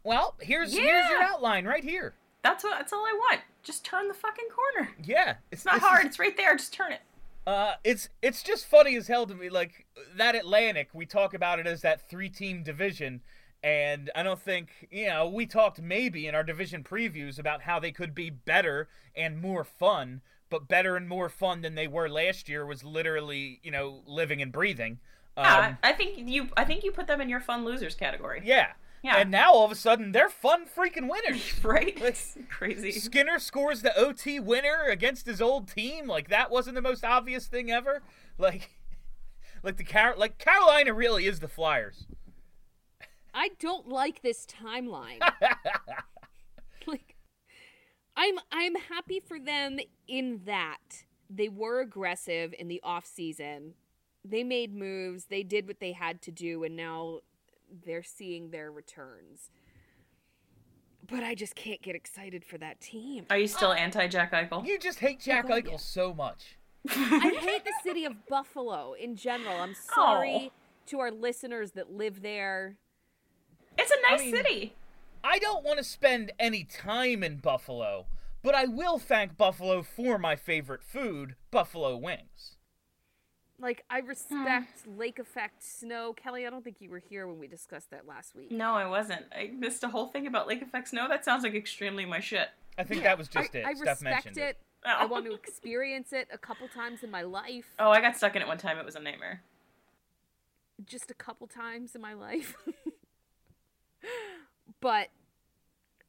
well, 0.04 0.34
here's 0.40 0.72
here's 0.76 1.08
your 1.08 1.22
outline 1.22 1.64
right 1.64 1.84
here. 1.84 2.14
That's 2.42 2.64
what. 2.64 2.76
That's 2.78 2.92
all 2.92 3.04
I 3.04 3.12
want. 3.12 3.40
Just 3.62 3.84
turn 3.84 4.08
the 4.08 4.14
fucking 4.14 4.48
corner. 4.54 4.90
Yeah, 5.04 5.36
It's 5.52 5.64
not 5.64 5.74
this 5.74 5.82
is- 5.84 5.88
hard. 5.88 6.06
It's 6.06 6.18
right 6.18 6.36
there. 6.36 6.56
Just 6.56 6.72
turn 6.72 6.92
it. 6.92 7.00
Uh, 7.46 7.74
it's 7.84 8.08
it's 8.20 8.42
just 8.42 8.66
funny 8.66 8.96
as 8.96 9.06
hell 9.08 9.26
to 9.26 9.34
me. 9.34 9.48
Like 9.48 9.86
that 10.16 10.34
Atlantic, 10.34 10.88
we 10.92 11.06
talk 11.06 11.34
about 11.34 11.58
it 11.58 11.66
as 11.66 11.82
that 11.82 12.08
three-team 12.08 12.62
division, 12.62 13.20
and 13.64 14.10
I 14.14 14.22
don't 14.22 14.40
think 14.40 14.88
you 14.90 15.06
know. 15.08 15.28
We 15.28 15.46
talked 15.46 15.80
maybe 15.80 16.26
in 16.26 16.34
our 16.36 16.44
division 16.44 16.84
previews 16.84 17.38
about 17.40 17.62
how 17.62 17.78
they 17.80 17.90
could 17.92 18.14
be 18.14 18.30
better 18.30 18.88
and 19.16 19.40
more 19.40 19.64
fun, 19.64 20.20
but 20.50 20.68
better 20.68 20.96
and 20.96 21.08
more 21.08 21.28
fun 21.28 21.62
than 21.62 21.74
they 21.74 21.88
were 21.88 22.08
last 22.08 22.48
year 22.48 22.64
was 22.66 22.84
literally 22.84 23.58
you 23.64 23.70
know 23.72 24.02
living 24.06 24.40
and 24.42 24.52
breathing. 24.52 24.98
Um, 25.36 25.44
Yeah, 25.44 25.76
I 25.82 25.90
I 25.90 25.92
think 25.92 26.18
you. 26.18 26.48
I 26.56 26.64
think 26.64 26.84
you 26.84 26.92
put 26.92 27.06
them 27.06 27.20
in 27.20 27.28
your 27.28 27.40
fun 27.40 27.64
losers 27.64 27.94
category. 27.94 28.42
yeah, 28.44 28.72
Yeah. 29.02 29.16
And 29.16 29.30
now 29.30 29.52
all 29.52 29.64
of 29.64 29.72
a 29.72 29.74
sudden 29.74 30.12
they're 30.12 30.28
fun 30.28 30.66
freaking 30.66 31.08
winners. 31.10 31.42
Right? 31.64 31.94
It's 32.00 32.36
crazy. 32.50 32.92
Skinner 32.92 33.38
scores 33.38 33.82
the 33.82 33.96
OT 33.98 34.38
winner 34.40 34.84
against 34.88 35.26
his 35.26 35.40
old 35.40 35.68
team. 35.68 36.06
Like 36.06 36.28
that 36.28 36.50
wasn't 36.50 36.74
the 36.74 36.82
most 36.82 37.04
obvious 37.04 37.46
thing 37.46 37.70
ever. 37.70 38.02
Like, 38.38 38.70
like 39.62 39.76
the 39.76 39.84
Car- 39.84 40.16
like 40.16 40.38
Carolina 40.38 40.92
really 40.92 41.26
is 41.26 41.40
the 41.40 41.48
Flyers. 41.48 42.06
I 43.34 43.50
don't 43.58 43.88
like 43.88 44.20
this 44.20 44.44
timeline. 44.46 45.20
like 46.86 47.16
I'm 48.16 48.34
I'm 48.50 48.74
happy 48.74 49.20
for 49.20 49.38
them 49.40 49.78
in 50.06 50.42
that 50.44 51.04
they 51.30 51.48
were 51.48 51.80
aggressive 51.80 52.54
in 52.58 52.68
the 52.68 52.80
off 52.82 53.06
season. 53.06 53.74
They 54.24 54.44
made 54.44 54.74
moves, 54.74 55.26
they 55.26 55.42
did 55.42 55.66
what 55.66 55.80
they 55.80 55.92
had 55.92 56.22
to 56.22 56.30
do 56.30 56.62
and 56.64 56.76
now 56.76 57.20
they're 57.84 58.02
seeing 58.02 58.50
their 58.50 58.70
returns. 58.70 59.50
But 61.08 61.24
I 61.24 61.34
just 61.34 61.54
can't 61.54 61.82
get 61.82 61.96
excited 61.96 62.44
for 62.44 62.58
that 62.58 62.80
team. 62.80 63.26
Are 63.30 63.38
you 63.38 63.48
still 63.48 63.72
anti 63.72 64.06
Jack 64.06 64.32
Eichel? 64.32 64.64
You 64.66 64.78
just 64.78 65.00
hate 65.00 65.20
Jack 65.20 65.46
Oh, 65.48 65.54
Eichel 65.54 65.72
yeah. 65.72 65.76
so 65.78 66.14
much. 66.14 66.56
I 66.88 67.36
hate 67.40 67.64
the 67.64 67.72
city 67.82 68.04
of 68.04 68.26
Buffalo 68.28 68.94
in 68.94 69.16
general. 69.16 69.60
I'm 69.60 69.74
oh. 69.76 69.94
sorry 69.94 70.52
to 70.86 71.00
our 71.00 71.10
listeners 71.10 71.72
that 71.72 71.92
live 71.92 72.22
there. 72.22 72.76
It's 73.78 73.90
a 73.90 74.10
nice 74.10 74.20
mean- 74.20 74.36
city. 74.36 74.74
I 75.24 75.38
don't 75.38 75.64
want 75.64 75.78
to 75.78 75.84
spend 75.84 76.32
any 76.38 76.64
time 76.64 77.22
in 77.22 77.36
Buffalo, 77.36 78.06
but 78.42 78.56
I 78.56 78.64
will 78.64 78.98
thank 78.98 79.36
Buffalo 79.36 79.82
for 79.82 80.18
my 80.18 80.34
favorite 80.34 80.82
food, 80.82 81.36
buffalo 81.52 81.96
wings. 81.96 82.56
Like 83.62 83.84
I 83.88 84.00
hmm. 84.00 84.08
respect 84.08 84.88
lake 84.98 85.20
effect 85.20 85.62
snow. 85.62 86.12
Kelly, 86.12 86.46
I 86.46 86.50
don't 86.50 86.64
think 86.64 86.78
you 86.80 86.90
were 86.90 86.98
here 86.98 87.28
when 87.28 87.38
we 87.38 87.46
discussed 87.46 87.90
that 87.92 88.06
last 88.08 88.34
week. 88.34 88.50
No, 88.50 88.74
I 88.74 88.86
wasn't. 88.88 89.24
I 89.32 89.52
missed 89.56 89.84
a 89.84 89.88
whole 89.88 90.08
thing 90.08 90.26
about 90.26 90.48
Lake 90.48 90.62
Effect 90.62 90.88
Snow. 90.88 91.06
That 91.08 91.24
sounds 91.24 91.44
like 91.44 91.54
extremely 91.54 92.04
my 92.04 92.18
shit. 92.18 92.48
I 92.76 92.82
think 92.82 93.04
that 93.04 93.16
was 93.16 93.28
just 93.28 93.54
I, 93.54 93.58
it. 93.58 93.64
I 93.64 93.74
Steph 93.74 93.80
respect 93.80 94.02
mentioned 94.02 94.38
it. 94.38 94.40
it. 94.40 94.58
I 94.84 95.04
Oh. 95.04 95.06
want 95.06 95.26
to 95.26 95.34
experience 95.34 96.12
it 96.12 96.26
a 96.32 96.38
couple 96.38 96.66
times 96.66 97.04
in 97.04 97.10
my 97.10 97.22
life. 97.22 97.66
Oh, 97.78 97.90
I 97.90 98.00
got 98.00 98.16
stuck 98.16 98.34
in 98.34 98.42
it 98.42 98.48
one 98.48 98.58
time. 98.58 98.78
It 98.78 98.84
was 98.84 98.96
a 98.96 99.00
nightmare. 99.00 99.42
Just 100.84 101.12
a 101.12 101.14
couple 101.14 101.46
times 101.46 101.94
in 101.94 102.00
my 102.00 102.14
life. 102.14 102.56
but 104.80 105.10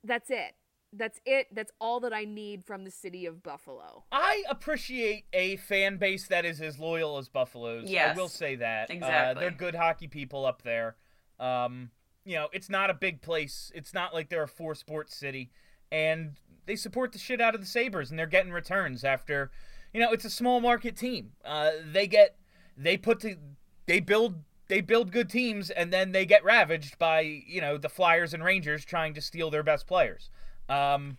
that's 0.03 0.31
it. 0.31 0.55
That's 0.95 1.19
it. 1.25 1.47
That's 1.51 1.71
all 1.81 1.99
that 2.01 2.13
I 2.13 2.25
need 2.25 2.63
from 2.63 2.83
the 2.83 2.91
city 2.91 3.25
of 3.25 3.41
Buffalo. 3.41 4.03
I 4.11 4.43
appreciate 4.49 5.25
a 5.33 5.55
fan 5.57 5.97
base 5.97 6.27
that 6.27 6.45
is 6.45 6.61
as 6.61 6.77
loyal 6.77 7.17
as 7.17 7.29
Buffalo's. 7.29 7.89
Yes. 7.89 8.15
I 8.15 8.19
will 8.21 8.29
say 8.29 8.55
that. 8.57 8.89
Uh, 8.91 8.93
Exactly. 8.93 9.41
they're 9.41 9.51
good 9.51 9.75
hockey 9.75 10.07
people 10.07 10.45
up 10.45 10.61
there. 10.61 10.95
Um, 11.39 11.89
you 12.25 12.35
know, 12.35 12.47
it's 12.53 12.69
not 12.69 12.89
a 12.89 12.93
big 12.93 13.21
place. 13.21 13.71
It's 13.73 13.93
not 13.93 14.13
like 14.13 14.29
they're 14.29 14.43
a 14.43 14.47
four 14.47 14.75
sports 14.75 15.15
city. 15.15 15.51
And 15.91 16.37
they 16.65 16.75
support 16.75 17.11
the 17.11 17.19
shit 17.19 17.41
out 17.41 17.55
of 17.55 17.61
the 17.61 17.67
Sabres 17.67 18.09
and 18.09 18.17
they're 18.19 18.27
getting 18.27 18.51
returns 18.51 19.03
after, 19.03 19.51
you 19.93 19.99
know, 19.99 20.11
it's 20.11 20.25
a 20.25 20.29
small 20.29 20.61
market 20.61 20.95
team. 20.95 21.31
Uh, 21.43 21.71
they 21.91 22.07
get, 22.07 22.37
they 22.77 22.97
put 22.97 23.19
the, 23.19 23.37
they 23.87 23.99
build, 23.99 24.35
they 24.67 24.81
build 24.81 25.11
good 25.11 25.29
teams 25.29 25.69
and 25.69 25.91
then 25.91 26.11
they 26.11 26.25
get 26.25 26.43
ravaged 26.43 26.97
by, 26.97 27.21
you 27.21 27.61
know, 27.61 27.77
the 27.77 27.89
Flyers 27.89 28.33
and 28.33 28.43
Rangers 28.43 28.85
trying 28.85 29.13
to 29.15 29.21
steal 29.21 29.49
their 29.49 29.63
best 29.63 29.85
players. 29.87 30.29
Um, 30.69 31.17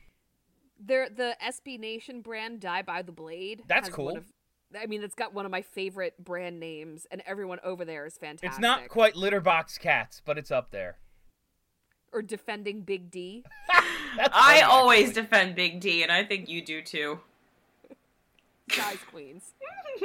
They're, 0.78 1.09
the 1.09 1.36
SB 1.45 1.78
Nation 1.78 2.20
brand, 2.20 2.61
Die 2.61 2.82
by 2.82 3.03
the 3.03 3.12
Blade. 3.12 3.62
That's 3.66 3.88
cool. 3.88 4.16
of- 4.16 4.24
I 4.80 4.86
mean, 4.86 5.03
it's 5.05 5.14
got 5.14 5.32
one 5.32 5.45
of 5.45 5.53
my 5.53 5.62
favorite 5.62 6.14
brand 6.22 6.59
names, 6.59 7.07
and 7.11 7.22
everyone 7.26 7.61
over 7.62 7.84
there 7.84 8.07
is 8.07 8.18
fantastic. 8.18 8.49
it's 8.51 8.59
not 8.59 8.88
quite 8.88 9.14
litter 9.14 9.40
box 9.40 9.78
cats, 9.78 10.20
but 10.24 10.36
it's 10.36 10.51
up 10.51 10.70
there. 10.72 10.97
Or 12.12 12.22
defending 12.22 12.80
Big 12.82 13.11
D. 13.11 13.45
That's 14.16 14.30
I 14.32 14.62
always 14.62 15.09
actually. 15.11 15.22
defend 15.22 15.55
Big 15.55 15.80
D, 15.80 16.03
and 16.03 16.11
I 16.11 16.24
think 16.24 16.49
you 16.49 16.64
do 16.64 16.82
too. 16.82 17.20
Size 18.70 18.99
Queens. 19.11 19.53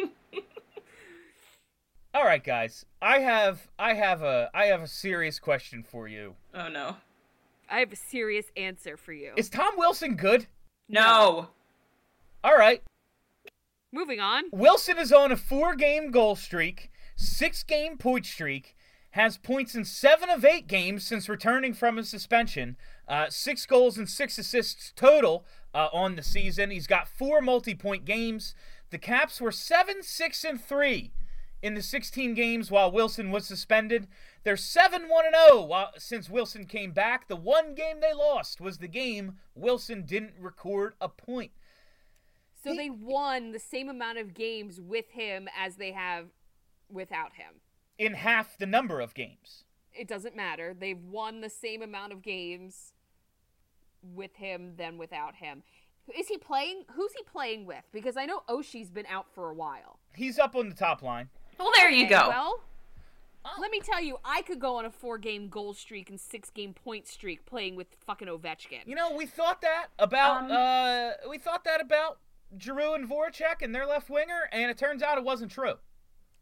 All 2.14 2.24
right, 2.26 2.44
guys. 2.44 2.86
I 3.02 3.20
have 3.20 3.70
I 3.78 3.94
have 3.94 4.22
a 4.24 4.50
I 4.54 4.66
have 4.66 4.82
a 4.82 4.88
serious 4.88 5.40
question 5.40 5.84
for 5.84 6.08
you. 6.08 6.36
Oh 6.54 6.68
no. 6.68 6.98
I 7.70 7.80
have 7.80 7.94
a 7.94 7.96
serious 7.96 8.48
answer 8.58 8.98
for 8.98 9.14
you. 9.14 9.34
Is 9.38 9.50
Tom 9.50 9.74
Wilson 9.78 10.16
good? 10.16 10.48
No. 10.88 11.50
All 12.44 12.58
right. 12.58 12.82
Moving 13.92 14.20
on. 14.20 14.46
Wilson 14.52 14.98
is 14.98 15.12
on 15.12 15.32
a 15.32 15.38
four-game 15.38 16.12
goal 16.12 16.36
streak, 16.36 16.90
six-game 17.16 17.98
point 17.98 18.26
streak, 18.26 18.76
has 19.12 19.38
points 19.38 19.76
in 19.76 19.86
seven 19.86 20.30
of 20.30 20.46
eight 20.46 20.68
games 20.68 21.06
since 21.06 21.28
returning 21.28 21.74
from 21.74 21.98
his 21.98 22.10
suspension, 22.10 22.78
uh, 23.08 23.26
six 23.30 23.66
goals 23.66 23.98
and 23.98 24.10
six 24.10 24.38
assists 24.38 24.94
total 24.96 25.46
uh, 25.74 25.90
on 25.92 26.16
the 26.16 26.24
season. 26.24 26.70
He's 26.70 26.88
got 26.88 27.08
four 27.08 27.42
multi-point 27.42 28.06
games. 28.06 28.54
The 28.92 29.00
Caps 29.00 29.42
were 29.42 29.52
seven, 29.52 30.04
six, 30.04 30.44
and 30.44 30.64
three 30.64 31.12
in 31.62 31.74
the 31.74 31.82
16 31.82 32.34
games 32.34 32.72
while 32.72 32.92
Wilson 32.92 33.32
was 33.32 33.46
suspended. 33.46 34.08
They're 34.44 34.56
7 34.58 35.10
1 35.10 35.26
0 35.50 35.62
while- 35.64 35.94
since 35.98 36.30
Wilson 36.30 36.66
came 36.66 36.92
back. 36.92 37.28
The 37.28 37.36
one 37.36 37.76
game 37.76 38.00
they 38.00 38.14
lost 38.14 38.62
was 38.62 38.78
the 38.78 38.88
game 38.88 39.40
Wilson 39.56 40.06
didn't 40.06 40.36
record 40.40 40.94
a 41.02 41.10
point. 41.10 41.52
So 42.64 42.74
they 42.74 42.90
won 42.90 43.52
the 43.52 43.60
same 43.60 43.88
amount 43.90 44.18
of 44.18 44.34
games 44.34 44.82
with 44.82 45.12
him 45.12 45.48
as 45.58 45.78
they 45.78 45.92
have 45.94 46.28
without 46.90 47.34
him. 47.34 47.62
in 47.98 48.14
half 48.14 48.58
the 48.58 48.66
number 48.66 49.02
of 49.02 49.14
games. 49.14 49.66
It 49.94 50.08
doesn't 50.08 50.36
matter. 50.36 50.74
They've 50.74 51.04
won 51.04 51.42
the 51.42 51.50
same 51.50 51.82
amount 51.82 52.14
of 52.14 52.22
games 52.22 52.94
with 54.02 54.36
him 54.38 54.76
than 54.78 54.98
without 54.98 55.36
him. 55.36 55.64
Is 56.18 56.28
he 56.30 56.38
playing? 56.38 56.84
Who's 56.94 57.12
he 57.14 57.24
playing 57.24 57.66
with? 57.66 57.84
Because 57.92 58.16
I 58.18 58.26
know 58.26 58.44
Oshie's 58.50 58.90
been 58.90 59.06
out 59.08 59.28
for 59.34 59.50
a 59.50 59.54
while. 59.54 60.00
He's 60.16 60.40
up 60.40 60.56
on 60.56 60.70
the 60.70 60.76
top 60.76 61.02
line. 61.02 61.30
Well, 61.60 61.72
there 61.76 61.90
you 61.92 62.06
Okay, 62.06 62.16
go. 62.16 62.28
Well, 62.30 62.60
let 63.60 63.72
me 63.72 63.80
tell 63.80 64.02
you, 64.02 64.18
I 64.24 64.42
could 64.42 64.60
go 64.60 64.76
on 64.78 64.86
a 64.86 64.92
four-game 64.92 65.50
goal 65.50 65.74
streak 65.74 66.10
and 66.10 66.20
six-game 66.20 66.74
point 66.74 67.08
streak 67.08 67.46
playing 67.46 67.76
with 67.76 67.88
fucking 68.06 68.28
Ovechkin. 68.28 68.82
You 68.86 68.96
know, 68.96 69.16
we 69.16 69.26
thought 69.26 69.62
that 69.62 69.88
about 69.98 70.44
Um, 70.46 70.52
uh 70.52 71.12
we 71.30 71.38
thought 71.38 71.64
that 71.66 71.82
about 71.82 72.20
Giroux 72.58 72.94
and 72.94 73.10
Voracek 73.10 73.62
and 73.62 73.74
their 73.76 73.86
left 73.86 74.10
winger, 74.10 74.50
and 74.52 74.70
it 74.72 74.78
turns 74.78 75.02
out 75.04 75.18
it 75.18 75.24
wasn't 75.24 75.52
true. 75.52 75.76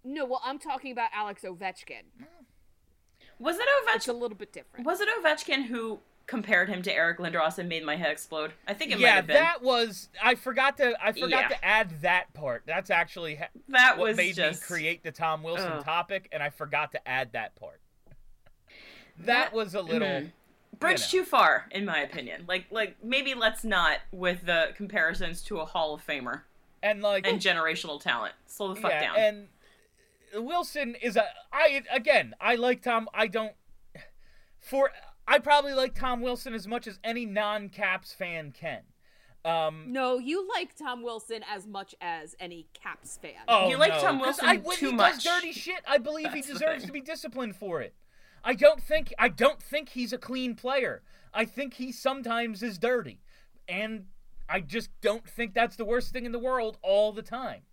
No, 0.04 0.26
well, 0.26 0.42
I'm 0.44 0.60
talking 0.60 0.92
about 0.92 1.10
Alex 1.14 1.44
Ovechkin. 1.44 2.04
was 3.40 3.58
it 3.58 3.68
Ovechkin? 3.68 3.96
It's 3.96 4.08
a 4.08 4.14
little 4.14 4.38
bit 4.38 4.52
different. 4.54 4.86
Was 4.86 5.02
it 5.02 5.10
Ovechkin 5.20 5.66
who 5.66 6.00
compared 6.28 6.70
him 6.70 6.82
to 6.84 6.94
Eric 6.94 7.18
Lindros 7.20 7.58
and 7.58 7.68
made 7.70 7.84
my 7.86 7.96
head 7.96 8.12
explode? 8.12 8.52
I 8.68 8.74
think 8.74 8.92
it 8.92 9.00
might 9.00 9.08
have 9.08 9.28
been. 9.28 9.36
that 9.38 9.62
was 9.64 10.10
I 10.22 10.36
forgot 10.36 10.78
to 10.78 10.96
I 11.02 11.12
forgot 11.14 11.44
Yeah. 11.44 11.48
to 11.50 11.66
add 11.66 12.02
that 12.02 12.34
part. 12.34 12.64
That's 12.68 12.90
actually 12.90 13.36
ha- 13.36 13.48
That 13.70 13.98
what 13.98 14.10
was 14.10 14.18
made 14.18 14.36
just- 14.36 14.62
me 14.62 14.68
create 14.68 15.04
the 15.04 15.12
Tom 15.12 15.42
Wilson 15.42 15.72
Ugh. 15.72 15.84
topic, 15.84 16.28
and 16.32 16.44
I 16.44 16.50
forgot 16.50 16.92
to 16.92 17.08
add 17.08 17.32
that 17.34 17.56
part. 17.56 17.80
That, 19.20 19.26
That- 19.26 19.54
was 19.54 19.74
a 19.74 19.82
little 19.82 20.08
Mhm. 20.08 20.32
Bridge 20.80 21.12
you 21.12 21.20
know. 21.22 21.24
too 21.24 21.30
far, 21.30 21.68
in 21.72 21.86
my 21.86 22.00
opinion. 22.00 22.46
Like, 22.48 22.66
like 22.70 23.04
maybe 23.04 23.34
let's 23.34 23.64
not 23.64 24.00
with 24.12 24.46
the 24.46 24.74
comparisons 24.76 25.42
to 25.44 25.60
a 25.60 25.66
Hall 25.66 25.94
of 25.96 26.06
Famer 26.06 26.44
and 26.84 27.02
like 27.02 27.26
and 27.26 27.42
generational 27.42 28.00
talent. 28.00 28.36
Slow 28.46 28.74
the 28.76 28.82
fuck 28.82 28.92
yeah, 28.92 29.02
down. 29.02 29.18
and 29.18 30.46
Wilson 30.46 30.94
is 30.96 31.16
a 31.16 31.26
I 31.52 31.84
again 31.90 32.36
I 32.40 32.56
like 32.56 32.84
Tom. 32.84 33.10
I 33.14 33.26
don't 33.28 33.56
for 34.60 34.92
I 35.28 35.40
probably 35.40 35.74
like 35.74 35.94
Tom 35.94 36.22
Wilson 36.22 36.54
as 36.54 36.68
much 36.68 36.88
as 36.88 37.00
any 37.04 37.26
non-Caps 37.26 38.14
fan 38.14 38.52
can. 38.52 38.82
Um, 39.46 39.92
No, 39.92 40.18
you 40.18 40.48
like 40.56 40.76
Tom 40.76 41.04
Wilson 41.04 41.44
as 41.50 41.68
much 41.68 41.94
as 42.02 42.36
any 42.40 42.68
Caps 42.74 43.18
fan. 43.22 43.34
oh, 43.48 43.70
You 43.70 43.78
like 43.78 43.92
no, 43.94 44.02
Tom 44.02 44.18
'cause 44.20 44.26
Wilson 44.42 44.46
I, 44.48 44.58
when 44.58 44.78
too 44.78 44.90
he 44.90 44.96
much. 44.96 45.14
does 45.16 45.24
dirty 45.24 45.52
shit, 45.52 45.82
I 45.88 45.98
believe 45.98 46.30
he 46.34 46.42
That's 46.42 46.48
the 46.48 46.54
deserves 46.54 46.86
to 46.86 46.92
be 46.92 47.02
disciplined 47.02 47.56
for 47.56 47.82
it. 47.82 47.94
I 48.44 48.54
don't 48.54 48.82
think 48.82 49.14
I 49.20 49.30
don't 49.30 49.62
think 49.62 49.90
he's 49.90 50.14
a 50.14 50.18
clean 50.18 50.56
player. 50.56 51.02
I 51.34 51.46
think 51.46 51.76
he 51.76 51.92
sometimes 51.92 52.64
is 52.64 52.78
dirty, 52.78 53.22
and 53.68 54.08
I 54.50 54.62
just 54.62 54.90
don't 55.02 55.28
think 55.30 55.54
that's 55.54 55.76
the 55.76 55.86
worst 55.86 56.12
thing 56.14 56.26
in 56.26 56.32
the 56.32 56.40
world 56.40 56.78
all 56.82 57.12
the 57.12 57.22
time. 57.22 57.64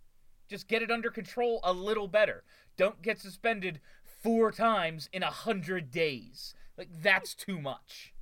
Just 0.49 0.67
get 0.67 0.81
it 0.81 0.91
under 0.91 1.09
control 1.09 1.59
a 1.63 1.71
little 1.73 2.07
better. 2.07 2.43
Don't 2.77 3.01
get 3.01 3.19
suspended 3.19 3.79
four 4.03 4.51
times 4.51 5.09
in 5.13 5.23
a 5.23 5.31
hundred 5.31 5.89
days. 5.91 6.53
Like 6.77 6.89
that's 7.01 7.33
too 7.33 7.59
much. 7.59 8.13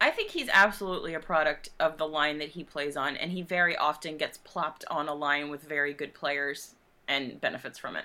I 0.00 0.10
think 0.10 0.30
he's 0.30 0.48
absolutely 0.52 1.14
a 1.14 1.20
product 1.20 1.70
of 1.80 1.96
the 1.96 2.06
line 2.06 2.38
that 2.38 2.50
he 2.50 2.64
plays 2.64 2.96
on, 2.96 3.16
and 3.16 3.32
he 3.32 3.40
very 3.40 3.76
often 3.76 4.18
gets 4.18 4.36
plopped 4.38 4.84
on 4.90 5.08
a 5.08 5.14
line 5.14 5.48
with 5.48 5.62
very 5.62 5.94
good 5.94 6.12
players 6.12 6.74
and 7.08 7.40
benefits 7.40 7.78
from 7.78 7.96
it. 7.96 8.04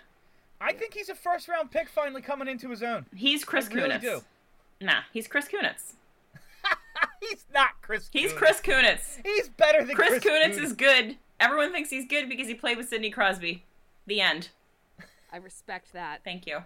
I 0.62 0.74
think 0.74 0.94
he's 0.94 1.10
a 1.10 1.16
first 1.16 1.48
round 1.48 1.72
pick 1.72 1.90
finally 1.90 2.22
coming 2.22 2.48
into 2.48 2.70
his 2.70 2.82
own. 2.84 3.06
He's 3.14 3.44
Chris 3.44 3.68
I 3.72 3.74
really 3.74 3.90
Kunitz. 3.90 4.02
do. 4.02 4.22
Nah, 4.80 5.02
he's 5.12 5.28
Chris 5.28 5.48
Kunitz. 5.48 5.94
He's 7.20 7.46
not 7.54 7.70
Chris. 7.82 8.10
He's 8.12 8.32
Kunitz. 8.32 8.36
Chris 8.36 8.62
Kunitz. 8.62 9.20
He's 9.24 9.50
better 9.50 9.84
than 9.86 9.96
Chris, 9.96 10.22
Chris, 10.22 10.24
Kunitz 10.24 10.60
is 10.60 10.74
good. 10.74 11.18
Everyone 11.40 11.72
thinks 11.72 11.90
he's 11.92 12.08
good 12.08 12.28
because 12.30 12.48
he 12.48 12.56
played 12.56 12.78
with 12.78 12.90
Sidney 12.90 13.12
Crosby. 13.12 13.64
The 14.08 14.22
end. 14.22 14.50
I 15.32 15.38
respect 15.38 15.94
that. 15.94 16.22
Thank 16.24 16.48
you. 16.48 16.60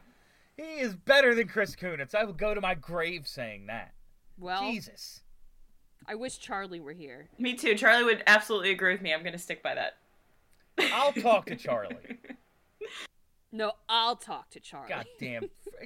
He 0.57 0.79
is 0.79 0.95
better 0.95 1.35
than 1.35 1.47
Chris 1.47 1.75
Kunitz. 1.75 2.15
I 2.15 2.23
will 2.23 2.33
go 2.33 2.53
to 2.53 2.61
my 2.61 2.75
grave 2.75 3.27
saying 3.27 3.67
that. 3.67 3.93
Well, 4.37 4.71
Jesus. 4.71 5.21
I 6.07 6.15
wish 6.15 6.37
Charlie 6.39 6.79
were 6.79 6.93
here. 6.93 7.29
Me 7.39 7.55
too. 7.55 7.75
Charlie 7.75 8.03
would 8.03 8.23
absolutely 8.27 8.71
agree 8.71 8.93
with 8.93 9.01
me. 9.01 9.13
I'm 9.13 9.21
going 9.21 9.33
to 9.33 9.39
stick 9.39 9.61
by 9.63 9.75
that. 9.75 9.93
I'll 10.93 11.13
talk 11.13 11.45
to 11.47 11.55
Charlie. 11.55 11.97
No, 13.51 13.71
I'll 13.87 14.17
talk 14.17 14.49
to 14.49 14.59
Charlie. 14.59 14.89
God 14.89 15.05
damn. 15.17 15.43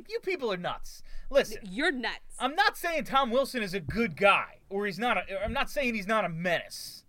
You 0.07 0.19
people 0.23 0.51
are 0.51 0.57
nuts. 0.57 1.03
Listen, 1.29 1.59
You're 1.69 1.91
nuts. 1.91 2.17
I'm 2.39 2.55
not 2.55 2.75
saying 2.75 3.03
Tom 3.03 3.29
Wilson 3.29 3.61
is 3.61 3.75
a 3.75 3.79
good 3.79 4.17
guy, 4.17 4.55
or 4.71 4.87
he's 4.87 4.97
not 4.97 5.17
a, 5.17 5.43
I'm 5.43 5.53
not 5.53 5.69
saying 5.69 5.93
he's 5.93 6.07
not 6.07 6.25
a 6.25 6.29
menace. 6.29 7.05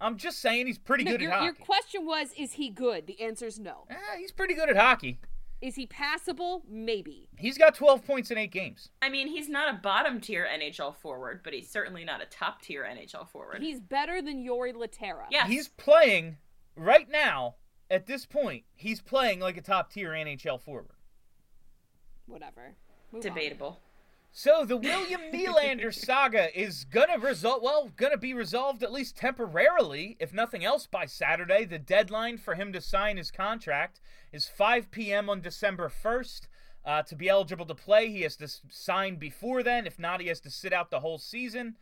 I'm 0.00 0.16
just 0.16 0.38
saying 0.38 0.68
he's 0.68 0.78
pretty 0.78 1.02
No, 1.02 1.12
good 1.12 1.20
your, 1.20 1.32
at 1.32 1.38
hockey. 1.38 1.44
your 1.46 1.54
question 1.54 2.06
was, 2.06 2.28
is 2.38 2.52
he 2.52 2.70
good? 2.70 3.08
The 3.08 3.20
answer's 3.20 3.58
no. 3.58 3.86
Ah, 3.90 4.16
he's 4.16 4.30
pretty 4.30 4.54
good 4.54 4.68
at 4.70 4.76
hockey. 4.76 5.18
Is 5.60 5.76
he 5.76 5.86
passable? 5.86 6.62
Maybe. 6.68 7.28
He's 7.38 7.56
got 7.56 7.74
12 7.74 8.04
points 8.04 8.30
in 8.30 8.38
eight 8.38 8.50
games. 8.50 8.90
I 9.00 9.08
mean, 9.08 9.28
he's 9.28 9.48
not 9.48 9.74
a 9.74 9.78
bottom 9.78 10.20
tier 10.20 10.46
NHL 10.46 10.94
forward, 10.96 11.40
but 11.42 11.52
he's 11.54 11.70
certainly 11.70 12.04
not 12.04 12.22
a 12.22 12.26
top 12.26 12.60
tier 12.62 12.84
NHL 12.84 13.28
forward. 13.28 13.62
He's 13.62 13.80
better 13.80 14.20
than 14.20 14.44
Jori 14.44 14.74
Lehtera. 14.74 15.24
Yeah. 15.30 15.46
He's 15.46 15.68
playing 15.68 16.36
right 16.76 17.08
now. 17.10 17.56
At 17.90 18.06
this 18.06 18.26
point, 18.26 18.64
he's 18.74 19.00
playing 19.00 19.40
like 19.40 19.56
a 19.56 19.62
top 19.62 19.90
tier 19.92 20.10
NHL 20.10 20.60
forward. 20.60 20.96
Whatever. 22.26 22.74
Move 23.12 23.22
on. 23.26 23.76
So 24.36 24.64
the 24.64 24.76
William 24.76 25.20
Nylander 25.32 25.94
saga 25.94 26.50
is 26.60 26.86
gonna 26.86 27.20
result 27.20 27.62
well, 27.62 27.92
gonna 27.94 28.16
be 28.16 28.34
resolved 28.34 28.82
at 28.82 28.90
least 28.90 29.16
temporarily, 29.16 30.16
if 30.18 30.34
nothing 30.34 30.64
else, 30.64 30.88
by 30.88 31.06
Saturday. 31.06 31.64
The 31.64 31.78
deadline 31.78 32.38
for 32.38 32.56
him 32.56 32.72
to 32.72 32.80
sign 32.80 33.16
his 33.16 33.30
contract 33.30 34.00
is 34.32 34.48
5 34.48 34.90
p.m. 34.90 35.30
on 35.30 35.40
December 35.40 35.88
1st. 35.88 36.48
Uh, 36.84 37.02
to 37.04 37.14
be 37.14 37.28
eligible 37.28 37.64
to 37.66 37.76
play, 37.76 38.08
he 38.08 38.22
has 38.22 38.34
to 38.38 38.48
sign 38.68 39.20
before 39.20 39.62
then. 39.62 39.86
If 39.86 40.00
not, 40.00 40.20
he 40.20 40.26
has 40.26 40.40
to 40.40 40.50
sit 40.50 40.72
out 40.72 40.90
the 40.90 40.98
whole 40.98 41.18
season. 41.18 41.76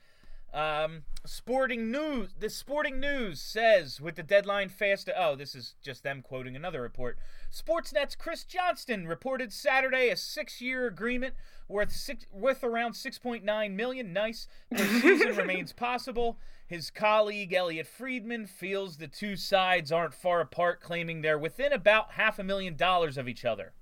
Um, 0.53 1.05
sporting 1.25 1.91
news. 1.91 2.35
The 2.39 2.51
Sporting 2.51 3.01
News 3.01 3.41
says 3.41 4.01
with 4.03 4.17
the 4.17 4.23
deadline 4.23 4.69
fast. 4.69 5.09
Oh, 5.17 5.35
this 5.35 5.55
is 5.55 5.75
just 5.83 6.03
them 6.03 6.21
quoting 6.21 6.55
another 6.55 6.83
report. 6.83 7.17
Sportsnet's 7.51 8.15
Chris 8.15 8.45
Johnston 8.45 9.07
reported 9.07 9.53
Saturday 9.53 10.11
a 10.11 10.17
six-year 10.17 10.87
agreement 10.87 11.35
worth 11.69 11.91
six, 11.91 12.27
worth 12.31 12.63
around 12.63 12.93
6.9 12.93 13.73
million. 13.73 14.13
Nice. 14.13 14.47
The 14.71 14.85
season 15.01 15.37
remains 15.37 15.73
possible. 15.75 16.39
His 16.67 16.91
colleague 16.91 17.55
Elliot 17.55 17.87
Friedman 17.87 18.47
feels 18.47 18.97
the 18.97 19.09
two 19.09 19.37
sides 19.37 19.91
aren't 19.91 20.15
far 20.15 20.41
apart, 20.41 20.81
claiming 20.83 21.23
they're 21.23 21.39
within 21.39 21.73
about 21.73 22.13
half 22.13 22.39
a 22.39 22.45
million 22.45 22.77
dollars 22.77 23.17
of 23.17 23.27
each 23.27 23.45
other. 23.45 23.73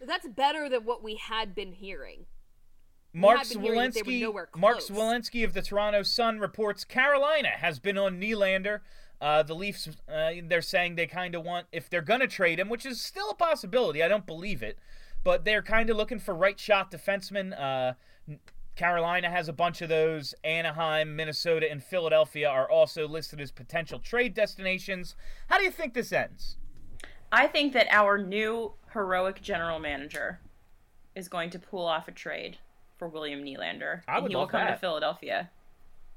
That's 0.00 0.28
better 0.28 0.68
than 0.68 0.84
what 0.84 1.02
we 1.02 1.16
had 1.16 1.54
been 1.54 1.72
hearing. 1.72 2.26
Mark 3.14 3.38
had 3.38 3.48
been 3.48 3.62
hearing 3.62 3.80
that 3.80 3.94
they 3.94 4.02
were 4.02 4.10
Zwolinski, 4.10 4.20
nowhere 4.20 4.48
Mark 4.56 4.80
close. 4.80 5.44
Of 5.44 5.54
the 5.54 5.62
Toronto 5.62 6.02
Sun 6.02 6.40
reports 6.40 6.84
Carolina 6.84 7.48
has 7.48 7.78
been 7.78 7.96
on 7.96 8.20
Nylander. 8.20 8.80
Uh, 9.20 9.42
the 9.42 9.54
Leafs, 9.54 9.88
uh, 10.12 10.32
they're 10.42 10.60
saying 10.60 10.96
they 10.96 11.06
kind 11.06 11.34
of 11.34 11.44
want, 11.44 11.66
if 11.72 11.88
they're 11.88 12.02
going 12.02 12.20
to 12.20 12.26
trade 12.26 12.58
him, 12.58 12.68
which 12.68 12.84
is 12.84 13.00
still 13.00 13.30
a 13.30 13.34
possibility, 13.34 14.02
I 14.02 14.08
don't 14.08 14.26
believe 14.26 14.62
it, 14.62 14.78
but 15.22 15.44
they're 15.44 15.62
kind 15.62 15.88
of 15.88 15.96
looking 15.96 16.18
for 16.18 16.34
right 16.34 16.58
shot 16.58 16.90
defensemen. 16.90 17.58
Uh, 17.58 17.94
Carolina 18.74 19.30
has 19.30 19.48
a 19.48 19.52
bunch 19.52 19.80
of 19.80 19.88
those. 19.88 20.34
Anaheim, 20.42 21.14
Minnesota, 21.14 21.70
and 21.70 21.82
Philadelphia 21.82 22.48
are 22.48 22.68
also 22.68 23.06
listed 23.06 23.40
as 23.40 23.52
potential 23.52 24.00
trade 24.00 24.34
destinations. 24.34 25.14
How 25.48 25.58
do 25.58 25.64
you 25.64 25.70
think 25.70 25.94
this 25.94 26.12
ends? 26.12 26.56
I 27.30 27.46
think 27.46 27.72
that 27.74 27.86
our 27.90 28.18
new 28.18 28.74
heroic 28.92 29.40
general 29.40 29.78
manager 29.78 30.40
is 31.14 31.28
going 31.28 31.50
to 31.50 31.58
pull 31.60 31.86
off 31.86 32.08
a 32.08 32.12
trade 32.12 32.58
for 33.04 33.08
William 33.08 33.42
Nylander. 33.42 34.00
I 34.08 34.14
would 34.18 34.24
and 34.24 34.30
he 34.30 34.36
will 34.36 34.42
love 34.42 34.50
come 34.50 34.66
to. 34.66 34.76
Philadelphia 34.76 35.50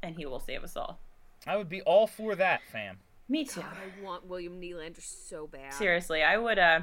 and 0.02 0.16
he 0.16 0.26
will 0.26 0.40
save 0.40 0.64
us 0.64 0.78
all. 0.78 1.00
I 1.46 1.58
would 1.58 1.68
be 1.68 1.82
all 1.82 2.08
for 2.08 2.34
that, 2.36 2.62
fam. 2.72 3.00
Me 3.28 3.44
too. 3.44 3.62
I 3.62 4.04
want 4.04 4.26
William 4.26 4.62
Nylander 4.62 5.02
so 5.02 5.48
bad. 5.48 5.74
Seriously, 5.74 6.24
I 6.24 6.38
would 6.38 6.58
uh 6.58 6.82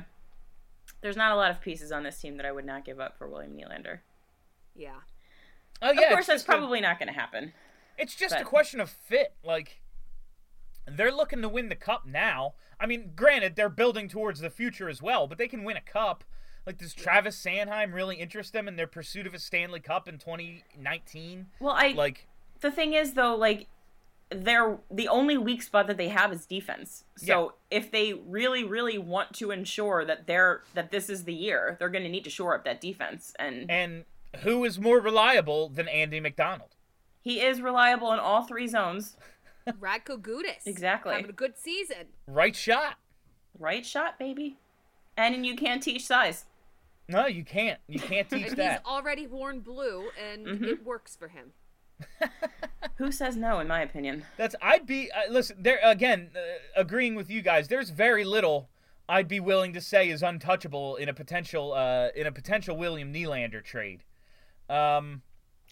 there's 1.01 1.17
not 1.17 1.33
a 1.33 1.37
lot 1.37 1.51
of 1.51 1.63
pieces 1.63 1.91
on 1.91 2.03
this 2.03 2.21
team 2.21 2.37
that 2.37 2.45
I 2.45 2.53
would 2.53 2.67
not 2.67 2.85
give 2.85 3.01
up 3.01 3.17
for 3.17 3.27
William 3.27 3.57
Nylander. 3.57 4.01
Yeah. 4.77 4.97
Oh 5.81 5.93
yeah, 5.93 6.03
of 6.03 6.09
course 6.11 6.27
that's 6.27 6.43
just 6.43 6.49
a- 6.49 6.53
probably 6.53 6.83
not 6.83 6.99
going 6.99 7.09
to 7.09 7.19
happen. 7.19 7.55
It's 7.97 8.15
just 8.15 8.35
a 8.35 8.45
question 8.45 8.81
of 8.81 8.91
fit. 8.91 9.35
Like, 9.45 9.81
they're 10.87 11.13
looking 11.13 11.41
to 11.43 11.49
win 11.49 11.69
the 11.69 11.77
cup 11.77 12.05
now. 12.07 12.55
I 12.81 12.87
mean, 12.87 13.13
granted, 13.15 13.55
they're 13.55 13.69
building 13.69 14.09
towards 14.09 14.41
the 14.41 14.51
future 14.51 14.89
as 14.89 15.01
well, 15.01 15.29
but 15.29 15.39
they 15.39 15.47
can 15.47 15.63
win 15.63 15.77
a 15.77 15.81
cup. 15.81 16.25
Like, 16.67 16.79
does 16.79 16.95
Travis 16.95 17.41
Sanheim 17.43 17.93
really 17.93 18.17
interest 18.17 18.53
them 18.53 18.69
in 18.69 18.77
their 18.77 18.87
pursuit 18.87 19.27
of 19.27 19.35
a 19.35 19.39
Stanley 19.39 19.81
Cup 19.81 20.09
in 20.09 20.19
2019? 20.19 21.47
Well, 21.61 21.75
I 21.77 21.89
Like, 21.89 22.27
the 22.65 22.71
thing 22.71 22.95
is 22.95 23.13
though 23.13 23.37
like 23.37 23.67
they're 24.31 24.79
the 24.91 25.07
only 25.07 25.37
weak 25.37 25.63
spot 25.63 25.87
that 25.87 25.99
they 25.99 26.09
have 26.09 26.33
is 26.33 26.47
defense 26.47 27.05
so 27.15 27.53
if 27.71 27.91
they 27.91 28.15
really 28.15 28.65
really 28.65 28.97
want 28.97 29.33
to 29.35 29.51
ensure 29.51 30.03
that 30.05 30.27
they're 30.27 30.63
that 30.73 30.91
this 30.91 31.11
is 31.11 31.25
the 31.25 31.35
year 31.35 31.77
they're 31.79 31.91
going 31.91 32.03
to 32.03 32.11
need 32.11 32.25
to 32.25 32.31
shore 32.31 32.55
up 32.55 32.65
that 32.65 32.81
defense 32.81 33.35
and 33.39 33.71
and 33.71 34.05
who 34.41 34.65
is 34.65 34.81
more 34.81 34.99
reliable 34.99 35.69
than 35.69 35.87
Andy 35.89 36.19
MacDonald? 36.21 36.71
he 37.21 37.41
is 37.41 37.61
reliable 37.61 38.13
in 38.13 38.19
all 38.19 38.43
three 38.45 38.67
zones 38.67 39.17
Radko 39.69 40.19
Gudas. 40.21 40.67
Exactly. 40.67 41.15
Having 41.15 41.31
a 41.31 41.33
good 41.33 41.57
season. 41.57 42.09
Right 42.27 42.55
shot. 42.57 42.97
right 43.59 43.85
shot 43.85 44.19
baby 44.19 44.57
and 45.17 45.47
you 45.47 45.55
can't 45.55 45.83
teach 45.83 46.07
size 46.07 46.47
No, 47.09 47.27
you 47.27 47.45
can't. 47.45 47.79
You 47.87 47.99
can't 48.01 48.29
teach 48.31 48.49
And 48.49 48.57
that. 48.57 48.81
he's 48.81 48.87
already 48.87 49.27
worn 49.27 49.61
blue, 49.61 50.09
and 50.31 50.47
Mm-hmm. 50.47 50.65
it 50.65 50.85
works 50.85 51.17
for 51.17 51.29
him. 51.29 51.53
who 52.97 53.13
says 53.13 53.37
no 53.37 53.61
in 53.61 53.69
my 53.69 53.81
opinion 53.81 54.25
That's 54.37 54.55
I'd 54.61 54.85
be 54.85 55.11
uh, 55.13 55.31
listen 55.31 55.57
there 55.61 55.79
again 55.85 56.31
uh, 56.35 56.41
agreeing 56.77 57.15
with 57.15 57.31
you 57.31 57.41
guys. 57.41 57.69
There's 57.69 57.91
very 57.91 58.25
little 58.25 58.69
I'd 59.09 59.29
be 59.29 59.39
willing 59.39 59.73
to 59.75 59.81
say 59.81 60.09
is 60.11 60.23
untouchable 60.23 60.97
in 60.97 61.09
a 61.09 61.15
potential 61.15 61.73
uh, 61.73 62.09
in 62.17 62.27
a 62.27 62.33
potential 62.33 62.77
William 62.77 63.13
Nylander 63.13 63.63
trade. 63.63 64.03
Um, 64.69 65.23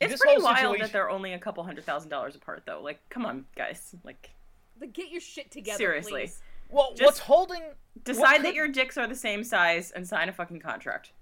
it's 0.01 0.13
this 0.13 0.21
pretty 0.21 0.37
whole 0.37 0.45
wild 0.45 0.59
situation- 0.59 0.83
that 0.83 0.93
they're 0.93 1.11
only 1.11 1.33
a 1.33 1.39
couple 1.39 1.65
hundred 1.65 1.85
thousand 1.85 2.11
dollars 2.11 2.37
apart 2.37 2.63
though 2.67 2.81
like 2.81 3.01
come 3.09 3.27
on 3.27 3.45
guys 3.57 3.95
like 4.05 4.31
But 4.79 4.93
get 4.93 5.11
your 5.11 5.21
shit 5.21 5.51
together, 5.51 5.77
Seriously. 5.79 6.13
please. 6.23 6.41
well, 6.71 6.91
just 6.95 7.03
what's 7.05 7.19
holding 7.19 7.63
decide 8.05 8.37
could- 8.39 8.47
that 8.47 8.55
your 8.55 8.69
dicks 8.69 8.97
are 8.97 9.09
the 9.09 9.17
same 9.17 9.43
size 9.45 9.91
and 9.91 10.07
sign 10.07 10.29
a 10.29 10.33
fucking 10.33 10.61
contract 10.61 11.13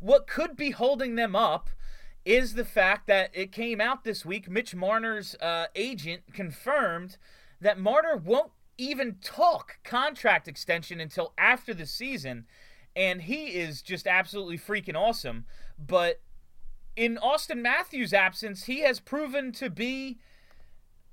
what 0.00 0.26
could 0.26 0.56
be 0.56 0.70
holding 0.70 1.14
them 1.14 1.34
up 1.36 1.70
is 2.24 2.54
the 2.54 2.64
fact 2.64 3.06
that 3.06 3.30
it 3.32 3.52
came 3.52 3.80
out 3.80 4.04
this 4.04 4.24
week. 4.24 4.50
Mitch 4.50 4.74
Marner's 4.74 5.36
uh, 5.36 5.66
agent 5.76 6.22
confirmed 6.32 7.18
that 7.60 7.78
Marner 7.78 8.16
won't 8.16 8.50
even 8.76 9.16
talk 9.22 9.78
contract 9.84 10.48
extension 10.48 11.00
until 11.00 11.32
after 11.38 11.72
the 11.72 11.86
season, 11.86 12.46
and 12.94 13.22
he 13.22 13.46
is 13.46 13.80
just 13.80 14.06
absolutely 14.06 14.58
freaking 14.58 14.96
awesome. 14.96 15.46
But 15.78 16.20
in 16.96 17.16
Auston 17.22 17.60
Matthews' 17.62 18.12
absence, 18.12 18.64
he 18.64 18.80
has 18.80 19.00
proven 19.00 19.52
to 19.52 19.70
be. 19.70 20.18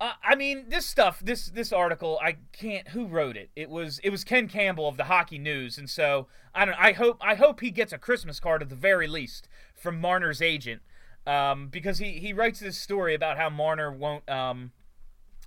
Uh, 0.04 0.12
I 0.22 0.36
mean, 0.36 0.66
this 0.68 0.86
stuff, 0.86 1.22
this 1.24 1.46
this 1.46 1.72
article, 1.72 2.20
I 2.22 2.36
can't. 2.52 2.90
Who 2.90 3.08
wrote 3.08 3.38
it? 3.38 3.52
It 3.56 3.70
was 3.70 4.00
it 4.04 4.10
was 4.10 4.26
Ken 4.26 4.50
Campbell 4.50 4.86
of 4.86 4.98
the 4.98 5.06
Hockey 5.06 5.38
News, 5.38 5.78
and 5.78 5.90
so 5.90 6.28
I 6.54 6.66
don't. 6.66 6.76
I 6.78 6.92
hope 6.92 7.20
I 7.22 7.36
hope 7.36 7.62
he 7.62 7.72
gets 7.72 7.94
a 7.94 7.98
Christmas 7.98 8.42
card 8.42 8.62
at 8.62 8.68
the 8.68 8.76
very 8.76 9.08
least 9.08 9.48
from 9.74 10.02
Marner's 10.02 10.42
agent, 10.42 10.82
um, 11.26 11.70
because 11.70 12.00
he 12.00 12.20
he 12.20 12.34
writes 12.34 12.60
this 12.60 12.78
story 12.78 13.16
about 13.16 13.38
how 13.38 13.50
Marner 13.50 13.94
won't 13.94 14.30
um 14.30 14.74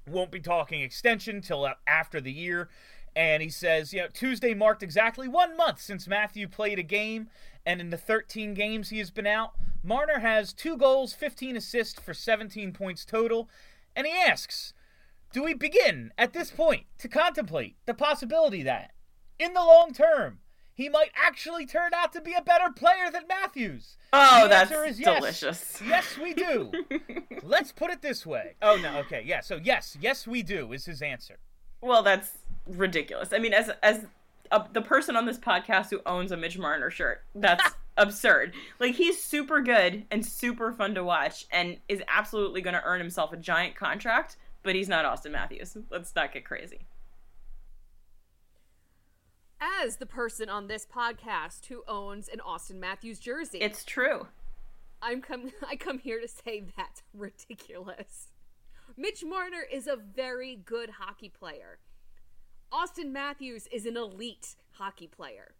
won't 0.08 0.30
be 0.30 0.40
talking 0.40 0.80
extension 0.80 1.42
till 1.42 1.68
after 1.86 2.18
the 2.18 2.32
year. 2.32 2.70
And 3.14 3.42
he 3.42 3.50
says, 3.50 3.92
you 3.92 4.00
know, 4.00 4.08
Tuesday 4.10 4.54
marked 4.54 4.82
exactly 4.82 5.28
one 5.28 5.54
month 5.58 5.82
since 5.82 6.08
Matthew 6.08 6.48
played 6.48 6.78
a 6.78 6.82
game, 6.82 7.28
and 7.66 7.78
in 7.78 7.90
the 7.90 7.98
13 7.98 8.54
games 8.54 8.88
he 8.88 8.98
has 9.00 9.10
been 9.10 9.26
out, 9.26 9.52
Marner 9.82 10.20
has 10.20 10.54
two 10.54 10.78
goals, 10.78 11.12
15 11.12 11.56
assists 11.56 12.00
for 12.00 12.14
17 12.14 12.72
points 12.72 13.04
total. 13.04 13.50
And 13.96 14.06
he 14.06 14.12
asks, 14.12 14.72
do 15.32 15.42
we 15.42 15.54
begin 15.54 16.12
at 16.16 16.32
this 16.32 16.50
point 16.50 16.84
to 16.98 17.08
contemplate 17.08 17.76
the 17.86 17.94
possibility 17.94 18.62
that, 18.62 18.92
in 19.38 19.54
the 19.54 19.60
long 19.64 19.92
term, 19.92 20.38
he 20.74 20.88
might 20.90 21.10
actually 21.16 21.64
turn 21.64 21.94
out 21.94 22.12
to 22.12 22.20
be 22.20 22.34
a 22.34 22.42
better 22.42 22.70
player 22.70 23.10
than 23.10 23.22
Matthews? 23.26 23.96
Oh, 24.12 24.42
The 24.44 24.48
that's 24.48 24.70
is 24.70 25.00
yes. 25.00 25.18
delicious. 25.18 25.82
Yes, 25.84 26.18
we 26.18 26.34
do. 26.34 26.70
Let's 27.42 27.72
put 27.72 27.90
it 27.90 28.02
this 28.02 28.26
way. 28.26 28.54
Oh 28.60 28.76
no, 28.76 28.98
okay, 28.98 29.22
yeah. 29.24 29.40
So 29.40 29.58
yes, 29.62 29.96
yes, 30.00 30.26
we 30.26 30.42
do 30.42 30.72
is 30.72 30.84
his 30.84 31.00
answer. 31.00 31.38
Well, 31.80 32.02
that's 32.02 32.38
ridiculous. 32.66 33.32
I 33.32 33.38
mean, 33.38 33.54
as 33.54 33.70
as 33.82 34.06
uh, 34.50 34.64
the 34.72 34.82
person 34.82 35.16
on 35.16 35.24
this 35.24 35.38
podcast 35.38 35.90
who 35.90 36.00
owns 36.06 36.30
a 36.30 36.36
Mitch 36.36 36.58
Marner 36.58 36.90
shirt, 36.90 37.24
that's 37.34 37.74
absurd. 37.96 38.54
Like 38.78 38.94
he's 38.94 39.22
super 39.22 39.60
good 39.60 40.04
and 40.10 40.24
super 40.24 40.72
fun 40.72 40.94
to 40.94 41.04
watch, 41.04 41.46
and 41.50 41.78
is 41.88 42.02
absolutely 42.08 42.60
going 42.60 42.74
to 42.74 42.82
earn 42.84 43.00
himself 43.00 43.32
a 43.32 43.36
giant 43.36 43.76
contract. 43.76 44.36
But 44.62 44.74
he's 44.74 44.88
not 44.88 45.04
Auston 45.04 45.30
Matthews. 45.32 45.76
Let's 45.90 46.14
not 46.14 46.32
get 46.32 46.44
crazy. 46.44 46.86
As 49.60 49.96
the 49.96 50.06
person 50.06 50.48
on 50.48 50.66
this 50.66 50.86
podcast 50.86 51.66
who 51.66 51.82
owns 51.88 52.28
an 52.28 52.40
Auston 52.46 52.78
Matthews 52.78 53.18
jersey, 53.18 53.58
It's 53.58 53.84
true. 53.84 54.26
I'm 55.00 55.22
come 55.22 55.52
I 55.68 55.76
come 55.76 55.98
here 55.98 56.20
to 56.20 56.28
say 56.28 56.64
that's 56.76 57.02
ridiculous. 57.14 58.28
Mitch 58.96 59.24
Marner 59.24 59.62
is 59.70 59.86
a 59.86 59.96
very 59.96 60.56
good 60.56 60.90
hockey 60.98 61.28
player. 61.28 61.78
Auston 62.72 63.12
Matthews 63.12 63.68
is 63.72 63.86
an 63.86 63.96
elite 63.96 64.56
hockey 64.72 65.06
player. 65.06 65.54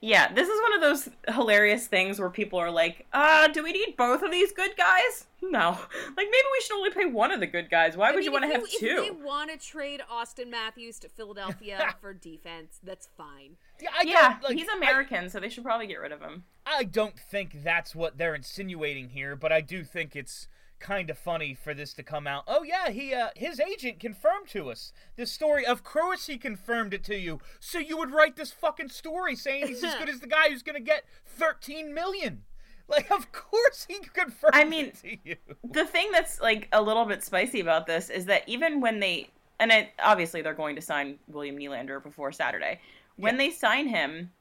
Yeah, 0.00 0.30
this 0.32 0.48
is 0.48 0.60
one 0.60 0.74
of 0.74 0.80
those 0.82 1.08
hilarious 1.34 1.86
things 1.86 2.18
where 2.20 2.28
people 2.28 2.58
are 2.58 2.70
like, 2.70 3.06
uh, 3.14 3.48
do 3.48 3.62
we 3.62 3.72
need 3.72 3.94
both 3.96 4.22
of 4.22 4.30
these 4.30 4.52
good 4.52 4.76
guys? 4.76 5.26
No. 5.40 5.70
Like, 5.70 6.16
maybe 6.16 6.26
we 6.52 6.60
should 6.62 6.74
only 6.76 6.90
pay 6.90 7.06
one 7.06 7.30
of 7.30 7.40
the 7.40 7.46
good 7.46 7.70
guys. 7.70 7.96
Why 7.96 8.08
I 8.08 8.10
would 8.10 8.16
mean, 8.18 8.24
you 8.26 8.32
want 8.32 8.44
to 8.44 8.48
if 8.50 8.54
have 8.56 8.64
If 8.64 8.78
two? 8.80 9.00
they 9.00 9.10
want 9.10 9.50
to 9.50 9.56
trade 9.56 10.02
Auston 10.12 10.50
Matthews 10.50 10.98
to 11.00 11.08
Philadelphia 11.08 11.94
for 12.02 12.12
defense, 12.12 12.80
that's 12.82 13.08
fine. 13.16 13.56
Yeah, 13.80 13.88
I 13.98 14.02
Yeah, 14.04 14.36
like, 14.42 14.58
he's 14.58 14.68
I- 14.68 14.76
American, 14.76 15.30
so 15.30 15.40
they 15.40 15.48
should 15.48 15.64
probably 15.64 15.86
get 15.86 16.00
rid 16.00 16.12
of 16.12 16.20
him. 16.20 16.44
I 16.66 16.84
don't 16.84 17.18
think 17.18 17.62
that's 17.62 17.94
what 17.94 18.18
they're 18.18 18.34
insinuating 18.34 19.10
here, 19.10 19.36
but 19.36 19.52
I 19.52 19.60
do 19.62 19.84
think 19.84 20.14
it's 20.16 20.48
kind 20.80 21.10
of 21.10 21.18
funny 21.18 21.54
for 21.54 21.74
this 21.74 21.92
to 21.94 22.02
come 22.02 22.26
out. 22.26 22.44
Oh 22.46 22.62
yeah, 22.62 22.90
he 22.90 23.14
uh, 23.14 23.28
his 23.36 23.60
agent 23.60 24.00
confirmed 24.00 24.48
to 24.48 24.70
us 24.70 24.92
this 25.16 25.30
story. 25.30 25.64
Of 25.64 25.82
course 25.84 26.26
he 26.26 26.36
confirmed 26.36 26.94
it 26.94 27.04
to 27.04 27.18
you. 27.18 27.40
So 27.60 27.78
you 27.78 27.96
would 27.96 28.12
write 28.12 28.36
this 28.36 28.52
fucking 28.52 28.90
story 28.90 29.36
saying 29.36 29.68
he's 29.68 29.82
as 29.82 29.94
good 29.98 30.08
as 30.08 30.20
the 30.20 30.26
guy 30.26 30.50
who's 30.50 30.62
going 30.62 30.76
to 30.76 30.82
get 30.82 31.04
13 31.26 31.94
million. 31.94 32.42
Like 32.86 33.10
of 33.10 33.32
course 33.32 33.86
he 33.88 34.00
confirmed 34.00 34.54
I 34.54 34.64
mean, 34.64 34.86
it 34.86 34.94
to 34.96 35.16
you. 35.24 35.36
the 35.64 35.86
thing 35.86 36.10
that's 36.12 36.40
like 36.40 36.68
a 36.70 36.82
little 36.82 37.06
bit 37.06 37.24
spicy 37.24 37.60
about 37.60 37.86
this 37.86 38.10
is 38.10 38.26
that 38.26 38.42
even 38.46 38.80
when 38.80 39.00
they 39.00 39.30
and 39.58 39.72
it, 39.72 39.88
obviously 40.02 40.42
they're 40.42 40.52
going 40.52 40.76
to 40.76 40.82
sign 40.82 41.18
William 41.28 41.56
Nylander 41.56 42.02
before 42.02 42.30
Saturday. 42.30 42.80
When 43.16 43.36
they 43.38 43.50
sign 43.50 43.88
him, 43.88 44.32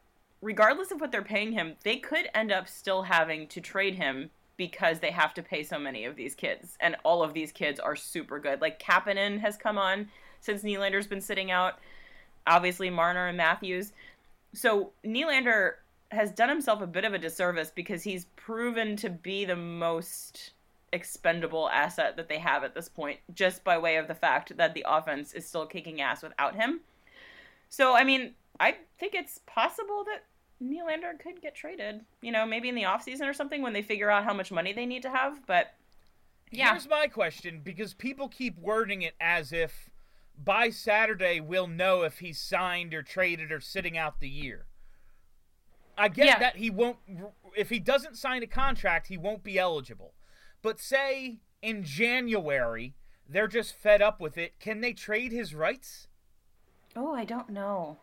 regardless 0.41 0.91
of 0.91 0.99
what 0.99 1.11
they're 1.11 1.21
paying 1.21 1.53
him, 1.53 1.75
they 1.83 1.97
could 1.97 2.27
end 2.33 2.51
up 2.51 2.67
still 2.67 3.03
having 3.03 3.47
to 3.47 3.61
trade 3.61 3.95
him 3.95 4.31
because 4.57 4.99
they 4.99 5.11
have 5.11 5.33
to 5.33 5.43
pay 5.43 5.63
so 5.63 5.79
many 5.79 6.05
of 6.05 6.15
these 6.15 6.35
kids, 6.35 6.77
and 6.79 6.95
all 7.03 7.23
of 7.23 7.33
these 7.33 7.51
kids 7.51 7.79
are 7.79 7.95
super 7.95 8.39
good. 8.39 8.61
Like 8.61 8.81
Kapanen 8.81 9.39
has 9.39 9.57
come 9.57 9.77
on 9.77 10.09
since 10.39 10.63
Nylander's 10.63 11.07
been 11.07 11.21
sitting 11.21 11.51
out. 11.51 11.79
Obviously, 12.45 12.89
Marner 12.89 13.27
and 13.27 13.37
Matthews. 13.37 13.93
So 14.53 14.91
Nylander 15.05 15.73
has 16.11 16.31
done 16.31 16.49
himself 16.49 16.81
a 16.81 16.87
bit 16.87 17.05
of 17.05 17.13
a 17.13 17.17
disservice 17.17 17.71
because 17.73 18.03
he's 18.03 18.25
proven 18.35 18.95
to 18.97 19.09
be 19.09 19.45
the 19.45 19.55
most 19.55 20.51
expendable 20.91 21.69
asset 21.69 22.15
that 22.17 22.29
they 22.29 22.37
have 22.37 22.63
at 22.63 22.75
this 22.75 22.87
point, 22.87 23.19
just 23.33 23.63
by 23.63 23.77
way 23.77 23.95
of 23.95 24.07
the 24.07 24.13
fact 24.13 24.55
that 24.57 24.75
the 24.75 24.85
offense 24.87 25.33
is 25.33 25.47
still 25.47 25.65
kicking 25.65 26.01
ass 26.01 26.21
without 26.21 26.55
him. 26.55 26.81
So, 27.69 27.95
I 27.95 28.03
mean, 28.03 28.35
I 28.59 28.75
think 28.99 29.15
it's 29.15 29.39
possible 29.47 30.03
that 30.05 30.25
Nylander 30.63 31.19
could 31.19 31.41
get 31.41 31.55
traded, 31.55 32.01
you 32.21 32.31
know, 32.31 32.45
maybe 32.45 32.69
in 32.69 32.75
the 32.75 32.83
offseason 32.83 33.27
or 33.27 33.33
something 33.33 33.61
when 33.61 33.73
they 33.73 33.81
figure 33.81 34.09
out 34.09 34.23
how 34.23 34.33
much 34.33 34.51
money 34.51 34.71
they 34.73 34.85
need 34.85 35.01
to 35.01 35.09
have. 35.09 35.45
But 35.45 35.73
yeah. 36.51 36.71
Here's 36.71 36.87
my 36.87 37.07
question 37.07 37.61
because 37.63 37.93
people 37.93 38.29
keep 38.29 38.57
wording 38.59 39.01
it 39.01 39.15
as 39.19 39.51
if 39.51 39.89
by 40.41 40.69
Saturday 40.69 41.39
we'll 41.39 41.67
know 41.67 42.03
if 42.03 42.19
he's 42.19 42.39
signed 42.39 42.93
or 42.93 43.01
traded 43.03 43.51
or 43.51 43.59
sitting 43.59 43.97
out 43.97 44.19
the 44.19 44.29
year. 44.29 44.65
I 45.97 46.07
get 46.07 46.25
Yeah. 46.25 46.39
that 46.39 46.55
he 46.57 46.69
won't, 46.69 46.97
if 47.55 47.69
he 47.69 47.79
doesn't 47.79 48.17
sign 48.17 48.41
a 48.43 48.47
contract, 48.47 49.07
he 49.07 49.17
won't 49.17 49.43
be 49.43 49.59
eligible. 49.59 50.13
But 50.61 50.79
say 50.79 51.39
in 51.61 51.83
January, 51.83 52.95
they're 53.27 53.47
just 53.47 53.75
fed 53.75 54.01
up 54.01 54.19
with 54.19 54.37
it. 54.37 54.59
Can 54.59 54.81
they 54.81 54.93
trade 54.93 55.31
his 55.31 55.53
rights? 55.53 56.07
Oh, 56.95 57.13
I 57.13 57.25
don't 57.25 57.49
know. 57.49 57.97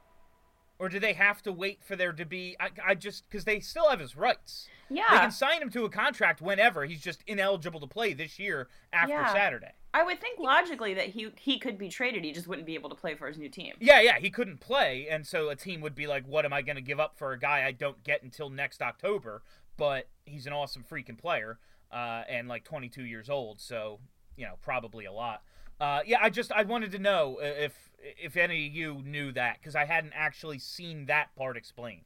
Or 0.81 0.89
do 0.89 0.99
they 0.99 1.13
have 1.13 1.43
to 1.43 1.53
wait 1.53 1.85
for 1.85 1.95
there 1.95 2.15
to 2.15 2.25
be? 2.25 2.57
I, 2.59 2.71
I 2.85 2.95
just, 2.95 3.29
because 3.29 3.45
they 3.45 3.61
still 3.61 3.91
have 3.91 4.01
his 4.01 4.17
rights. 4.17 4.67
Yeah, 4.89 5.05
they 5.11 5.19
can 5.19 5.31
sign 5.31 5.61
him 5.61 5.69
to 5.71 5.85
a 5.85 5.91
contract 5.91 6.41
whenever. 6.41 6.87
He's 6.87 7.03
just 7.03 7.23
ineligible 7.27 7.81
to 7.81 7.87
play 7.87 8.15
this 8.15 8.39
year 8.39 8.69
after 8.91 9.13
Yeah. 9.13 9.31
Saturday. 9.33 9.73
I 9.93 10.05
would 10.05 10.21
think 10.21 10.39
logically 10.41 10.95
that 10.95 11.09
he 11.09 11.31
he 11.37 11.59
could 11.59 11.77
be 11.77 11.89
traded. 11.91 12.25
He 12.25 12.33
just 12.33 12.49
wouldn't 12.49 12.67
be 12.67 12.75
able 12.75 12.89
to 12.89 12.97
play 12.97 13.15
for 13.15 13.29
his 13.29 13.37
new 13.37 13.51
team. 13.51 13.75
Yeah, 13.79 14.01
yeah, 14.01 14.19
he 14.19 14.31
couldn't 14.31 14.61
play, 14.61 15.07
and 15.11 15.27
so 15.27 15.51
a 15.51 15.57
team 15.57 15.81
would 15.83 15.95
be 15.95 16.07
like, 16.07 16.25
"What 16.27 16.45
am 16.47 16.53
I 16.53 16.63
going 16.63 16.77
to 16.77 16.83
give 16.83 16.99
up 16.99 17.19
for 17.19 17.33
a 17.33 17.39
guy 17.39 17.65
I 17.67 17.73
don't 17.73 18.03
get 18.03 18.23
until 18.23 18.49
next 18.49 18.81
October?" 18.81 19.43
But 19.77 20.09
he's 20.25 20.47
an 20.47 20.53
awesome 20.53 20.85
freaking 20.89 21.19
player, 21.19 21.59
uh, 21.93 22.23
and 22.29 22.49
like 22.49 22.65
22 22.65 23.05
years 23.05 23.29
old, 23.29 23.61
so 23.61 23.99
you 24.37 24.47
know 24.47 24.55
probably 24.63 25.05
a 25.05 25.13
lot. 25.13 25.43
Uh, 25.81 26.01
yeah, 26.07 26.19
I 26.23 26.31
just 26.31 26.53
I 26.53 26.63
wanted 26.63 26.93
to 26.93 26.99
know 26.99 27.39
if 27.41 27.90
if 28.03 28.37
any 28.37 28.67
of 28.67 28.73
you 28.75 29.03
knew 29.05 29.33
that 29.33 29.59
because 29.61 29.75
I 29.77 29.85
hadn't 29.85 30.13
actually 30.15 30.59
seen 30.59 31.07
that 31.07 31.35
part 31.37 31.57
explained. 31.57 32.05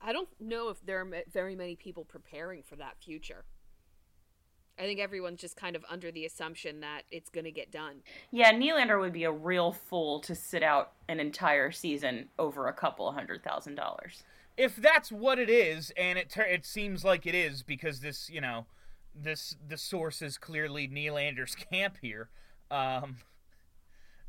I 0.00 0.12
don't 0.12 0.28
know 0.38 0.68
if 0.68 0.84
there 0.84 1.00
are 1.00 1.08
very 1.32 1.56
many 1.56 1.74
people 1.74 2.04
preparing 2.04 2.62
for 2.62 2.76
that 2.76 2.96
future. 3.02 3.44
I 4.78 4.82
think 4.82 5.00
everyone's 5.00 5.40
just 5.40 5.56
kind 5.56 5.74
of 5.74 5.84
under 5.88 6.12
the 6.12 6.26
assumption 6.26 6.80
that 6.80 7.02
it's 7.10 7.30
going 7.30 7.44
to 7.44 7.50
get 7.50 7.72
done. 7.72 8.02
Yeah, 8.30 8.52
Nylander 8.52 9.00
would 9.00 9.14
be 9.14 9.24
a 9.24 9.32
real 9.32 9.72
fool 9.72 10.20
to 10.20 10.34
sit 10.34 10.62
out 10.62 10.92
an 11.08 11.18
entire 11.18 11.72
season 11.72 12.28
over 12.38 12.66
a 12.68 12.74
couple 12.74 13.10
hundred 13.10 13.42
thousand 13.42 13.76
dollars. 13.76 14.22
if 14.58 14.76
that's 14.76 15.10
what 15.10 15.38
it 15.38 15.48
is, 15.48 15.92
and 15.96 16.18
it 16.18 16.28
tur- 16.28 16.42
it 16.42 16.66
seems 16.66 17.04
like 17.04 17.26
it 17.26 17.34
is 17.34 17.62
because 17.62 18.00
this, 18.00 18.28
you 18.28 18.40
know, 18.42 18.66
this 19.14 19.56
the 19.66 19.78
source 19.78 20.20
is 20.20 20.36
clearly 20.36 20.86
Nylander's 20.86 21.54
camp 21.72 21.96
here. 22.02 22.28
Um, 22.70 23.16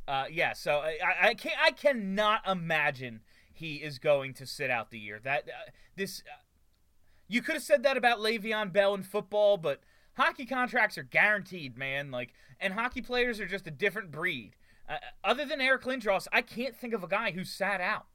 uh, 0.08 0.26
yeah, 0.32 0.54
so 0.54 0.78
I, 0.80 1.30
I- 1.30 1.34
can't 1.34 1.56
I 1.62 1.72
cannot 1.72 2.48
imagine 2.48 3.22
he 3.54 3.76
is 3.76 4.00
going 4.00 4.34
to 4.36 4.46
sit 4.46 4.70
out 4.70 4.92
the 4.92 5.00
year. 5.00 5.20
That 5.24 5.44
uh, 5.48 5.72
this 5.96 6.22
uh, 6.26 6.38
you 7.28 7.42
could 7.42 7.56
have 7.56 7.64
said 7.64 7.84
that 7.84 7.98
about 7.98 8.20
Le'Veon 8.20 8.72
Bell 8.72 8.94
in 8.94 9.04
football, 9.04 9.58
but 9.58 9.82
hockey 10.14 10.46
contracts 10.46 10.98
are 10.98 11.04
guaranteed, 11.04 11.78
man. 11.78 12.10
Like, 12.12 12.34
and 12.60 12.74
hockey 12.74 13.02
players 13.02 13.40
are 13.40 13.46
just 13.48 13.68
a 13.68 13.72
different 13.72 14.12
breed. 14.12 14.56
Uh, 14.88 14.98
other 15.24 15.46
than 15.46 15.60
Eric 15.60 15.84
Lindros, 15.84 16.28
I 16.32 16.42
can't 16.42 16.76
think 16.76 16.94
of 16.94 17.04
a 17.04 17.08
guy 17.08 17.32
who 17.32 17.44
sat 17.44 17.82
out. 17.82 18.06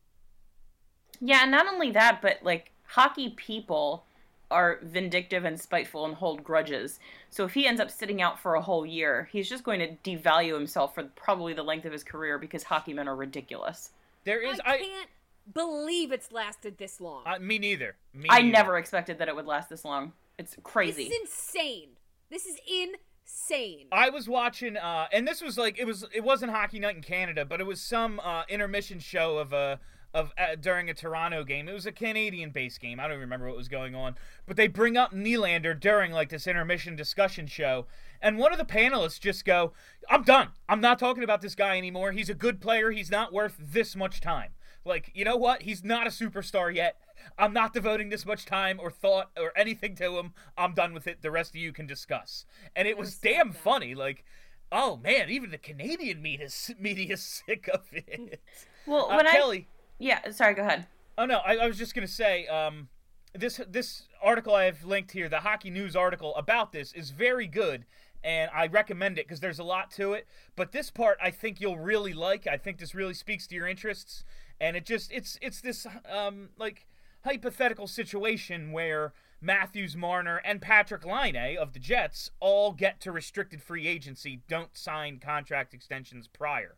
Yeah, 1.20 1.42
and 1.42 1.50
not 1.50 1.66
only 1.72 1.90
that, 1.92 2.20
but 2.22 2.38
like 2.42 2.72
hockey 2.86 3.30
people 3.30 4.06
are 4.52 4.78
vindictive 4.82 5.44
and 5.44 5.60
spiteful 5.60 6.04
and 6.04 6.14
hold 6.14 6.44
grudges. 6.44 7.00
So 7.30 7.44
if 7.44 7.54
he 7.54 7.66
ends 7.66 7.80
up 7.80 7.90
sitting 7.90 8.22
out 8.22 8.38
for 8.38 8.54
a 8.54 8.62
whole 8.62 8.86
year, 8.86 9.28
he's 9.32 9.48
just 9.48 9.64
going 9.64 9.80
to 9.80 9.96
devalue 10.08 10.54
himself 10.54 10.94
for 10.94 11.04
probably 11.16 11.54
the 11.54 11.62
length 11.62 11.86
of 11.86 11.92
his 11.92 12.04
career 12.04 12.38
because 12.38 12.62
hockey 12.62 12.92
men 12.92 13.08
are 13.08 13.16
ridiculous. 13.16 13.90
There 14.24 14.40
is 14.40 14.60
I 14.64 14.74
I, 14.74 14.78
can't 14.78 15.10
believe 15.52 16.12
it's 16.12 16.30
lasted 16.30 16.78
this 16.78 17.00
long. 17.00 17.22
Uh, 17.26 17.38
me 17.40 17.58
neither. 17.58 17.96
Me 18.14 18.28
I 18.30 18.42
neither. 18.42 18.52
never 18.52 18.78
expected 18.78 19.18
that 19.18 19.28
it 19.28 19.34
would 19.34 19.46
last 19.46 19.68
this 19.68 19.84
long. 19.84 20.12
It's 20.38 20.56
crazy. 20.62 21.04
this 21.04 21.12
is 21.12 21.20
insane. 21.20 21.88
This 22.30 22.46
is 22.46 22.56
insane. 22.66 23.86
I 23.92 24.10
was 24.10 24.28
watching, 24.28 24.76
uh, 24.76 25.06
and 25.12 25.26
this 25.26 25.42
was 25.42 25.58
like 25.58 25.78
it 25.78 25.86
was. 25.86 26.04
It 26.14 26.24
wasn't 26.24 26.52
Hockey 26.52 26.78
Night 26.78 26.96
in 26.96 27.02
Canada, 27.02 27.44
but 27.44 27.60
it 27.60 27.66
was 27.66 27.80
some 27.80 28.20
uh, 28.20 28.44
intermission 28.48 29.00
show 29.00 29.38
of 29.38 29.52
a 29.52 29.80
of 30.14 30.32
uh, 30.38 30.54
during 30.60 30.90
a 30.90 30.94
Toronto 30.94 31.44
game. 31.44 31.68
It 31.68 31.72
was 31.72 31.86
a 31.86 31.92
Canadian-based 31.92 32.80
game. 32.80 33.00
I 33.00 33.04
don't 33.04 33.12
even 33.12 33.20
remember 33.22 33.48
what 33.48 33.56
was 33.56 33.68
going 33.68 33.94
on, 33.94 34.14
but 34.46 34.56
they 34.56 34.66
bring 34.68 34.96
up 34.96 35.12
Nylander 35.12 35.78
during 35.78 36.12
like 36.12 36.28
this 36.28 36.46
intermission 36.46 36.96
discussion 36.96 37.46
show, 37.46 37.86
and 38.20 38.38
one 38.38 38.52
of 38.52 38.58
the 38.58 38.64
panelists 38.64 39.20
just 39.20 39.44
go, 39.44 39.72
"I'm 40.10 40.22
done. 40.22 40.48
I'm 40.68 40.80
not 40.80 40.98
talking 40.98 41.24
about 41.24 41.40
this 41.40 41.54
guy 41.54 41.78
anymore. 41.78 42.12
He's 42.12 42.28
a 42.30 42.34
good 42.34 42.60
player. 42.60 42.90
He's 42.90 43.10
not 43.10 43.32
worth 43.32 43.56
this 43.58 43.96
much 43.96 44.20
time." 44.20 44.50
Like, 44.84 45.12
you 45.14 45.24
know 45.24 45.36
what? 45.36 45.62
He's 45.62 45.84
not 45.84 46.08
a 46.08 46.10
superstar 46.10 46.74
yet. 46.74 46.96
I'm 47.38 47.52
not 47.52 47.72
devoting 47.72 48.08
this 48.08 48.26
much 48.26 48.44
time 48.44 48.80
or 48.80 48.90
thought 48.90 49.30
or 49.38 49.52
anything 49.56 49.94
to 49.96 50.18
him. 50.18 50.32
I'm 50.58 50.74
done 50.74 50.92
with 50.92 51.06
it. 51.06 51.22
The 51.22 51.30
rest 51.30 51.50
of 51.52 51.56
you 51.56 51.72
can 51.72 51.86
discuss. 51.86 52.46
And 52.74 52.88
it 52.88 52.98
was 52.98 53.14
damn 53.16 53.52
that. 53.52 53.58
funny. 53.58 53.94
Like, 53.94 54.24
oh 54.72 54.96
man, 54.96 55.30
even 55.30 55.50
the 55.50 55.58
Canadian 55.58 56.20
media 56.20 56.48
media 56.80 57.14
is 57.14 57.22
sick 57.22 57.68
of 57.72 57.82
it. 57.92 58.40
well, 58.86 59.08
Uh, 59.10 59.16
when 59.18 59.26
I 59.28 59.30
Kelly, 59.30 59.68
yeah, 60.02 60.30
sorry, 60.32 60.54
go 60.54 60.62
ahead. 60.62 60.86
oh 61.16 61.26
no, 61.26 61.38
I, 61.38 61.56
I 61.56 61.66
was 61.66 61.78
just 61.78 61.94
gonna 61.94 62.06
say, 62.06 62.46
um, 62.46 62.88
this 63.34 63.60
this 63.68 64.08
article 64.22 64.54
I 64.54 64.64
have 64.64 64.84
linked 64.84 65.12
here, 65.12 65.28
the 65.28 65.40
Hockey 65.40 65.70
News 65.70 65.96
article 65.96 66.34
about 66.36 66.72
this, 66.72 66.92
is 66.92 67.10
very 67.10 67.46
good. 67.46 67.86
And 68.24 68.50
I 68.54 68.68
recommend 68.68 69.18
it 69.18 69.26
because 69.26 69.40
there's 69.40 69.58
a 69.58 69.64
lot 69.64 69.90
to 69.92 70.12
it. 70.12 70.28
But 70.54 70.70
this 70.70 70.90
part 70.90 71.18
I 71.20 71.30
think 71.32 71.60
you'll 71.60 71.78
really 71.78 72.12
like. 72.12 72.46
I 72.46 72.56
think 72.56 72.78
this 72.78 72.94
really 72.94 73.14
speaks 73.14 73.48
to 73.48 73.54
your 73.56 73.66
interests. 73.66 74.22
And 74.60 74.76
it 74.76 74.86
just 74.86 75.10
it's 75.10 75.38
it's 75.42 75.60
this 75.60 75.86
um 76.08 76.50
like 76.56 76.86
hypothetical 77.24 77.88
situation 77.88 78.70
where 78.70 79.12
Matthews, 79.40 79.96
Marner, 79.96 80.40
and 80.44 80.60
Patrik 80.60 81.04
Laine 81.04 81.58
of 81.58 81.72
the 81.72 81.80
Jets 81.80 82.30
all 82.38 82.72
get 82.72 83.00
to 83.00 83.10
restricted 83.10 83.60
free 83.60 83.88
agency, 83.88 84.42
don't 84.48 84.76
sign 84.76 85.18
contract 85.18 85.74
extensions 85.74 86.28
prior. 86.28 86.76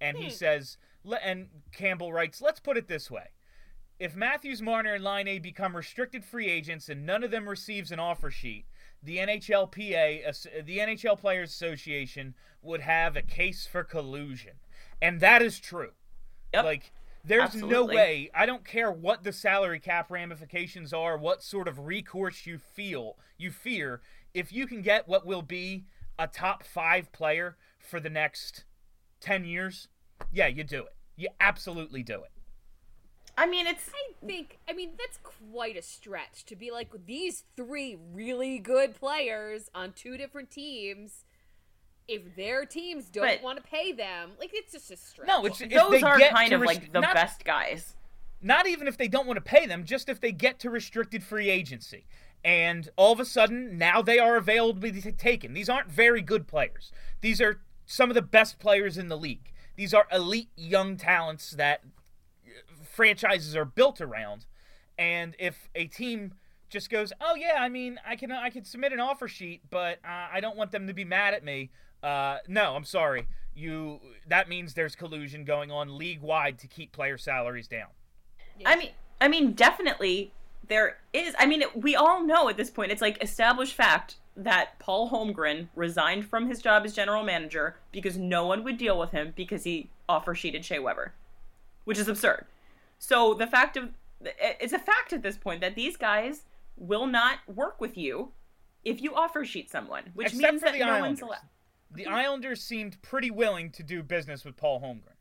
And 0.00 0.16
he 0.16 0.30
says, 0.30 0.76
le- 0.76 0.78
and 1.22 1.48
Campbell 1.72 2.12
writes, 2.12 2.40
let's 2.40 2.60
put 2.60 2.76
it 2.76 2.88
this 2.88 3.10
way. 3.10 3.28
If 3.98 4.16
Matthews, 4.16 4.60
Marner, 4.60 4.94
and 4.94 5.04
Laine 5.04 5.40
become 5.40 5.76
restricted 5.76 6.24
free 6.24 6.48
agents 6.48 6.88
and 6.88 7.06
none 7.06 7.22
of 7.22 7.30
them 7.30 7.48
receives 7.48 7.92
an 7.92 8.00
offer 8.00 8.30
sheet, 8.30 8.66
the 9.02 9.18
NHLPA, 9.18 10.64
the 10.64 10.78
NHL 10.78 11.18
Players 11.18 11.50
Association, 11.50 12.34
would 12.62 12.80
have 12.80 13.16
a 13.16 13.22
case 13.22 13.66
for 13.66 13.84
collusion. 13.84 14.54
And 15.00 15.20
that 15.20 15.42
is 15.42 15.60
true. 15.60 15.92
Yep. 16.52 16.64
Like, 16.64 16.92
there's 17.24 17.54
no 17.54 17.84
way, 17.84 18.30
I 18.34 18.46
don't 18.46 18.64
care 18.64 18.90
what 18.92 19.24
the 19.24 19.32
salary 19.32 19.80
cap 19.80 20.10
ramifications 20.10 20.92
are, 20.92 21.16
what 21.16 21.42
sort 21.42 21.68
of 21.68 21.78
recourse 21.86 22.46
you 22.46 22.58
feel, 22.58 23.16
you 23.38 23.50
fear, 23.50 24.02
if 24.34 24.52
you 24.52 24.66
can 24.66 24.82
get 24.82 25.08
what 25.08 25.24
will 25.24 25.42
be 25.42 25.84
a 26.18 26.26
top 26.26 26.64
five 26.64 27.12
player 27.12 27.56
for 27.78 28.00
the 28.00 28.10
next 28.10 28.64
10 29.20 29.44
years, 29.44 29.88
yeah, 30.32 30.46
you 30.46 30.64
do 30.64 30.80
it. 30.80 30.94
You 31.16 31.28
absolutely 31.40 32.02
do 32.02 32.22
it. 32.22 32.30
I 33.36 33.46
mean, 33.46 33.66
it's 33.66 33.88
I 33.88 34.26
think, 34.26 34.58
I 34.68 34.72
mean, 34.72 34.90
that's 34.98 35.18
quite 35.22 35.76
a 35.76 35.82
stretch 35.82 36.44
to 36.46 36.56
be 36.56 36.70
like 36.70 36.90
these 37.06 37.44
three 37.56 37.96
really 38.12 38.58
good 38.58 38.94
players 38.94 39.68
on 39.74 39.92
two 39.92 40.16
different 40.16 40.50
teams. 40.50 41.24
If 42.06 42.36
their 42.36 42.64
teams 42.64 43.06
don't 43.08 43.26
But- 43.26 43.42
want 43.42 43.56
to 43.56 43.68
pay 43.68 43.92
them, 43.92 44.32
like 44.38 44.50
it's 44.52 44.72
just 44.72 44.90
a 44.90 44.96
stretch. 44.96 45.26
No, 45.26 45.44
it's 45.46 45.60
if 45.60 45.70
those 45.70 46.02
are 46.02 46.18
kind 46.18 46.52
of 46.52 46.60
rest- 46.60 46.82
like 46.82 46.92
the 46.92 47.00
not, 47.00 47.14
best 47.14 47.44
guys. 47.44 47.96
Not 48.40 48.66
even 48.68 48.86
if 48.86 48.98
they 48.98 49.08
don't 49.08 49.26
want 49.26 49.38
to 49.38 49.40
pay 49.40 49.66
them, 49.66 49.84
just 49.84 50.08
if 50.08 50.20
they 50.20 50.30
get 50.30 50.58
to 50.60 50.70
restricted 50.70 51.24
free 51.24 51.48
agency. 51.48 52.06
And 52.44 52.90
all 52.96 53.10
of 53.12 53.20
a 53.20 53.24
sudden, 53.24 53.78
now 53.78 54.02
they 54.02 54.18
are 54.18 54.36
available 54.36 54.82
to 54.82 54.92
be 54.92 55.00
taken. 55.00 55.54
These 55.54 55.70
aren't 55.70 55.90
very 55.90 56.20
good 56.20 56.46
players. 56.46 56.92
These 57.22 57.40
are 57.40 57.62
some 57.86 58.10
of 58.10 58.14
the 58.14 58.22
best 58.22 58.58
players 58.58 58.98
in 58.98 59.08
the 59.08 59.16
league. 59.16 59.50
These 59.76 59.94
are 59.94 60.06
elite 60.12 60.50
young 60.56 60.96
talents 60.96 61.50
that 61.52 61.82
franchises 62.84 63.56
are 63.56 63.64
built 63.64 64.00
around. 64.00 64.46
And 64.98 65.34
if 65.38 65.68
a 65.74 65.86
team 65.86 66.34
just 66.68 66.90
goes, 66.90 67.12
"Oh 67.20 67.34
yeah, 67.34 67.56
I 67.58 67.68
mean, 67.68 67.98
I 68.06 68.16
can 68.16 68.30
I 68.30 68.50
can 68.50 68.64
submit 68.64 68.92
an 68.92 69.00
offer 69.00 69.28
sheet, 69.28 69.62
but 69.70 69.98
uh, 70.04 70.28
I 70.32 70.40
don't 70.40 70.56
want 70.56 70.72
them 70.72 70.86
to 70.86 70.94
be 70.94 71.04
mad 71.04 71.34
at 71.34 71.44
me." 71.44 71.70
Uh, 72.02 72.38
no, 72.46 72.74
I'm 72.76 72.84
sorry. 72.84 73.26
You 73.54 74.00
that 74.28 74.48
means 74.48 74.74
there's 74.74 74.94
collusion 74.94 75.44
going 75.44 75.70
on 75.70 75.98
league 75.98 76.20
wide 76.20 76.58
to 76.60 76.66
keep 76.66 76.92
player 76.92 77.18
salaries 77.18 77.68
down. 77.68 77.88
I 78.64 78.76
mean, 78.76 78.90
I 79.20 79.28
mean, 79.28 79.52
definitely 79.52 80.32
there 80.68 80.98
is. 81.12 81.34
I 81.38 81.46
mean, 81.46 81.64
we 81.74 81.96
all 81.96 82.22
know 82.22 82.48
at 82.48 82.56
this 82.56 82.70
point. 82.70 82.92
It's 82.92 83.02
like 83.02 83.22
established 83.22 83.74
fact 83.74 84.16
that 84.36 84.78
Paul 84.78 85.10
Holmgren 85.10 85.68
resigned 85.76 86.26
from 86.26 86.48
his 86.48 86.60
job 86.60 86.84
as 86.84 86.92
general 86.94 87.22
manager 87.22 87.76
because 87.92 88.16
no 88.16 88.46
one 88.46 88.64
would 88.64 88.78
deal 88.78 88.98
with 88.98 89.10
him 89.12 89.32
because 89.36 89.64
he 89.64 89.90
offer 90.08 90.34
sheeted 90.34 90.64
Shea 90.64 90.78
Weber, 90.78 91.12
which 91.84 91.98
is 91.98 92.08
absurd. 92.08 92.46
So 92.98 93.34
the 93.34 93.46
fact 93.46 93.76
of 93.76 93.90
it's 94.20 94.72
a 94.72 94.78
fact 94.78 95.12
at 95.12 95.22
this 95.22 95.36
point 95.36 95.60
that 95.60 95.74
these 95.74 95.96
guys 95.96 96.42
will 96.76 97.06
not 97.06 97.38
work 97.46 97.80
with 97.80 97.96
you 97.96 98.32
if 98.84 99.00
you 99.00 99.14
offer 99.14 99.44
sheet 99.44 99.70
someone, 99.70 100.04
which 100.14 100.28
Except 100.28 100.42
means 100.42 100.62
for 100.62 100.66
that 100.66 100.72
the 100.72 100.80
no 100.80 100.86
Islanders. 100.92 101.02
one's 101.08 101.22
allowed. 101.22 101.48
The 101.92 102.06
Islanders 102.06 102.62
seemed 102.62 103.00
pretty 103.02 103.30
willing 103.30 103.70
to 103.72 103.82
do 103.82 104.02
business 104.02 104.44
with 104.44 104.56
Paul 104.56 104.80
Holmgren. 104.80 105.14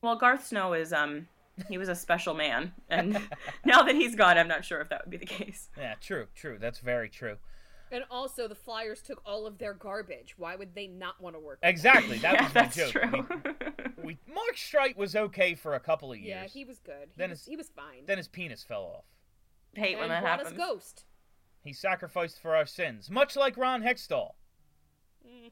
Well, 0.00 0.16
Garth 0.16 0.46
Snow 0.46 0.72
is 0.74 0.92
um 0.92 1.26
he 1.68 1.78
was 1.78 1.88
a 1.88 1.94
special 1.94 2.34
man, 2.34 2.72
and 2.88 3.18
now 3.64 3.82
that 3.82 3.94
he's 3.94 4.14
gone, 4.14 4.38
I'm 4.38 4.48
not 4.48 4.64
sure 4.64 4.80
if 4.80 4.88
that 4.90 5.04
would 5.04 5.10
be 5.10 5.16
the 5.16 5.26
case. 5.26 5.68
Yeah, 5.76 5.94
true, 6.00 6.26
true. 6.34 6.58
That's 6.60 6.78
very 6.78 7.08
true. 7.08 7.36
And 7.92 8.04
also, 8.10 8.48
the 8.48 8.54
Flyers 8.54 9.02
took 9.02 9.20
all 9.26 9.46
of 9.46 9.58
their 9.58 9.74
garbage. 9.74 10.34
Why 10.38 10.56
would 10.56 10.74
they 10.74 10.86
not 10.86 11.20
want 11.20 11.36
to 11.36 11.40
work? 11.40 11.58
with 11.62 11.68
Exactly. 11.70 12.18
That 12.18 12.34
yeah, 12.34 12.44
was 12.44 12.54
my 12.54 12.60
that's 12.62 12.76
joke. 12.76 12.92
true. 12.92 13.26
We, 13.98 14.02
we, 14.04 14.18
Mark 14.34 14.56
Streit 14.56 14.96
was 14.96 15.14
okay 15.14 15.54
for 15.54 15.74
a 15.74 15.80
couple 15.80 16.10
of 16.10 16.18
years. 16.18 16.28
Yeah, 16.28 16.44
he 16.46 16.64
was 16.64 16.78
good. 16.78 17.08
He 17.10 17.18
Then 17.18 17.30
was, 17.30 17.40
it's- 17.40 17.48
he 17.50 17.56
was 17.56 17.68
fine. 17.76 18.06
Then 18.06 18.16
his 18.18 18.28
penis 18.28 18.64
fell 18.64 18.82
off. 18.82 19.04
Hate 19.74 19.98
when 19.98 20.08
that 20.08 20.22
brought 20.22 20.38
happens. 20.40 20.58
us 20.58 20.66
Ghost. 20.66 21.04
He 21.62 21.72
sacrificed 21.72 22.40
for 22.40 22.56
our 22.56 22.66
sins, 22.66 23.10
much 23.10 23.36
like 23.36 23.56
Ron 23.56 23.82
Hextall. 23.82 24.30
Mm. 25.26 25.50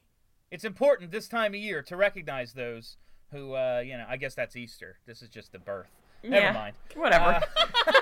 It's 0.51 0.65
important 0.65 1.11
this 1.13 1.29
time 1.29 1.53
of 1.55 1.61
year 1.61 1.83
to 1.83 1.97
recognize 1.97 2.53
those 2.55 2.97
who, 3.31 3.55
uh, 3.55 3.83
you 3.85 3.97
know, 3.97 4.05
I 4.09 4.17
guess 4.17 4.35
that's 4.35 4.57
Easter. 4.57 4.99
This 5.07 5.23
is 5.23 5.29
just 5.29 5.53
the 5.53 5.59
birth. 5.61 5.91
Never 6.25 6.53
mind. 6.53 6.75
Whatever. 6.97 7.41
Uh, 7.87 7.93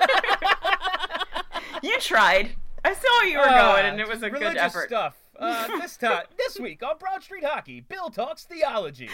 you 1.83 1.99
tried. 1.99 2.55
I 2.89 2.93
saw 2.93 3.07
where 3.19 3.27
you 3.27 3.37
were 3.37 3.47
Ah, 3.47 3.73
going, 3.75 3.85
and 3.85 3.99
it 3.99 4.07
was 4.07 4.23
a 4.23 4.29
good 4.31 4.39
religious 4.41 4.61
effort. 4.61 4.87
stuff. 4.89 5.15
Uh, 5.39 5.67
this 5.79 5.95
time, 5.95 6.23
this 6.37 6.59
week 6.59 6.83
on 6.83 6.97
Broad 6.97 7.23
Street 7.23 7.45
Hockey, 7.45 7.79
Bill 7.79 8.09
talks 8.09 8.43
theology. 8.43 9.07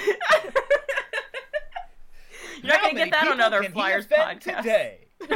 You're 2.63 2.73
not 2.73 2.82
going 2.82 2.95
to 2.95 3.01
get 3.05 3.11
that 3.11 3.28
on 3.28 3.34
people 3.34 3.45
other 3.45 3.61
can 3.61 3.71
Flyers 3.73 4.05
offend 4.05 4.41
podcasts. 4.41 4.57
today. 4.57 5.07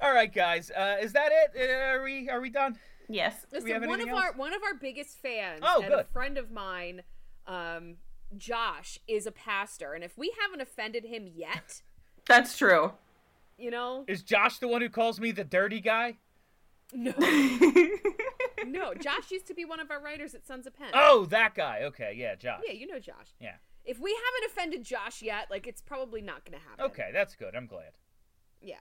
All 0.00 0.12
right, 0.12 0.32
guys. 0.32 0.70
Uh, 0.70 0.98
is 1.00 1.12
that 1.14 1.32
it? 1.32 1.50
Uh, 1.70 1.72
are 1.98 2.04
we 2.04 2.28
are 2.30 2.40
we 2.40 2.50
done? 2.50 2.78
yes. 3.08 3.34
we 3.50 3.58
Listen, 3.58 3.72
have 3.72 3.80
one 3.82 3.94
of 4.00 4.06
anything 4.06 4.14
our 4.16 4.32
one 4.34 4.52
of 4.54 4.62
our 4.62 4.74
biggest 4.74 5.20
fans 5.20 5.60
Oh, 5.64 5.82
and 5.82 5.92
a 5.94 6.04
friend 6.04 6.38
of 6.38 6.52
mine, 6.52 7.02
um, 7.48 7.96
Josh, 8.38 9.00
is 9.08 9.26
a 9.26 9.32
pastor, 9.32 9.92
and 9.94 10.04
if 10.04 10.16
we 10.16 10.32
haven't 10.40 10.60
offended 10.60 11.04
him 11.06 11.26
yet, 11.34 11.82
That's 12.28 12.56
true. 12.56 12.92
You 13.58 13.70
know, 13.70 14.04
Is 14.08 14.22
Josh 14.22 14.58
the 14.58 14.68
one 14.68 14.80
who 14.82 14.88
calls 14.88 15.20
me 15.20 15.32
the 15.32 15.44
dirty 15.44 15.80
guy? 15.80 16.16
no, 16.92 17.12
no. 18.66 18.94
Josh 18.94 19.30
used 19.30 19.46
to 19.48 19.54
be 19.54 19.64
one 19.64 19.80
of 19.80 19.90
our 19.90 20.00
writers 20.00 20.34
at 20.34 20.46
Sons 20.46 20.66
of 20.66 20.74
Penn. 20.76 20.90
Oh, 20.94 21.26
that 21.26 21.54
guy. 21.54 21.80
Okay, 21.84 22.14
yeah, 22.16 22.34
Josh. 22.34 22.60
yeah, 22.66 22.72
you 22.74 22.86
know 22.86 22.98
Josh. 22.98 23.34
Yeah. 23.40 23.54
If 23.84 23.98
we 23.98 24.10
haven't 24.10 24.50
offended 24.52 24.84
Josh 24.84 25.22
yet, 25.22 25.46
like 25.50 25.66
it's 25.66 25.80
probably 25.80 26.20
not 26.20 26.44
going 26.44 26.58
to 26.60 26.68
happen. 26.68 26.84
Okay, 26.86 27.10
that's 27.12 27.34
good. 27.34 27.54
I'm 27.54 27.66
glad. 27.66 27.92
Yeah. 28.60 28.76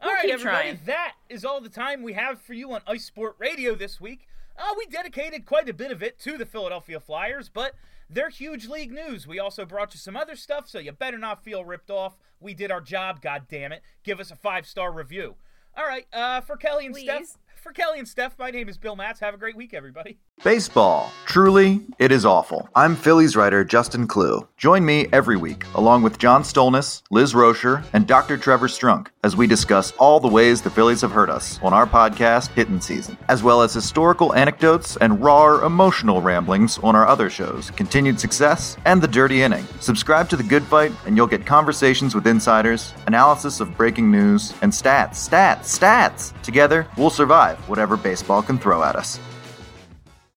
All 0.00 0.08
We'll 0.08 0.16
right, 0.16 0.30
everybody. 0.30 0.56
trying. 0.72 0.78
That 0.86 1.14
is 1.28 1.44
all 1.44 1.60
the 1.60 1.68
time 1.68 2.02
we 2.02 2.14
have 2.14 2.40
for 2.40 2.54
you 2.54 2.72
on 2.72 2.80
Ice 2.86 3.04
Sport 3.04 3.36
Radio 3.38 3.74
this 3.74 4.00
week. 4.00 4.26
Uh, 4.58 4.74
we 4.76 4.86
dedicated 4.86 5.46
quite 5.46 5.68
a 5.68 5.74
bit 5.74 5.90
of 5.92 6.02
it 6.02 6.18
to 6.20 6.36
the 6.38 6.46
Philadelphia 6.46 7.00
Flyers, 7.00 7.48
but 7.48 7.72
they're 8.12 8.28
huge 8.28 8.68
league 8.68 8.92
news. 8.92 9.26
We 9.26 9.38
also 9.38 9.64
brought 9.64 9.94
you 9.94 10.00
some 10.00 10.16
other 10.16 10.36
stuff, 10.36 10.68
so 10.68 10.78
you 10.78 10.92
better 10.92 11.18
not 11.18 11.44
feel 11.44 11.64
ripped 11.64 11.90
off. 11.90 12.18
We 12.40 12.54
did 12.54 12.70
our 12.70 12.80
job, 12.80 13.22
God 13.22 13.46
damn 13.48 13.72
it! 13.72 13.82
Give 14.02 14.20
us 14.20 14.30
a 14.30 14.36
five 14.36 14.66
star 14.66 14.92
review. 14.92 15.36
All 15.76 15.86
right, 15.86 16.06
uh, 16.12 16.40
for 16.40 16.56
Kelly 16.56 16.86
and 16.86 16.96
Steph, 16.96 17.38
for 17.56 17.72
Kelly 17.72 17.98
and 17.98 18.08
Steph, 18.08 18.38
my 18.38 18.50
name 18.50 18.68
is 18.68 18.76
Bill 18.76 18.96
Matz. 18.96 19.20
Have 19.20 19.34
a 19.34 19.38
great 19.38 19.56
week, 19.56 19.72
everybody. 19.72 20.18
Baseball. 20.42 21.12
Truly, 21.26 21.82
it 21.98 22.10
is 22.10 22.24
awful. 22.24 22.70
I'm 22.74 22.96
Phillies 22.96 23.36
writer 23.36 23.62
Justin 23.62 24.08
Klugh. 24.08 24.48
Join 24.56 24.86
me 24.86 25.06
every 25.12 25.36
week, 25.36 25.64
along 25.74 26.02
with 26.02 26.18
John 26.18 26.42
Stolnis, 26.42 27.02
Liz 27.10 27.34
Roscher, 27.34 27.84
and 27.92 28.06
Dr. 28.06 28.38
Trevor 28.38 28.66
Strunk, 28.66 29.08
as 29.22 29.36
we 29.36 29.46
discuss 29.46 29.92
all 29.98 30.18
the 30.18 30.28
ways 30.28 30.62
the 30.62 30.70
Phillies 30.70 31.02
have 31.02 31.12
hurt 31.12 31.28
us 31.28 31.60
on 31.62 31.74
our 31.74 31.86
podcast, 31.86 32.48
Hittin' 32.54 32.80
Season, 32.80 33.18
as 33.28 33.42
well 33.42 33.60
as 33.60 33.74
historical 33.74 34.34
anecdotes 34.34 34.96
and 34.96 35.22
raw, 35.22 35.64
emotional 35.64 36.22
ramblings 36.22 36.78
on 36.78 36.96
our 36.96 37.06
other 37.06 37.28
shows, 37.28 37.70
Continued 37.72 38.18
Success 38.18 38.78
and 38.86 39.02
The 39.02 39.08
Dirty 39.08 39.42
Inning. 39.42 39.66
Subscribe 39.80 40.30
to 40.30 40.36
The 40.38 40.42
Good 40.42 40.64
Phight, 40.64 40.92
and 41.04 41.18
you'll 41.18 41.26
get 41.26 41.44
conversations 41.44 42.14
with 42.14 42.26
insiders, 42.26 42.94
analysis 43.06 43.60
of 43.60 43.76
breaking 43.76 44.10
news, 44.10 44.54
and 44.62 44.72
stats, 44.72 45.28
stats, 45.28 45.78
stats. 45.78 46.32
Together, 46.40 46.86
we'll 46.96 47.10
survive 47.10 47.58
whatever 47.68 47.98
baseball 47.98 48.40
can 48.40 48.58
throw 48.58 48.82
at 48.82 48.96
us. 48.96 49.20